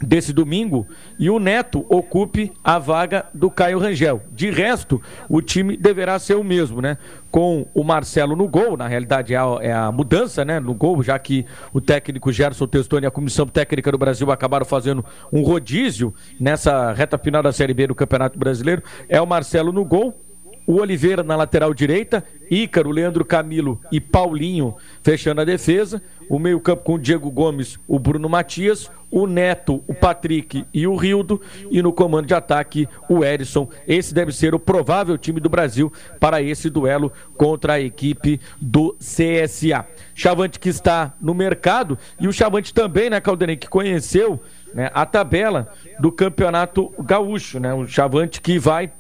desse 0.03 0.33
domingo 0.33 0.87
e 1.19 1.31
o 1.31 1.39
Neto 1.39 1.87
ocupe 1.89 2.53
a 2.63 2.79
vaga 2.79 3.27
do 3.33 3.51
Caio 3.51 3.79
Rangel. 3.79 4.23
De 4.33 4.51
resto, 4.51 5.01
o 5.29 5.41
time 5.41 5.77
deverá 5.77 6.19
ser 6.19 6.35
o 6.35 6.45
mesmo, 6.45 6.81
né? 6.81 6.99
Com 7.31 7.67
o 7.75 7.83
Marcelo 7.83 8.37
no 8.37 8.49
gol, 8.49 8.77
na 8.77 8.87
realidade 8.87 9.33
é 9.33 9.39
a, 9.39 9.59
é 9.61 9.73
a 9.73 9.93
mudança, 9.93 10.45
né? 10.45 10.61
No 10.61 10.75
gol, 10.75 11.03
já 11.03 11.19
que 11.19 11.47
o 11.73 11.81
técnico 11.81 12.33
Gerson 12.33 12.67
Testoni 12.67 13.05
e 13.05 13.09
a 13.09 13.11
comissão 13.11 13.47
técnica 13.47 13.91
do 13.91 13.99
Brasil 13.99 14.31
acabaram 14.31 14.67
fazendo 14.67 15.05
um 15.33 15.43
rodízio 15.43 16.13
nessa 16.39 16.93
reta 16.93 17.17
final 17.17 17.43
da 17.43 17.53
Série 17.53 17.75
B 17.75 17.87
do 17.87 17.95
Campeonato 17.95 18.39
Brasileiro. 18.39 18.83
É 19.09 19.21
o 19.21 19.27
Marcelo 19.27 19.73
no 19.73 19.85
gol, 19.85 20.19
o 20.67 20.81
Oliveira 20.81 21.23
na 21.23 21.37
lateral 21.37 21.75
direita, 21.75 22.25
Ícaro, 22.51 22.91
Leandro 22.91 23.25
Camilo 23.25 23.81
e 23.91 24.01
Paulinho 24.01 24.75
fechando 25.03 25.41
a 25.41 25.45
defesa. 25.45 26.03
O 26.29 26.39
meio-campo 26.39 26.83
com 26.85 26.95
o 26.95 26.99
Diego 26.99 27.31
Gomes, 27.31 27.79
o 27.87 27.99
Bruno 27.99 28.29
Matias, 28.29 28.91
o 29.11 29.27
Neto, 29.27 29.83
o 29.87 29.95
Patrick 29.95 30.65
e 30.73 30.87
o 30.87 30.97
Rildo. 30.97 31.41
E 31.71 31.83
no 31.83 31.93
comando 31.93 32.27
de 32.27 32.35
ataque, 32.35 32.89
o 33.09 33.25
Erisson. 33.25 33.69
Esse 33.87 34.15
deve 34.15 34.33
ser 34.33 34.55
o 34.55 34.59
provável 34.59 35.19
time 35.19 35.41
do 35.41 35.49
Brasil 35.49 35.93
para 36.21 36.41
esse 36.41 36.71
duelo 36.71 37.13
contra 37.37 37.75
a 37.75 37.81
equipe 37.81 38.41
do 38.61 38.97
CSA. 38.99 39.87
Chavante 40.15 40.59
que 40.59 40.69
está 40.69 41.15
no 41.21 41.35
mercado 41.35 41.99
e 42.21 42.29
o 42.29 42.33
Chavante 42.33 42.73
também, 42.73 43.11
né, 43.11 43.21
Caldenei, 43.21 43.57
que 43.57 43.69
conheceu 43.69 44.41
né, 44.75 44.91
a 44.95 45.05
tabela 45.05 45.73
do 45.99 46.11
Campeonato 46.11 46.93
Gaúcho, 46.99 47.61
né? 47.61 47.75
O 47.75 47.87
Chavante 47.87 48.41
que 48.41 48.59
vai 48.59 48.91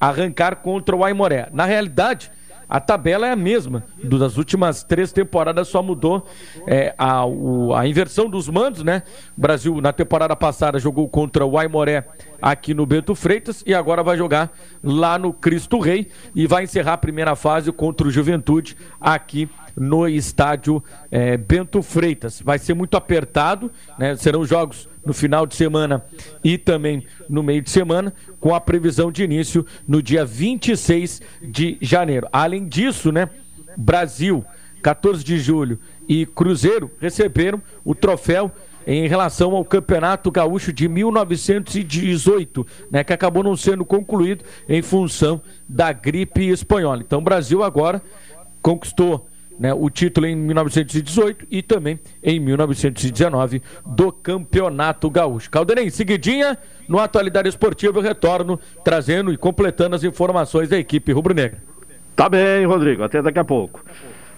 arrancar 0.00 0.56
contra 0.56 0.96
o 0.96 1.04
Aimoré. 1.04 1.48
Na 1.52 1.66
realidade, 1.66 2.32
a 2.70 2.78
tabela 2.78 3.26
é 3.26 3.32
a 3.32 3.36
mesma. 3.36 3.82
Das 4.00 4.36
últimas 4.36 4.84
três 4.84 5.12
temporadas 5.12 5.66
só 5.66 5.82
mudou 5.82 6.24
é, 6.68 6.94
a, 6.96 7.26
o, 7.26 7.74
a 7.74 7.84
inversão 7.88 8.30
dos 8.30 8.48
mandos, 8.48 8.84
né? 8.84 9.02
O 9.36 9.40
Brasil, 9.40 9.80
na 9.80 9.92
temporada 9.92 10.36
passada, 10.36 10.78
jogou 10.78 11.08
contra 11.08 11.44
o 11.44 11.58
Aimoré 11.58 12.06
aqui 12.40 12.72
no 12.72 12.86
Bento 12.86 13.12
Freitas 13.16 13.64
e 13.66 13.74
agora 13.74 14.04
vai 14.04 14.16
jogar 14.16 14.52
lá 14.84 15.18
no 15.18 15.32
Cristo 15.32 15.80
Rei 15.80 16.06
e 16.32 16.46
vai 16.46 16.62
encerrar 16.62 16.92
a 16.92 16.98
primeira 16.98 17.34
fase 17.34 17.72
contra 17.72 18.06
o 18.06 18.10
Juventude 18.10 18.76
aqui 19.00 19.50
no 19.76 20.06
estádio 20.06 20.82
é, 21.10 21.36
Bento 21.36 21.82
Freitas. 21.82 22.40
Vai 22.40 22.60
ser 22.60 22.74
muito 22.74 22.96
apertado, 22.96 23.68
né? 23.98 24.14
Serão 24.14 24.44
jogos 24.44 24.88
no 25.04 25.12
final 25.12 25.46
de 25.46 25.54
semana 25.54 26.04
e 26.42 26.58
também 26.58 27.04
no 27.28 27.42
meio 27.42 27.62
de 27.62 27.70
semana, 27.70 28.12
com 28.38 28.54
a 28.54 28.60
previsão 28.60 29.10
de 29.10 29.22
início 29.22 29.64
no 29.86 30.02
dia 30.02 30.24
26 30.24 31.22
de 31.42 31.78
janeiro. 31.80 32.28
Além 32.32 32.66
disso, 32.66 33.10
né, 33.10 33.28
Brasil, 33.76 34.44
14 34.82 35.22
de 35.22 35.38
julho 35.38 35.78
e 36.08 36.26
Cruzeiro 36.26 36.90
receberam 36.98 37.62
o 37.84 37.94
troféu 37.94 38.50
em 38.86 39.06
relação 39.06 39.54
ao 39.54 39.64
Campeonato 39.64 40.30
Gaúcho 40.30 40.72
de 40.72 40.88
1918, 40.88 42.66
né, 42.90 43.04
que 43.04 43.12
acabou 43.12 43.42
não 43.42 43.56
sendo 43.56 43.84
concluído 43.84 44.44
em 44.68 44.82
função 44.82 45.40
da 45.68 45.92
gripe 45.92 46.48
espanhola. 46.48 47.02
Então, 47.02 47.20
o 47.20 47.22
Brasil 47.22 47.62
agora 47.62 48.02
conquistou 48.62 49.29
né, 49.60 49.74
o 49.74 49.90
título 49.90 50.26
em 50.26 50.34
1918 50.34 51.46
e 51.50 51.60
também 51.60 52.00
em 52.22 52.40
1919 52.40 53.60
do 53.84 54.10
Campeonato 54.10 55.10
Gaúcho. 55.10 55.50
Caldenei, 55.50 55.90
seguidinha, 55.90 56.56
no 56.88 56.98
Atualidade 56.98 57.46
Esportiva 57.46 57.98
eu 57.98 58.02
retorno 58.02 58.58
trazendo 58.82 59.30
e 59.30 59.36
completando 59.36 59.94
as 59.94 60.02
informações 60.02 60.70
da 60.70 60.78
equipe 60.78 61.12
rubro-negra. 61.12 61.62
Tá 62.16 62.26
bem, 62.26 62.64
Rodrigo, 62.64 63.02
até 63.02 63.20
daqui 63.20 63.38
a 63.38 63.44
pouco. 63.44 63.84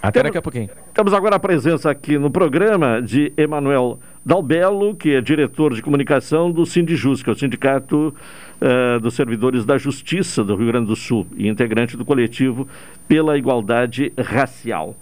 Até 0.01 0.19
temos, 0.19 0.27
daqui 0.27 0.37
a 0.37 0.41
pouquinho. 0.41 0.69
Temos 0.93 1.13
agora 1.13 1.37
a 1.37 1.39
presença 1.39 1.89
aqui 1.89 2.17
no 2.17 2.29
programa 2.29 3.01
de 3.01 3.31
Emanuel 3.37 3.97
Dalbello, 4.25 4.93
que 4.93 5.11
é 5.11 5.21
diretor 5.21 5.73
de 5.73 5.81
comunicação 5.81 6.51
do 6.51 6.65
Sindijus, 6.65 7.23
que 7.23 7.29
é 7.29 7.31
o 7.31 7.35
Sindicato 7.35 8.13
uh, 8.61 8.99
dos 8.99 9.13
Servidores 9.13 9.63
da 9.63 9.77
Justiça 9.77 10.43
do 10.43 10.57
Rio 10.57 10.67
Grande 10.67 10.87
do 10.87 10.95
Sul 10.97 11.25
e 11.37 11.47
integrante 11.47 11.95
do 11.95 12.03
coletivo 12.03 12.67
pela 13.07 13.37
Igualdade 13.37 14.11
Racial. 14.17 14.97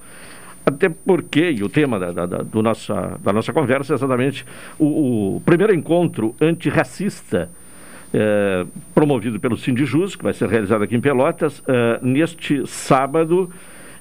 Até 0.65 0.89
porque, 0.89 1.51
e 1.51 1.63
o 1.63 1.69
tema 1.69 1.99
da, 1.99 2.25
da, 2.25 2.37
do 2.37 2.61
nossa, 2.61 3.19
da 3.23 3.33
nossa 3.33 3.51
conversa 3.51 3.93
é 3.93 3.95
exatamente 3.95 4.45
o, 4.77 5.37
o 5.37 5.41
primeiro 5.41 5.73
encontro 5.73 6.35
antirracista 6.39 7.49
é, 8.13 8.65
promovido 8.93 9.39
pelo 9.39 9.57
Sindijus, 9.57 10.15
que 10.15 10.23
vai 10.23 10.33
ser 10.33 10.47
realizado 10.49 10.83
aqui 10.83 10.95
em 10.95 11.01
Pelotas, 11.01 11.63
é, 11.67 11.99
neste 12.01 12.65
sábado, 12.67 13.49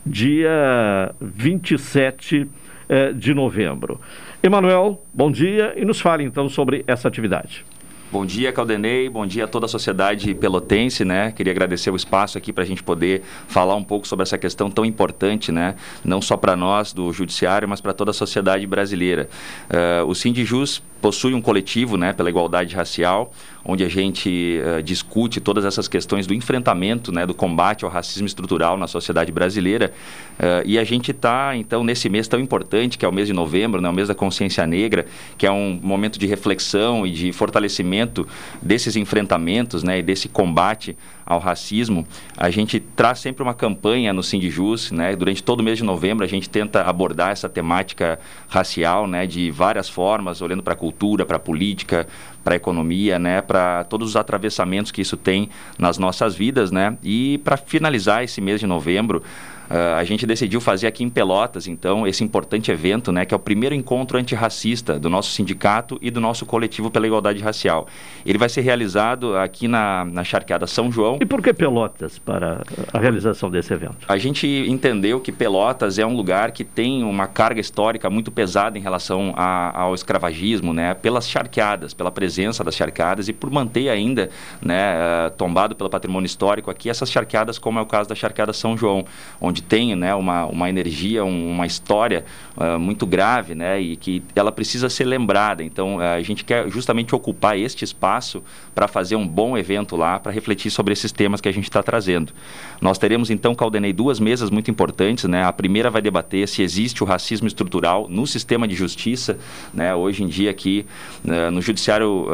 dia 0.04 1.14
27 1.20 2.48
é, 2.88 3.12
de 3.12 3.32
novembro. 3.32 4.00
Emanuel, 4.42 5.02
bom 5.14 5.30
dia 5.30 5.74
e 5.76 5.84
nos 5.84 6.00
fale 6.00 6.24
então 6.24 6.48
sobre 6.48 6.84
essa 6.86 7.08
atividade. 7.08 7.64
Bom 8.12 8.26
dia, 8.26 8.52
Caldenei. 8.52 9.08
Bom 9.08 9.24
dia 9.24 9.44
a 9.44 9.46
toda 9.46 9.66
a 9.66 9.68
sociedade 9.68 10.34
pelotense, 10.34 11.04
né? 11.04 11.30
Queria 11.30 11.52
agradecer 11.52 11.92
o 11.92 11.96
espaço 11.96 12.36
aqui 12.36 12.52
para 12.52 12.64
a 12.64 12.66
gente 12.66 12.82
poder 12.82 13.22
falar 13.46 13.76
um 13.76 13.84
pouco 13.84 14.04
sobre 14.04 14.24
essa 14.24 14.36
questão 14.36 14.68
tão 14.68 14.84
importante, 14.84 15.52
né? 15.52 15.76
Não 16.04 16.20
só 16.20 16.36
para 16.36 16.56
nós 16.56 16.92
do 16.92 17.12
judiciário, 17.12 17.68
mas 17.68 17.80
para 17.80 17.92
toda 17.92 18.10
a 18.10 18.14
sociedade 18.14 18.66
brasileira. 18.66 19.28
Uh, 19.70 20.04
o 20.08 20.14
Sindijus 20.16 20.82
possui 21.00 21.34
um 21.34 21.40
coletivo, 21.40 21.96
né, 21.96 22.12
pela 22.12 22.28
igualdade 22.28 22.74
racial, 22.74 23.32
onde 23.64 23.84
a 23.84 23.88
gente 23.88 24.60
uh, 24.60 24.82
discute 24.82 25.40
todas 25.40 25.64
essas 25.64 25.88
questões 25.88 26.26
do 26.26 26.34
enfrentamento, 26.34 27.12
né, 27.12 27.26
do 27.26 27.34
combate 27.34 27.84
ao 27.84 27.90
racismo 27.90 28.26
estrutural 28.26 28.76
na 28.76 28.86
sociedade 28.86 29.30
brasileira. 29.30 29.92
Uh, 30.38 30.62
e 30.64 30.78
a 30.78 30.84
gente 30.84 31.10
está, 31.10 31.56
então, 31.56 31.84
nesse 31.84 32.08
mês 32.08 32.26
tão 32.26 32.40
importante, 32.40 32.96
que 32.96 33.04
é 33.04 33.08
o 33.08 33.12
mês 33.12 33.26
de 33.26 33.32
novembro, 33.32 33.80
né, 33.80 33.88
o 33.88 33.92
mês 33.92 34.08
da 34.08 34.14
consciência 34.14 34.66
negra, 34.66 35.06
que 35.36 35.46
é 35.46 35.50
um 35.52 35.78
momento 35.82 36.18
de 36.18 36.26
reflexão 36.26 37.06
e 37.06 37.10
de 37.10 37.32
fortalecimento 37.32 38.26
desses 38.62 38.96
enfrentamentos, 38.96 39.82
né, 39.82 39.98
e 39.98 40.02
desse 40.02 40.28
combate 40.28 40.96
ao 41.30 41.38
racismo, 41.38 42.04
a 42.36 42.50
gente 42.50 42.80
traz 42.80 43.20
sempre 43.20 43.40
uma 43.40 43.54
campanha 43.54 44.12
no 44.12 44.20
Sindijus, 44.20 44.90
né? 44.90 45.14
Durante 45.14 45.40
todo 45.40 45.60
o 45.60 45.62
mês 45.62 45.78
de 45.78 45.84
novembro 45.84 46.24
a 46.24 46.28
gente 46.28 46.50
tenta 46.50 46.82
abordar 46.82 47.30
essa 47.30 47.48
temática 47.48 48.18
racial, 48.48 49.06
né? 49.06 49.28
De 49.28 49.48
várias 49.48 49.88
formas, 49.88 50.42
olhando 50.42 50.60
para 50.60 50.72
a 50.72 50.76
cultura, 50.76 51.24
para 51.24 51.36
a 51.36 51.40
política, 51.40 52.08
para 52.42 52.54
a 52.54 52.56
economia, 52.56 53.16
né? 53.16 53.40
Para 53.50 53.82
todos 53.82 54.10
os 54.10 54.14
atravessamentos 54.14 54.92
que 54.92 55.02
isso 55.02 55.16
tem 55.16 55.48
nas 55.76 55.98
nossas 55.98 56.36
vidas, 56.36 56.70
né? 56.70 56.96
E 57.02 57.38
para 57.38 57.56
finalizar 57.56 58.22
esse 58.22 58.40
mês 58.40 58.60
de 58.60 58.66
novembro, 58.68 59.24
Uh, 59.70 59.94
a 59.96 60.04
gente 60.04 60.26
decidiu 60.26 60.60
fazer 60.60 60.88
aqui 60.88 61.04
em 61.04 61.08
Pelotas, 61.08 61.68
então, 61.68 62.04
esse 62.04 62.24
importante 62.24 62.72
evento, 62.72 63.12
né, 63.12 63.24
que 63.24 63.32
é 63.32 63.36
o 63.36 63.40
primeiro 63.40 63.72
encontro 63.72 64.18
antirracista 64.18 64.98
do 64.98 65.08
nosso 65.08 65.30
sindicato 65.30 65.96
e 66.02 66.10
do 66.10 66.20
nosso 66.20 66.44
coletivo 66.44 66.90
pela 66.90 67.06
igualdade 67.06 67.40
racial. 67.40 67.86
Ele 68.26 68.36
vai 68.36 68.48
ser 68.48 68.62
realizado 68.62 69.36
aqui 69.36 69.68
na, 69.68 70.04
na 70.04 70.24
Charqueada 70.24 70.66
São 70.66 70.90
João. 70.90 71.18
E 71.20 71.26
por 71.26 71.40
que 71.40 71.52
Pelotas 71.52 72.18
para 72.18 72.62
a 72.92 72.98
realização 72.98 73.48
desse 73.48 73.72
evento? 73.72 73.98
A 74.08 74.18
gente 74.18 74.46
entendeu 74.68 75.20
que 75.20 75.30
Pelotas 75.30 75.98
é 75.98 76.04
um 76.04 76.16
lugar 76.16 76.50
que 76.50 76.64
tem 76.64 77.04
uma 77.04 77.28
carga 77.28 77.60
histórica 77.60 78.10
muito 78.10 78.30
pesada 78.30 78.76
em 78.76 78.80
relação 78.80 79.32
a, 79.36 79.82
ao 79.82 79.94
escravagismo, 79.94 80.72
né, 80.72 80.94
pelas 80.94 81.28
charqueadas, 81.28 81.94
pela 81.94 82.10
presença 82.10 82.64
das 82.64 82.74
charqueadas 82.74 83.28
e 83.28 83.32
por 83.32 83.50
manter 83.50 83.88
ainda, 83.88 84.30
né, 84.60 84.96
uh, 84.96 85.30
tombado 85.30 85.76
pelo 85.76 85.88
patrimônio 85.88 86.26
histórico 86.26 86.70
aqui 86.70 86.90
essas 86.90 87.10
charqueadas, 87.10 87.58
como 87.58 87.78
é 87.78 87.82
o 87.82 87.86
caso 87.86 88.08
da 88.08 88.14
Charqueada 88.14 88.52
São 88.52 88.76
João, 88.76 89.04
onde 89.40 89.59
onde 89.60 89.62
tem 89.62 89.94
né, 89.94 90.14
uma, 90.14 90.46
uma 90.46 90.68
energia, 90.68 91.24
um, 91.24 91.50
uma 91.50 91.66
história 91.66 92.24
uh, 92.56 92.78
muito 92.78 93.06
grave 93.06 93.54
né, 93.54 93.80
e 93.80 93.96
que 93.96 94.22
ela 94.34 94.50
precisa 94.50 94.88
ser 94.88 95.04
lembrada. 95.04 95.62
Então, 95.62 95.96
uh, 95.96 96.00
a 96.00 96.22
gente 96.22 96.44
quer 96.44 96.68
justamente 96.70 97.14
ocupar 97.14 97.58
este 97.58 97.84
espaço 97.84 98.42
para 98.74 98.88
fazer 98.88 99.16
um 99.16 99.26
bom 99.26 99.56
evento 99.56 99.96
lá, 99.96 100.18
para 100.18 100.32
refletir 100.32 100.70
sobre 100.70 100.92
esses 100.92 101.12
temas 101.12 101.40
que 101.40 101.48
a 101.48 101.52
gente 101.52 101.64
está 101.64 101.82
trazendo. 101.82 102.32
Nós 102.80 102.98
teremos, 102.98 103.30
então, 103.30 103.54
Caldenei, 103.54 103.92
duas 103.92 104.18
mesas 104.18 104.50
muito 104.50 104.70
importantes. 104.70 105.24
Né? 105.24 105.44
A 105.44 105.52
primeira 105.52 105.90
vai 105.90 106.00
debater 106.00 106.48
se 106.48 106.62
existe 106.62 107.02
o 107.02 107.06
racismo 107.06 107.46
estrutural 107.46 108.08
no 108.08 108.26
sistema 108.26 108.66
de 108.66 108.74
justiça. 108.74 109.38
Né? 109.74 109.94
Hoje 109.94 110.22
em 110.22 110.28
dia, 110.28 110.50
aqui 110.50 110.86
uh, 111.24 111.50
no 111.50 111.60
Judiciário 111.60 112.26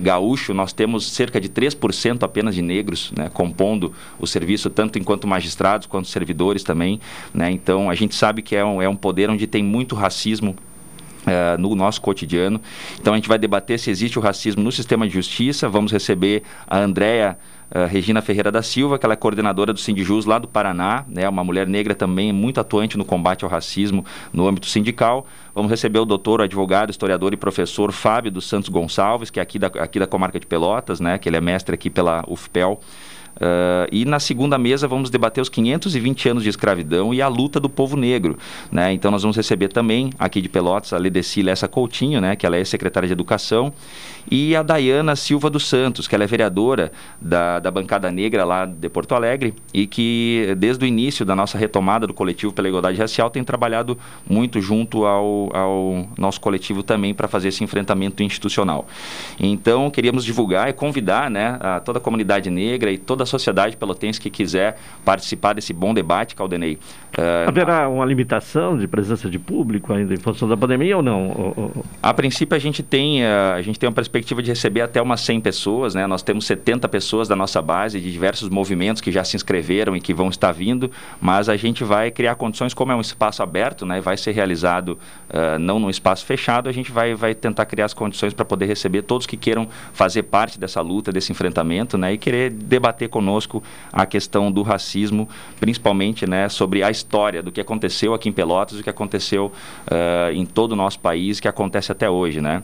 Gaúcho, 0.00 0.54
nós 0.54 0.72
temos 0.72 1.10
cerca 1.12 1.40
de 1.40 1.48
3% 1.48 2.22
apenas 2.22 2.54
de 2.54 2.62
negros 2.62 3.12
né, 3.16 3.28
compondo 3.32 3.92
o 4.18 4.26
serviço, 4.26 4.70
tanto 4.70 4.98
enquanto 4.98 5.26
magistrados 5.26 5.86
quanto 5.86 6.08
servidores 6.08 6.62
também, 6.70 7.00
né? 7.34 7.50
Então 7.50 7.90
a 7.90 7.94
gente 7.96 8.14
sabe 8.14 8.42
que 8.42 8.54
é 8.54 8.64
um, 8.64 8.80
é 8.80 8.88
um 8.88 8.94
poder 8.96 9.28
onde 9.28 9.46
tem 9.46 9.64
muito 9.64 9.96
racismo 9.96 10.54
Uh, 11.20 11.60
no 11.60 11.74
nosso 11.74 12.00
cotidiano. 12.00 12.58
Então 12.98 13.12
a 13.12 13.16
gente 13.16 13.28
vai 13.28 13.38
debater 13.38 13.78
se 13.78 13.90
existe 13.90 14.18
o 14.18 14.22
racismo 14.22 14.62
no 14.62 14.72
sistema 14.72 15.06
de 15.06 15.12
justiça. 15.12 15.68
Vamos 15.68 15.92
receber 15.92 16.42
a 16.66 16.78
Andrea 16.78 17.36
uh, 17.70 17.86
Regina 17.86 18.22
Ferreira 18.22 18.50
da 18.50 18.62
Silva, 18.62 18.98
que 18.98 19.04
ela 19.04 19.12
é 19.12 19.16
coordenadora 19.16 19.70
do 19.74 19.78
Sindijus 19.78 20.24
lá 20.24 20.38
do 20.38 20.48
Paraná, 20.48 21.04
né, 21.06 21.28
uma 21.28 21.44
mulher 21.44 21.66
negra 21.66 21.94
também 21.94 22.32
muito 22.32 22.58
atuante 22.58 22.96
no 22.96 23.04
combate 23.04 23.44
ao 23.44 23.50
racismo 23.50 24.02
no 24.32 24.48
âmbito 24.48 24.66
sindical. 24.66 25.26
Vamos 25.54 25.70
receber 25.70 25.98
o 25.98 26.06
doutor, 26.06 26.40
advogado, 26.40 26.88
historiador 26.88 27.34
e 27.34 27.36
professor 27.36 27.92
Fábio 27.92 28.32
dos 28.32 28.46
Santos 28.48 28.70
Gonçalves, 28.70 29.28
que 29.28 29.38
é 29.38 29.42
aqui 29.42 29.58
da, 29.58 29.66
aqui 29.66 29.98
da 29.98 30.06
comarca 30.06 30.40
de 30.40 30.46
Pelotas, 30.46 31.00
né, 31.00 31.18
que 31.18 31.28
ele 31.28 31.36
é 31.36 31.40
mestre 31.40 31.74
aqui 31.74 31.90
pela 31.90 32.24
UFPEL. 32.26 32.80
Uh, 33.36 33.88
e 33.90 34.04
na 34.04 34.20
segunda 34.20 34.58
mesa 34.58 34.86
vamos 34.86 35.08
debater 35.08 35.40
os 35.40 35.48
520 35.48 36.28
anos 36.28 36.42
de 36.42 36.50
escravidão 36.50 37.14
e 37.14 37.22
a 37.22 37.28
luta 37.28 37.58
do 37.58 37.68
povo 37.68 37.96
negro. 37.96 38.38
Né? 38.70 38.92
Então 38.92 39.10
nós 39.10 39.22
vamos 39.22 39.36
receber 39.36 39.68
também 39.68 40.10
aqui 40.18 40.40
de 40.40 40.48
Pelotas 40.48 40.92
a 40.92 40.98
Ledeci 40.98 41.42
Lessa 41.42 41.66
Coutinho, 41.66 42.20
né? 42.20 42.36
que 42.36 42.44
ela 42.44 42.56
é 42.56 42.64
secretária 42.64 43.06
de 43.06 43.12
Educação, 43.12 43.72
e 44.30 44.54
a 44.54 44.62
Dayana 44.62 45.16
Silva 45.16 45.48
dos 45.48 45.66
Santos, 45.66 46.06
que 46.06 46.14
ela 46.14 46.24
é 46.24 46.26
vereadora 46.26 46.92
da, 47.20 47.58
da 47.58 47.70
bancada 47.70 48.10
negra 48.10 48.44
lá 48.44 48.66
de 48.66 48.88
Porto 48.88 49.14
Alegre 49.14 49.54
e 49.72 49.86
que 49.86 50.54
desde 50.58 50.84
o 50.84 50.86
início 50.86 51.24
da 51.24 51.34
nossa 51.34 51.56
retomada 51.56 52.06
do 52.06 52.14
coletivo 52.14 52.52
pela 52.52 52.68
igualdade 52.68 52.98
racial 52.98 53.30
tem 53.30 53.42
trabalhado 53.42 53.98
muito 54.28 54.60
junto 54.60 55.04
ao, 55.04 55.54
ao 55.54 56.08
nosso 56.18 56.40
coletivo 56.40 56.82
também 56.82 57.14
para 57.14 57.28
fazer 57.28 57.48
esse 57.48 57.64
enfrentamento 57.64 58.22
institucional. 58.22 58.86
Então 59.38 59.90
queríamos 59.90 60.24
divulgar 60.24 60.68
e 60.68 60.72
convidar 60.72 61.30
né, 61.30 61.56
a 61.60 61.80
toda 61.80 61.98
a 61.98 62.02
comunidade 62.02 62.50
negra 62.50 62.92
e 62.92 62.98
toda 62.98 63.19
toda 63.20 63.24
a 63.24 63.26
sociedade 63.26 63.76
pelotense 63.76 64.20
que 64.20 64.30
quiser 64.30 64.78
participar 65.04 65.52
desse 65.52 65.72
bom 65.72 65.92
debate, 65.92 66.34
Caldenei. 66.34 66.78
Uh, 67.18 67.48
Haverá 67.48 67.88
uma 67.88 68.04
limitação 68.04 68.78
de 68.78 68.86
presença 68.86 69.28
de 69.28 69.38
público 69.38 69.92
ainda 69.92 70.14
em 70.14 70.16
função 70.16 70.48
da 70.48 70.56
pandemia 70.56 70.96
ou 70.96 71.02
não? 71.02 71.84
A 72.02 72.14
princípio, 72.14 72.56
a 72.56 72.58
gente 72.58 72.82
tem, 72.82 73.22
uh, 73.22 73.54
a 73.56 73.62
gente 73.62 73.78
tem 73.78 73.88
uma 73.88 73.94
perspectiva 73.94 74.42
de 74.42 74.50
receber 74.50 74.80
até 74.80 75.02
umas 75.02 75.20
100 75.20 75.40
pessoas, 75.40 75.94
né? 75.94 76.06
Nós 76.06 76.22
temos 76.22 76.46
70 76.46 76.88
pessoas 76.88 77.28
da 77.28 77.36
nossa 77.36 77.60
base, 77.60 78.00
de 78.00 78.10
diversos 78.10 78.48
movimentos 78.48 79.02
que 79.02 79.12
já 79.12 79.24
se 79.24 79.36
inscreveram 79.36 79.96
e 79.96 80.00
que 80.00 80.14
vão 80.14 80.28
estar 80.28 80.52
vindo, 80.52 80.90
mas 81.20 81.48
a 81.48 81.56
gente 81.56 81.84
vai 81.84 82.10
criar 82.10 82.36
condições, 82.36 82.72
como 82.72 82.92
é 82.92 82.94
um 82.94 83.00
espaço 83.00 83.42
aberto, 83.42 83.84
né? 83.84 84.00
Vai 84.00 84.16
ser 84.16 84.32
realizado 84.32 84.98
uh, 85.30 85.58
não 85.58 85.78
num 85.78 85.90
espaço 85.90 86.24
fechado, 86.24 86.68
a 86.68 86.72
gente 86.72 86.90
vai, 86.90 87.14
vai 87.14 87.34
tentar 87.34 87.66
criar 87.66 87.86
as 87.86 87.94
condições 87.94 88.32
para 88.32 88.44
poder 88.44 88.66
receber 88.66 89.02
todos 89.02 89.26
que 89.26 89.36
queiram 89.36 89.68
fazer 89.92 90.22
parte 90.22 90.58
dessa 90.58 90.80
luta, 90.80 91.12
desse 91.12 91.32
enfrentamento, 91.32 91.98
né? 91.98 92.14
E 92.14 92.18
querer 92.18 92.50
debater 92.50 93.09
conosco 93.10 93.62
a 93.92 94.06
questão 94.06 94.50
do 94.50 94.62
racismo, 94.62 95.28
principalmente, 95.58 96.26
né? 96.26 96.48
Sobre 96.48 96.82
a 96.82 96.90
história 96.90 97.42
do 97.42 97.52
que 97.52 97.60
aconteceu 97.60 98.14
aqui 98.14 98.28
em 98.28 98.32
Pelotas, 98.32 98.78
o 98.78 98.82
que 98.82 98.90
aconteceu 98.90 99.52
uh, 99.86 100.32
em 100.32 100.46
todo 100.46 100.72
o 100.72 100.76
nosso 100.76 100.98
país, 101.00 101.40
que 101.40 101.48
acontece 101.48 101.92
até 101.92 102.08
hoje, 102.08 102.40
né? 102.40 102.62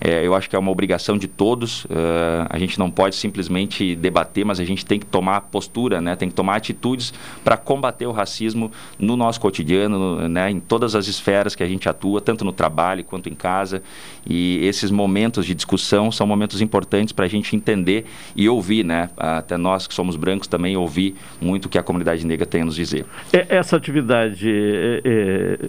É, 0.00 0.24
eu 0.24 0.34
acho 0.34 0.48
que 0.48 0.54
é 0.54 0.58
uma 0.58 0.70
obrigação 0.70 1.18
de 1.18 1.26
todos. 1.26 1.84
Uh, 1.86 2.46
a 2.48 2.58
gente 2.58 2.78
não 2.78 2.90
pode 2.90 3.16
simplesmente 3.16 3.96
debater, 3.96 4.44
mas 4.44 4.60
a 4.60 4.64
gente 4.64 4.86
tem 4.86 4.98
que 4.98 5.06
tomar 5.06 5.40
postura, 5.42 6.00
né? 6.00 6.14
Tem 6.14 6.28
que 6.28 6.34
tomar 6.34 6.56
atitudes 6.56 7.12
para 7.42 7.56
combater 7.56 8.06
o 8.06 8.12
racismo 8.12 8.70
no 8.98 9.16
nosso 9.16 9.40
cotidiano, 9.40 10.28
né? 10.28 10.50
Em 10.50 10.60
todas 10.60 10.94
as 10.94 11.08
esferas 11.08 11.56
que 11.56 11.62
a 11.62 11.66
gente 11.66 11.88
atua, 11.88 12.20
tanto 12.20 12.44
no 12.44 12.52
trabalho 12.52 13.02
quanto 13.02 13.28
em 13.28 13.34
casa. 13.34 13.82
E 14.24 14.64
esses 14.64 14.90
momentos 14.90 15.44
de 15.44 15.54
discussão 15.54 16.12
são 16.12 16.26
momentos 16.26 16.60
importantes 16.60 17.12
para 17.12 17.24
a 17.24 17.28
gente 17.28 17.56
entender 17.56 18.06
e 18.36 18.48
ouvir, 18.48 18.84
né? 18.84 19.10
Até 19.16 19.56
nós 19.56 19.87
que 19.88 19.94
somos 19.94 20.16
brancos 20.16 20.46
também 20.46 20.76
ouvir 20.76 21.16
muito 21.40 21.66
o 21.66 21.68
que 21.68 21.78
a 21.78 21.82
comunidade 21.82 22.26
negra 22.26 22.46
tem 22.46 22.62
a 22.62 22.64
nos 22.64 22.76
dizer. 22.76 23.06
É, 23.32 23.46
essa 23.48 23.76
atividade 23.76 24.50
é, 24.50 25.00
é 25.04 25.68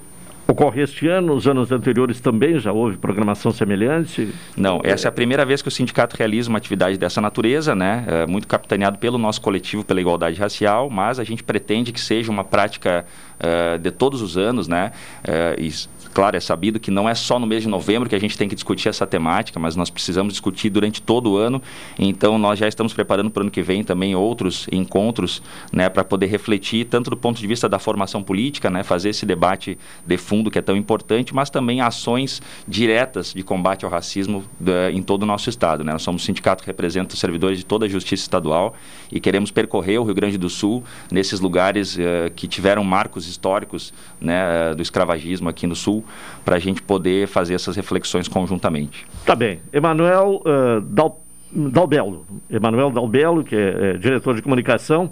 Ocorre 0.49 0.81
este 0.81 1.07
ano, 1.07 1.33
os 1.33 1.47
anos 1.47 1.71
anteriores 1.71 2.19
também 2.19 2.57
já 2.57 2.71
houve 2.71 2.97
programação 2.97 3.51
semelhante? 3.51 4.33
Não, 4.57 4.81
essa 4.83 5.07
é 5.07 5.09
a 5.09 5.11
primeira 5.11 5.45
vez 5.45 5.61
que 5.61 5.67
o 5.67 5.71
sindicato 5.71 6.17
realiza 6.17 6.49
uma 6.49 6.57
atividade 6.57 6.97
dessa 6.97 7.21
natureza, 7.21 7.75
né? 7.75 8.03
É 8.07 8.25
muito 8.25 8.47
capitaneado 8.47 8.97
pelo 8.97 9.19
nosso 9.19 9.39
coletivo 9.41 9.83
pela 9.83 10.01
igualdade 10.01 10.39
racial, 10.39 10.89
mas 10.89 11.19
a 11.19 11.23
gente 11.23 11.43
pretende 11.43 11.91
que 11.91 12.01
seja 12.01 12.31
uma 12.31 12.43
prática 12.43 13.05
uh, 13.39 13.77
de 13.77 13.91
todos 13.91 14.23
os 14.23 14.39
anos, 14.39 14.67
né? 14.67 14.91
Uh, 15.23 15.61
e 15.61 15.71
Claro, 16.13 16.35
é 16.35 16.39
sabido 16.39 16.79
que 16.79 16.89
não 16.89 17.07
é 17.07 17.13
só 17.13 17.37
no 17.37 17.45
mês 17.45 17.61
de 17.61 17.69
novembro 17.69 18.09
que 18.09 18.15
a 18.15 18.19
gente 18.19 18.37
tem 18.37 18.49
que 18.49 18.55
discutir 18.55 18.89
essa 18.89 19.05
temática, 19.05 19.59
mas 19.59 19.75
nós 19.75 19.89
precisamos 19.89 20.33
discutir 20.33 20.69
durante 20.69 21.01
todo 21.01 21.31
o 21.31 21.37
ano. 21.37 21.61
Então, 21.97 22.37
nós 22.37 22.57
já 22.57 22.67
estamos 22.67 22.93
preparando 22.93 23.29
para 23.29 23.41
o 23.41 23.43
ano 23.43 23.51
que 23.51 23.61
vem 23.61 23.83
também 23.83 24.15
outros 24.15 24.67
encontros, 24.71 25.41
né, 25.71 25.87
para 25.87 26.03
poder 26.03 26.25
refletir 26.25 26.85
tanto 26.85 27.11
do 27.11 27.17
ponto 27.17 27.39
de 27.39 27.45
vista 27.45 27.69
da 27.69 27.77
formação 27.77 28.23
política, 28.23 28.69
né, 28.69 28.83
fazer 28.83 29.09
esse 29.09 29.25
debate 29.25 29.77
de 30.05 30.17
fundo 30.17 30.49
que 30.49 30.57
é 30.57 30.61
tão 30.61 30.75
importante, 30.75 31.33
mas 31.33 31.49
também 31.49 31.79
ações 31.79 32.41
diretas 32.67 33.31
de 33.33 33.43
combate 33.43 33.85
ao 33.85 33.91
racismo 33.91 34.43
da, 34.59 34.91
em 34.91 35.03
todo 35.03 35.23
o 35.23 35.25
nosso 35.27 35.49
estado. 35.49 35.83
Né? 35.83 35.91
Nós 35.91 36.01
somos 36.01 36.23
um 36.23 36.25
sindicato 36.25 36.63
que 36.63 36.67
representa 36.67 37.13
os 37.13 37.19
servidores 37.19 37.59
de 37.59 37.65
toda 37.65 37.85
a 37.85 37.89
justiça 37.89 38.23
estadual 38.23 38.73
e 39.11 39.19
queremos 39.19 39.51
percorrer 39.51 39.99
o 39.99 40.03
Rio 40.03 40.15
Grande 40.15 40.37
do 40.37 40.49
Sul 40.49 40.83
nesses 41.11 41.39
lugares 41.39 41.95
uh, 41.95 42.31
que 42.35 42.47
tiveram 42.47 42.83
marcos 42.83 43.27
históricos 43.27 43.93
né, 44.19 44.71
uh, 44.71 44.75
do 44.75 44.81
escravagismo 44.81 45.47
aqui 45.49 45.67
no 45.67 45.75
Sul 45.75 45.98
para 46.43 46.55
a 46.55 46.59
gente 46.59 46.81
poder 46.81 47.27
fazer 47.27 47.53
essas 47.53 47.75
reflexões 47.75 48.27
conjuntamente. 48.27 49.05
Tá 49.25 49.35
bem. 49.35 49.59
Emanuel 49.71 50.41
uh, 50.45 50.81
Dal, 50.81 51.23
Dalbelo, 51.51 52.25
Emanuel 52.49 52.91
Dalbelo, 52.91 53.43
que 53.43 53.55
é, 53.55 53.91
é 53.91 53.97
diretor 53.97 54.35
de 54.35 54.41
comunicação 54.41 55.11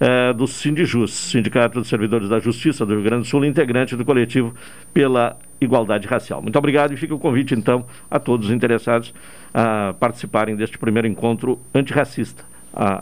é, 0.00 0.32
do 0.32 0.46
Sindijus, 0.46 1.12
Sindicato 1.12 1.78
dos 1.78 1.88
Servidores 1.88 2.28
da 2.28 2.38
Justiça 2.38 2.84
do 2.84 2.94
Rio 2.94 3.02
Grande 3.02 3.22
do 3.22 3.28
Sul, 3.28 3.44
integrante 3.44 3.96
do 3.96 4.04
coletivo 4.04 4.54
pela 4.92 5.36
igualdade 5.60 6.06
racial. 6.06 6.42
Muito 6.42 6.58
obrigado 6.58 6.92
e 6.92 6.96
fica 6.96 7.14
o 7.14 7.18
convite, 7.18 7.54
então, 7.54 7.86
a 8.10 8.18
todos 8.18 8.48
os 8.48 8.52
interessados 8.52 9.14
a 9.52 9.94
participarem 9.98 10.56
deste 10.56 10.78
primeiro 10.78 11.06
encontro 11.08 11.58
antirracista, 11.74 12.44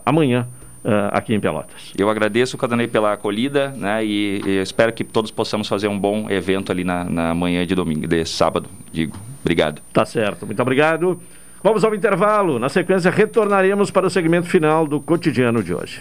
amanhã, 0.05 0.47
uh, 0.47 0.62
aqui 1.13 1.35
em 1.35 1.41
Pelotas. 1.41 1.93
Eu 1.97 2.11
agradeço, 2.11 2.59
Cadanei, 2.59 2.89
pela 2.89 3.13
acolhida 3.13 3.69
né, 3.71 4.05
e, 4.05 4.43
e, 4.45 4.63
espero 4.63 4.93
que 4.93 5.05
todos 5.05 5.31
possamos 5.31 5.69
fazer 5.69 5.89
um 5.89 5.99
bom 5.99 6.29
evento 6.31 6.73
ali 6.73 6.85
na, 6.85 7.05
na 7.05 7.35
manhã 7.35 7.67
de 7.67 7.75
domingo, 7.75 8.07
de 8.07 8.25
sábado, 8.25 8.69
digo. 8.93 9.17
Obrigado. 9.41 9.83
Tá 9.93 10.05
certo, 10.05 10.47
muito 10.47 10.61
obrigado. 10.61 11.21
Vamos 11.63 11.85
ao 11.85 11.95
intervalo. 11.95 12.59
Na 12.59 12.69
sequência, 12.69 13.11
retornaremos 13.11 13.91
para 13.91 14.07
o 14.07 14.11
segmento 14.11 14.49
final 14.49 14.87
do 14.87 15.01
cotidiano 15.01 15.63
de 15.63 15.73
hoje. 15.73 16.01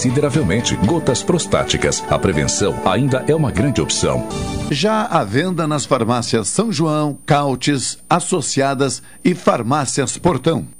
consideravelmente 0.00 0.74
gotas 0.76 1.22
prostáticas. 1.22 2.02
A 2.08 2.18
prevenção 2.18 2.74
ainda 2.86 3.22
é 3.28 3.34
uma 3.34 3.50
grande 3.50 3.82
opção. 3.82 4.26
Já 4.70 5.04
à 5.04 5.22
venda 5.24 5.68
nas 5.68 5.84
farmácias 5.84 6.48
São 6.48 6.72
João, 6.72 7.18
Cautes, 7.26 7.98
Associadas 8.08 9.02
e 9.22 9.34
Farmácias 9.34 10.16
Portão. 10.16 10.79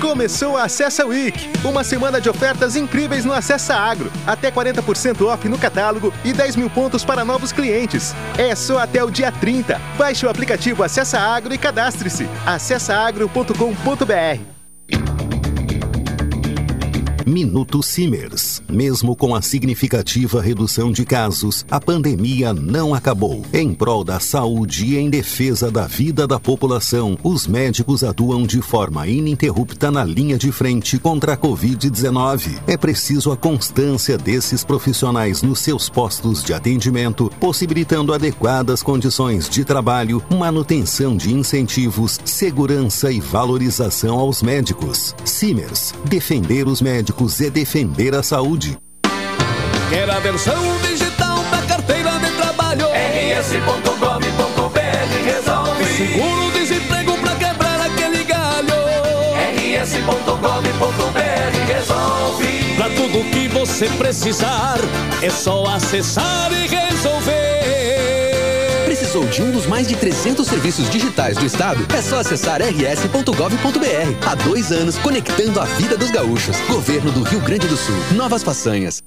Começou 0.00 0.56
a 0.56 0.64
Acessa 0.64 1.04
Week, 1.04 1.50
uma 1.64 1.82
semana 1.82 2.20
de 2.20 2.30
ofertas 2.30 2.76
incríveis 2.76 3.24
no 3.24 3.32
Acessa 3.32 3.74
Agro. 3.74 4.12
Até 4.24 4.48
40% 4.48 5.26
off 5.26 5.48
no 5.48 5.58
catálogo 5.58 6.14
e 6.24 6.32
10 6.32 6.54
mil 6.54 6.70
pontos 6.70 7.04
para 7.04 7.24
novos 7.24 7.50
clientes. 7.50 8.14
É 8.36 8.54
só 8.54 8.78
até 8.78 9.02
o 9.02 9.10
dia 9.10 9.32
30. 9.32 9.80
Baixe 9.96 10.24
o 10.24 10.30
aplicativo 10.30 10.84
Acessa 10.84 11.18
Agro 11.18 11.52
e 11.52 11.58
cadastre-se. 11.58 12.28
acessaagro.com.br 12.46 14.57
Minuto 17.28 17.82
Simers. 17.82 18.62
Mesmo 18.70 19.14
com 19.14 19.34
a 19.34 19.42
significativa 19.42 20.40
redução 20.40 20.90
de 20.90 21.04
casos, 21.04 21.64
a 21.70 21.78
pandemia 21.78 22.54
não 22.54 22.94
acabou. 22.94 23.44
Em 23.52 23.74
prol 23.74 24.02
da 24.02 24.18
saúde 24.18 24.86
e 24.86 24.96
em 24.96 25.10
defesa 25.10 25.70
da 25.70 25.86
vida 25.86 26.26
da 26.26 26.40
população, 26.40 27.18
os 27.22 27.46
médicos 27.46 28.02
atuam 28.02 28.46
de 28.46 28.62
forma 28.62 29.06
ininterrupta 29.06 29.90
na 29.90 30.04
linha 30.04 30.38
de 30.38 30.50
frente 30.50 30.98
contra 30.98 31.34
a 31.34 31.36
Covid-19. 31.36 32.60
É 32.66 32.78
preciso 32.78 33.30
a 33.30 33.36
constância 33.36 34.16
desses 34.16 34.64
profissionais 34.64 35.42
nos 35.42 35.58
seus 35.58 35.90
postos 35.90 36.42
de 36.42 36.54
atendimento, 36.54 37.30
possibilitando 37.38 38.14
adequadas 38.14 38.82
condições 38.82 39.50
de 39.50 39.66
trabalho, 39.66 40.22
manutenção 40.30 41.14
de 41.14 41.34
incentivos, 41.34 42.18
segurança 42.24 43.12
e 43.12 43.20
valorização 43.20 44.18
aos 44.18 44.42
médicos. 44.42 45.14
Simers. 45.26 45.92
Defender 46.06 46.66
os 46.66 46.80
médicos 46.80 47.17
é 47.44 47.50
defender 47.50 48.14
a 48.14 48.22
saúde. 48.22 48.78
Quer 49.90 50.08
a 50.08 50.20
versão 50.20 50.78
digital 50.82 51.42
da 51.50 51.60
carteira 51.62 52.12
de 52.12 52.30
trabalho? 52.36 52.86
rs.gov.br 52.86 54.78
resolve. 55.24 55.84
Seguro-desemprego 55.96 57.18
pra 57.18 57.34
quebrar 57.34 57.80
aquele 57.80 58.22
galho? 58.22 58.72
rs.gov.br 59.82 61.18
resolve. 61.66 62.74
Pra 62.76 62.88
tudo 62.90 63.28
que 63.32 63.48
você 63.48 63.88
precisar, 63.98 64.78
é 65.20 65.28
só 65.28 65.66
acessar 65.66 66.52
e 66.52 66.68
resolver. 66.68 68.07
Precisou 69.08 69.26
de 69.26 69.42
um 69.42 69.50
dos 69.50 69.66
mais 69.66 69.88
de 69.88 69.96
300 69.96 70.46
serviços 70.46 70.90
digitais 70.90 71.38
do 71.38 71.46
Estado? 71.46 71.86
É 71.96 72.02
só 72.02 72.18
acessar 72.18 72.60
rs.gov.br. 72.60 74.26
Há 74.26 74.34
dois 74.34 74.70
anos, 74.70 74.98
conectando 74.98 75.58
a 75.58 75.64
vida 75.64 75.96
dos 75.96 76.10
gaúchos. 76.10 76.60
Governo 76.68 77.10
do 77.10 77.22
Rio 77.22 77.40
Grande 77.40 77.66
do 77.66 77.76
Sul. 77.76 77.96
Novas 78.14 78.42
façanhas. 78.42 79.00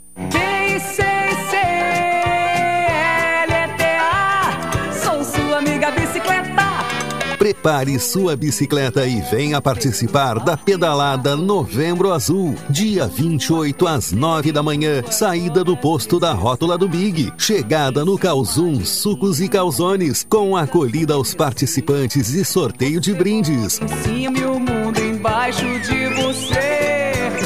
Prepare 7.41 7.97
sua 7.97 8.35
bicicleta 8.35 9.03
e 9.07 9.19
venha 9.19 9.59
participar 9.59 10.37
da 10.39 10.55
pedalada 10.55 11.35
Novembro 11.35 12.13
Azul, 12.13 12.53
dia 12.69 13.07
28 13.07 13.87
às 13.87 14.11
9 14.11 14.51
da 14.51 14.61
manhã, 14.61 15.03
saída 15.09 15.63
do 15.63 15.75
posto 15.75 16.19
da 16.19 16.33
rótula 16.33 16.77
do 16.77 16.87
Big, 16.87 17.33
chegada 17.39 18.05
no 18.05 18.15
Calzum 18.15 18.85
Sucos 18.85 19.41
e 19.41 19.49
Calzones, 19.49 20.23
com 20.29 20.55
acolhida 20.55 21.15
aos 21.15 21.33
participantes 21.33 22.29
e 22.29 22.45
sorteio 22.45 23.01
de 23.01 23.11
brindes. 23.11 23.79
Cima 24.03 24.37
e 24.37 24.45
o 24.45 24.59
mundo 24.59 24.99
embaixo 24.99 25.65
de 25.79 26.09
você. 26.21 26.80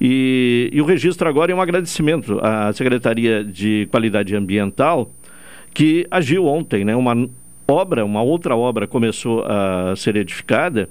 E, 0.00 0.70
e, 0.72 0.80
o 0.80 0.84
registro 0.84 1.28
agora 1.28 1.52
é 1.52 1.54
um 1.54 1.60
agradecimento 1.60 2.38
à 2.42 2.72
Secretaria 2.72 3.44
de 3.44 3.86
Qualidade 3.90 4.34
Ambiental, 4.34 5.12
que 5.74 6.06
agiu 6.10 6.46
ontem, 6.46 6.84
né? 6.84 6.96
Uma 6.96 7.28
obra, 7.70 8.04
uma 8.04 8.22
outra 8.22 8.56
obra 8.56 8.86
começou 8.86 9.44
a 9.46 9.94
ser 9.96 10.16
edificada 10.16 10.88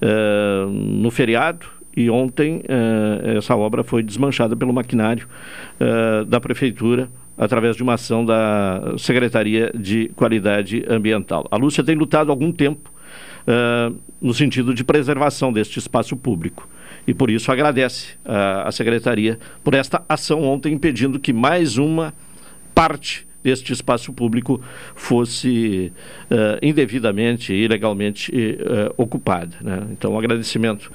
uh, 0.00 0.68
no 0.68 1.10
feriado, 1.10 1.66
e 1.96 2.08
ontem 2.08 2.58
uh, 2.58 3.36
essa 3.36 3.56
obra 3.56 3.82
foi 3.82 4.02
desmanchada 4.02 4.54
pelo 4.56 4.72
maquinário 4.72 5.26
uh, 5.80 6.24
da 6.24 6.40
Prefeitura 6.40 7.08
através 7.36 7.74
de 7.74 7.82
uma 7.82 7.94
ação 7.94 8.24
da 8.24 8.94
Secretaria 8.98 9.72
de 9.74 10.08
Qualidade 10.14 10.84
Ambiental. 10.88 11.46
A 11.50 11.56
Lúcia 11.56 11.82
tem 11.82 11.96
lutado 11.96 12.30
algum 12.30 12.52
tempo 12.52 12.92
no 14.20 14.34
sentido 14.34 14.74
de 14.74 14.84
preservação 14.84 15.50
deste 15.50 15.78
espaço 15.78 16.14
público 16.14 16.68
e 17.06 17.14
por 17.14 17.30
isso 17.30 17.50
agradece 17.50 18.08
a 18.26 18.70
Secretaria 18.70 19.38
por 19.64 19.72
esta 19.72 20.04
ação 20.06 20.42
ontem 20.42 20.74
impedindo 20.74 21.18
que 21.18 21.32
mais 21.32 21.78
uma 21.78 22.12
parte 22.74 23.26
deste 23.42 23.72
espaço 23.72 24.12
público 24.12 24.60
fosse 24.94 25.92
uh, 26.30 26.58
indevidamente, 26.62 27.52
ilegalmente 27.52 28.30
uh, 28.32 28.94
ocupada. 28.96 29.56
Né? 29.60 29.86
Então, 29.92 30.12
um 30.12 30.18
agradecimento 30.18 30.90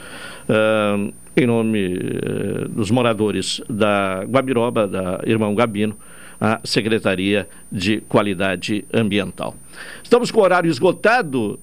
uh, 0.49 1.13
em 1.35 1.45
nome 1.45 1.99
dos 2.69 2.89
moradores 2.89 3.61
da 3.69 4.23
Guabiroba, 4.23 4.87
da 4.87 5.19
Irmão 5.25 5.53
Gabino, 5.53 5.97
a 6.39 6.61
Secretaria 6.63 7.45
de 7.69 7.99
Qualidade 8.01 8.85
Ambiental. 8.93 9.53
Estamos 10.01 10.31
com 10.31 10.39
o 10.39 10.43
horário 10.43 10.69
esgotado, 10.69 11.59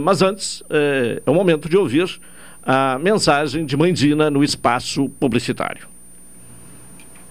mas 0.00 0.22
antes 0.22 0.62
é 0.70 1.28
o 1.28 1.34
momento 1.34 1.68
de 1.68 1.76
ouvir 1.76 2.20
a 2.62 3.00
mensagem 3.00 3.66
de 3.66 3.76
Mandina 3.76 4.30
no 4.30 4.44
espaço 4.44 5.08
publicitário. 5.18 5.88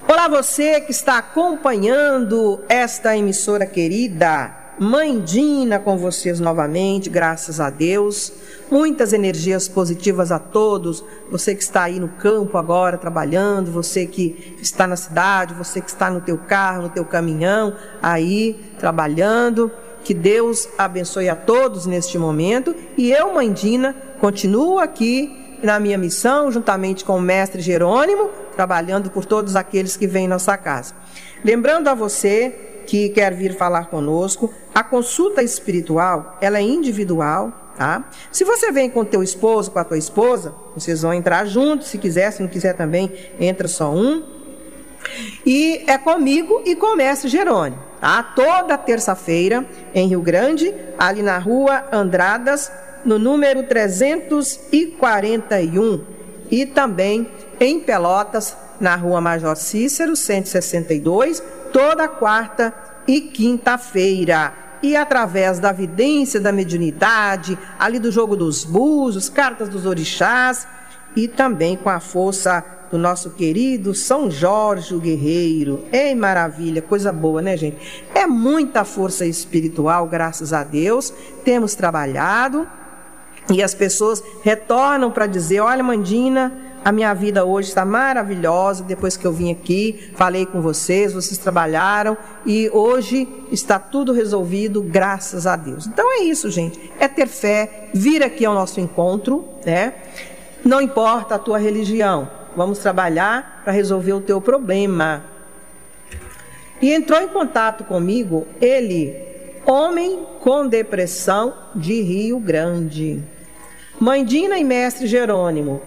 Olá, 0.07 0.27
você 0.27 0.79
que 0.81 0.91
está 0.91 1.17
acompanhando 1.17 2.61
esta 2.69 3.17
emissora 3.17 3.65
querida. 3.65 4.55
Mãe 4.77 5.19
Dina 5.19 5.79
com 5.79 5.97
vocês 5.97 6.39
novamente, 6.39 7.09
graças 7.09 7.59
a 7.59 7.71
Deus. 7.71 8.31
Muitas 8.69 9.13
energias 9.13 9.67
positivas 9.67 10.31
a 10.31 10.37
todos. 10.37 11.03
Você 11.31 11.55
que 11.55 11.63
está 11.63 11.85
aí 11.85 11.99
no 11.99 12.09
campo 12.09 12.55
agora 12.55 12.99
trabalhando, 12.99 13.71
você 13.71 14.05
que 14.05 14.55
está 14.61 14.85
na 14.85 14.95
cidade, 14.95 15.55
você 15.55 15.81
que 15.81 15.89
está 15.89 16.11
no 16.11 16.21
teu 16.21 16.37
carro, 16.37 16.83
no 16.83 16.89
teu 16.89 17.03
caminhão, 17.03 17.73
aí 17.99 18.59
trabalhando. 18.77 19.71
Que 20.03 20.13
Deus 20.13 20.69
abençoe 20.77 21.29
a 21.29 21.35
todos 21.35 21.87
neste 21.87 22.19
momento. 22.19 22.75
E 22.95 23.11
eu, 23.11 23.33
Mãe 23.33 23.51
Dina, 23.51 23.95
continuo 24.19 24.77
aqui 24.77 25.57
na 25.63 25.79
minha 25.79 25.97
missão, 25.97 26.51
juntamente 26.51 27.03
com 27.03 27.17
o 27.17 27.21
mestre 27.21 27.61
Jerônimo, 27.61 28.29
trabalhando 28.55 29.11
por 29.11 29.25
todos 29.25 29.55
aqueles 29.55 29.95
que 29.95 30.07
vêm 30.07 30.25
em 30.25 30.27
nossa 30.27 30.57
casa. 30.57 30.95
Lembrando 31.43 31.87
a 31.87 31.93
você 31.93 32.65
que 32.87 33.09
quer 33.09 33.33
vir 33.33 33.55
falar 33.55 33.87
conosco, 33.87 34.53
a 34.73 34.83
consulta 34.83 35.43
espiritual, 35.43 36.37
ela 36.39 36.59
é 36.59 36.61
individual, 36.61 37.51
tá? 37.75 38.07
Se 38.31 38.43
você 38.43 38.71
vem 38.71 38.89
com 38.89 39.03
teu 39.03 39.21
esposo, 39.21 39.69
com 39.71 39.79
a 39.79 39.83
tua 39.83 39.97
esposa, 39.97 40.55
vocês 40.75 41.01
vão 41.01 41.13
entrar 41.13 41.45
juntos, 41.45 41.87
se 41.87 41.97
quiser, 41.97 42.31
se 42.31 42.41
não 42.41 42.49
quiser 42.49 42.73
também, 42.73 43.11
entra 43.39 43.67
só 43.67 43.91
um. 43.91 44.23
E 45.45 45.83
é 45.87 45.97
comigo 45.97 46.61
e 46.65 46.75
com 46.75 46.93
o 46.93 46.95
mestre 46.95 47.29
Jerônimo, 47.29 47.81
tá? 47.99 48.23
Toda 48.23 48.77
terça-feira 48.77 49.65
em 49.93 50.07
Rio 50.07 50.21
Grande, 50.21 50.73
ali 50.97 51.21
na 51.21 51.37
rua 51.37 51.83
Andradas, 51.91 52.71
no 53.03 53.19
número 53.19 53.63
341. 53.63 56.14
E 56.49 56.65
também 56.65 57.27
em 57.59 57.79
Pelotas, 57.79 58.55
na 58.79 58.95
rua 58.95 59.21
Major 59.21 59.55
Cícero, 59.55 60.15
162, 60.15 61.41
toda 61.71 62.07
quarta 62.07 62.73
e 63.07 63.21
quinta-feira. 63.21 64.53
E 64.83 64.95
através 64.95 65.59
da 65.59 65.71
vidência, 65.71 66.39
da 66.39 66.51
mediunidade, 66.51 67.57
ali 67.79 67.99
do 67.99 68.11
jogo 68.11 68.35
dos 68.35 68.63
búzios, 68.63 69.29
cartas 69.29 69.69
dos 69.69 69.85
orixás, 69.85 70.67
e 71.15 71.27
também 71.27 71.77
com 71.77 71.89
a 71.89 71.99
força 71.99 72.63
do 72.91 72.97
nosso 72.97 73.31
querido 73.31 73.95
São 73.95 74.29
Jorge 74.29 74.93
o 74.93 74.99
Guerreiro. 74.99 75.85
Ei, 75.91 76.13
maravilha, 76.13 76.81
coisa 76.81 77.11
boa, 77.11 77.41
né, 77.41 77.57
gente? 77.57 78.05
É 78.13 78.27
muita 78.27 78.83
força 78.83 79.25
espiritual, 79.25 80.07
graças 80.07 80.53
a 80.53 80.63
Deus. 80.63 81.13
Temos 81.43 81.73
trabalhado 81.73 82.67
e 83.51 83.61
as 83.61 83.73
pessoas 83.73 84.23
retornam 84.43 85.11
para 85.11 85.27
dizer: 85.27 85.59
olha, 85.59 85.83
Mandina, 85.83 86.51
a 86.85 86.91
minha 86.91 87.13
vida 87.15 87.43
hoje 87.43 87.69
está 87.69 87.83
maravilhosa. 87.83 88.83
Depois 88.83 89.17
que 89.17 89.25
eu 89.25 89.31
vim 89.31 89.51
aqui, 89.51 90.11
falei 90.15 90.45
com 90.45 90.61
vocês, 90.61 91.13
vocês 91.13 91.35
trabalharam 91.37 92.15
e 92.45 92.69
hoje 92.71 93.27
está 93.51 93.79
tudo 93.79 94.13
resolvido, 94.13 94.83
graças 94.83 95.47
a 95.47 95.55
Deus. 95.55 95.87
Então 95.87 96.05
é 96.11 96.23
isso, 96.23 96.49
gente. 96.51 96.91
É 96.99 97.07
ter 97.07 97.27
fé, 97.27 97.89
vir 97.91 98.21
aqui 98.21 98.45
ao 98.45 98.53
nosso 98.53 98.79
encontro, 98.79 99.43
né? 99.65 99.93
Não 100.63 100.79
importa 100.79 101.35
a 101.35 101.39
tua 101.39 101.57
religião, 101.57 102.29
vamos 102.55 102.79
trabalhar 102.79 103.61
para 103.63 103.73
resolver 103.73 104.13
o 104.13 104.21
teu 104.21 104.39
problema. 104.39 105.23
E 106.79 106.93
entrou 106.93 107.19
em 107.19 107.27
contato 107.27 107.83
comigo 107.83 108.45
ele, 108.61 109.15
homem 109.65 110.25
com 110.39 110.67
depressão 110.67 111.53
de 111.73 112.01
Rio 112.01 112.39
Grande. 112.39 113.23
Mãe 113.99 114.25
Dina 114.25 114.57
e 114.57 114.63
mestre 114.63 115.07
Jerônimo, 115.07 115.81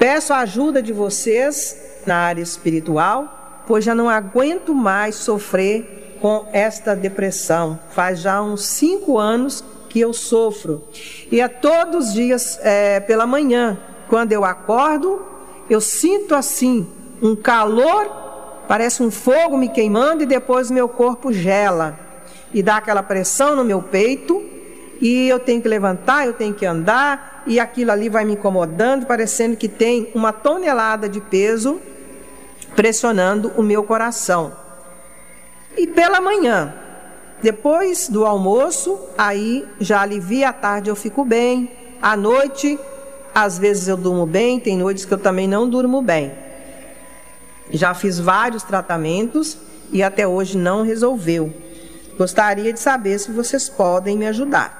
Peço 0.00 0.32
a 0.32 0.38
ajuda 0.38 0.82
de 0.82 0.94
vocês 0.94 2.00
na 2.06 2.16
área 2.16 2.40
espiritual, 2.40 3.62
pois 3.66 3.84
já 3.84 3.94
não 3.94 4.08
aguento 4.08 4.74
mais 4.74 5.16
sofrer 5.16 6.16
com 6.22 6.48
esta 6.54 6.96
depressão. 6.96 7.78
Faz 7.90 8.20
já 8.20 8.40
uns 8.40 8.64
cinco 8.64 9.18
anos 9.18 9.62
que 9.90 10.00
eu 10.00 10.14
sofro. 10.14 10.82
E 11.30 11.38
é 11.38 11.48
todos 11.48 12.08
os 12.08 12.14
dias 12.14 12.58
é, 12.62 12.98
pela 13.00 13.26
manhã, 13.26 13.78
quando 14.08 14.32
eu 14.32 14.42
acordo, 14.42 15.20
eu 15.68 15.82
sinto 15.82 16.34
assim 16.34 16.88
um 17.20 17.36
calor, 17.36 18.10
parece 18.66 19.02
um 19.02 19.10
fogo 19.10 19.58
me 19.58 19.68
queimando 19.68 20.22
e 20.22 20.26
depois 20.26 20.70
meu 20.70 20.88
corpo 20.88 21.30
gela 21.30 21.98
e 22.54 22.62
dá 22.62 22.78
aquela 22.78 23.02
pressão 23.02 23.54
no 23.54 23.64
meu 23.64 23.82
peito 23.82 24.42
e 25.00 25.28
eu 25.28 25.38
tenho 25.38 25.62
que 25.62 25.68
levantar, 25.68 26.26
eu 26.26 26.34
tenho 26.34 26.52
que 26.52 26.66
andar, 26.66 27.42
e 27.46 27.58
aquilo 27.58 27.90
ali 27.90 28.08
vai 28.08 28.24
me 28.24 28.34
incomodando, 28.34 29.06
parecendo 29.06 29.56
que 29.56 29.68
tem 29.68 30.10
uma 30.14 30.32
tonelada 30.32 31.08
de 31.08 31.20
peso 31.20 31.80
pressionando 32.76 33.50
o 33.56 33.62
meu 33.62 33.82
coração. 33.82 34.52
E 35.76 35.86
pela 35.86 36.20
manhã, 36.20 36.74
depois 37.42 38.08
do 38.08 38.26
almoço, 38.26 39.00
aí 39.16 39.66
já 39.80 40.02
alivia, 40.02 40.50
à 40.50 40.52
tarde 40.52 40.90
eu 40.90 40.96
fico 40.96 41.24
bem, 41.24 41.70
à 42.02 42.16
noite, 42.16 42.78
às 43.34 43.58
vezes 43.58 43.88
eu 43.88 43.96
durmo 43.96 44.26
bem, 44.26 44.60
tem 44.60 44.76
noites 44.76 45.04
que 45.04 45.14
eu 45.14 45.18
também 45.18 45.48
não 45.48 45.68
durmo 45.68 46.02
bem. 46.02 46.32
Já 47.70 47.94
fiz 47.94 48.18
vários 48.18 48.62
tratamentos 48.62 49.56
e 49.92 50.02
até 50.02 50.26
hoje 50.26 50.58
não 50.58 50.82
resolveu. 50.82 51.54
Gostaria 52.18 52.72
de 52.72 52.80
saber 52.80 53.18
se 53.18 53.30
vocês 53.30 53.68
podem 53.68 54.18
me 54.18 54.26
ajudar. 54.26 54.79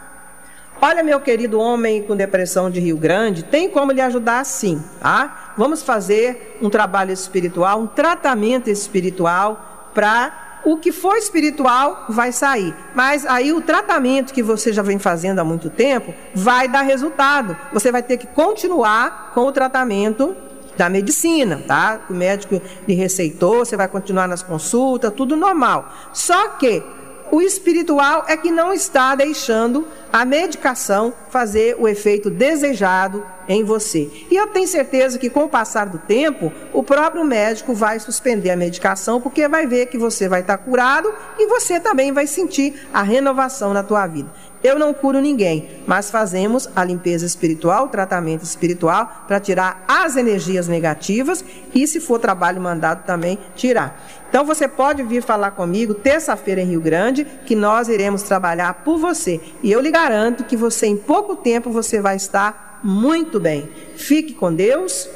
Olha, 0.83 1.03
meu 1.03 1.21
querido 1.21 1.61
homem 1.61 2.03
com 2.03 2.17
depressão 2.17 2.71
de 2.71 2.81
Rio 2.81 2.97
Grande, 2.97 3.45
tem 3.45 3.69
como 3.69 3.93
lhe 3.93 4.01
ajudar 4.01 4.43
sim, 4.47 4.83
tá? 4.99 5.53
Vamos 5.55 5.83
fazer 5.83 6.57
um 6.63 6.71
trabalho 6.71 7.13
espiritual, 7.13 7.81
um 7.81 7.87
tratamento 7.87 8.71
espiritual 8.71 9.91
para 9.93 10.61
o 10.65 10.79
que 10.79 10.91
for 10.91 11.19
espiritual 11.19 12.07
vai 12.09 12.33
sair. 12.33 12.75
Mas 12.95 13.27
aí 13.27 13.53
o 13.53 13.61
tratamento 13.61 14.33
que 14.33 14.43
você 14.43 14.73
já 14.73 14.81
vem 14.81 14.99
fazendo 14.99 15.39
há 15.39 15.45
muito 15.45 15.69
tempo 15.69 16.15
vai 16.35 16.67
dar 16.67 16.81
resultado. 16.81 17.55
Você 17.75 17.93
vai 17.93 18.03
ter 18.03 18.17
que 18.17 18.27
continuar 18.27 19.33
com 19.35 19.43
o 19.43 19.53
tratamento 19.53 20.35
da 20.79 20.89
medicina, 20.89 21.63
tá? 21.67 22.01
O 22.09 22.15
médico 22.15 22.59
lhe 22.89 22.95
receitou, 22.95 23.67
você 23.67 23.77
vai 23.77 23.87
continuar 23.87 24.27
nas 24.27 24.43
consultas, 24.43 25.13
tudo 25.13 25.37
normal. 25.37 25.93
Só 26.15 26.49
que 26.51 26.83
o 27.31 27.41
espiritual 27.41 28.25
é 28.27 28.37
que 28.37 28.51
não 28.51 28.73
está 28.73 29.15
deixando 29.15 29.87
a 30.13 30.25
medicação 30.25 31.13
fazer 31.31 31.77
o 31.79 31.87
efeito 31.87 32.29
desejado 32.29 33.25
em 33.49 33.65
você. 33.65 34.11
E 34.31 34.37
eu 34.37 34.49
tenho 34.49 34.67
certeza 34.67 35.19
que 35.19 35.31
com 35.31 35.45
o 35.45 35.49
passar 35.49 35.87
do 35.87 35.99
tempo, 35.99 36.53
o 36.73 36.83
próprio 36.83 37.25
médico 37.25 37.75
vai 37.75 37.99
suspender 38.01 38.51
a 38.51 38.57
medicação 38.57 39.21
porque 39.21 39.47
vai 39.49 39.67
ver 39.67 39.87
que 39.87 39.99
você 39.99 40.29
vai 40.29 40.41
estar 40.41 40.59
curado 40.59 41.13
e 41.39 41.47
você 41.47 41.79
também 41.79 42.13
vai 42.13 42.27
sentir 42.27 42.89
a 42.93 43.03
renovação 43.03 43.73
na 43.73 43.83
tua 43.83 44.07
vida. 44.07 44.31
Eu 44.63 44.79
não 44.79 44.93
curo 44.93 45.21
ninguém, 45.21 45.83
mas 45.87 46.11
fazemos 46.11 46.69
a 46.77 46.85
limpeza 46.85 47.25
espiritual, 47.25 47.87
o 47.87 47.89
tratamento 47.89 48.45
espiritual 48.45 49.25
para 49.27 49.41
tirar 49.41 49.83
as 49.89 50.17
energias 50.17 50.69
negativas 50.69 51.43
e 51.75 51.87
se 51.87 51.99
for 51.99 52.19
trabalho 52.19 52.61
mandado 52.61 53.05
também 53.05 53.39
tirar. 53.57 53.99
Então 54.31 54.45
você 54.45 54.69
pode 54.69 55.03
vir 55.03 55.23
falar 55.23 55.51
comigo 55.51 55.93
terça-feira 55.93 56.61
em 56.61 56.67
Rio 56.67 56.81
Grande, 56.81 57.27
que 57.45 57.57
nós 57.57 57.89
iremos 57.89 58.23
trabalhar 58.23 58.85
por 58.85 58.97
você. 58.97 59.41
E 59.61 59.73
eu 59.73 59.81
lhe 59.81 59.91
garanto 59.91 60.45
que 60.45 60.57
você 60.57 60.87
em 60.87 60.97
pouco 60.97 61.35
tempo 61.35 61.69
você 61.69 62.01
vai 62.01 62.15
estar 62.15 62.79
muito 62.85 63.41
bem. 63.41 63.69
Fique 63.97 64.33
com 64.33 64.55
Deus 64.55 65.09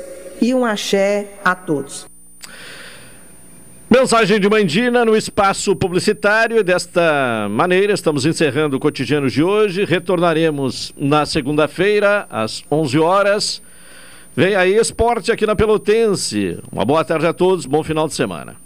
e 0.42 0.52
um 0.52 0.64
axé 0.64 1.38
a 1.44 1.54
todos. 1.54 2.06
Mensagem 3.88 4.40
de 4.40 4.48
Mandina 4.50 5.04
no 5.04 5.16
espaço 5.16 5.76
publicitário. 5.76 6.64
Desta 6.64 7.46
maneira, 7.48 7.92
estamos 7.92 8.26
encerrando 8.26 8.76
o 8.76 8.80
cotidiano 8.80 9.30
de 9.30 9.44
hoje. 9.44 9.84
Retornaremos 9.84 10.92
na 10.96 11.24
segunda-feira, 11.24 12.26
às 12.28 12.64
11 12.68 12.98
horas. 12.98 13.62
Vem 14.34 14.56
aí 14.56 14.74
esporte 14.74 15.30
aqui 15.30 15.46
na 15.46 15.54
Pelotense. 15.54 16.58
Uma 16.72 16.84
boa 16.84 17.04
tarde 17.04 17.26
a 17.28 17.32
todos, 17.32 17.64
bom 17.64 17.84
final 17.84 18.08
de 18.08 18.14
semana. 18.14 18.63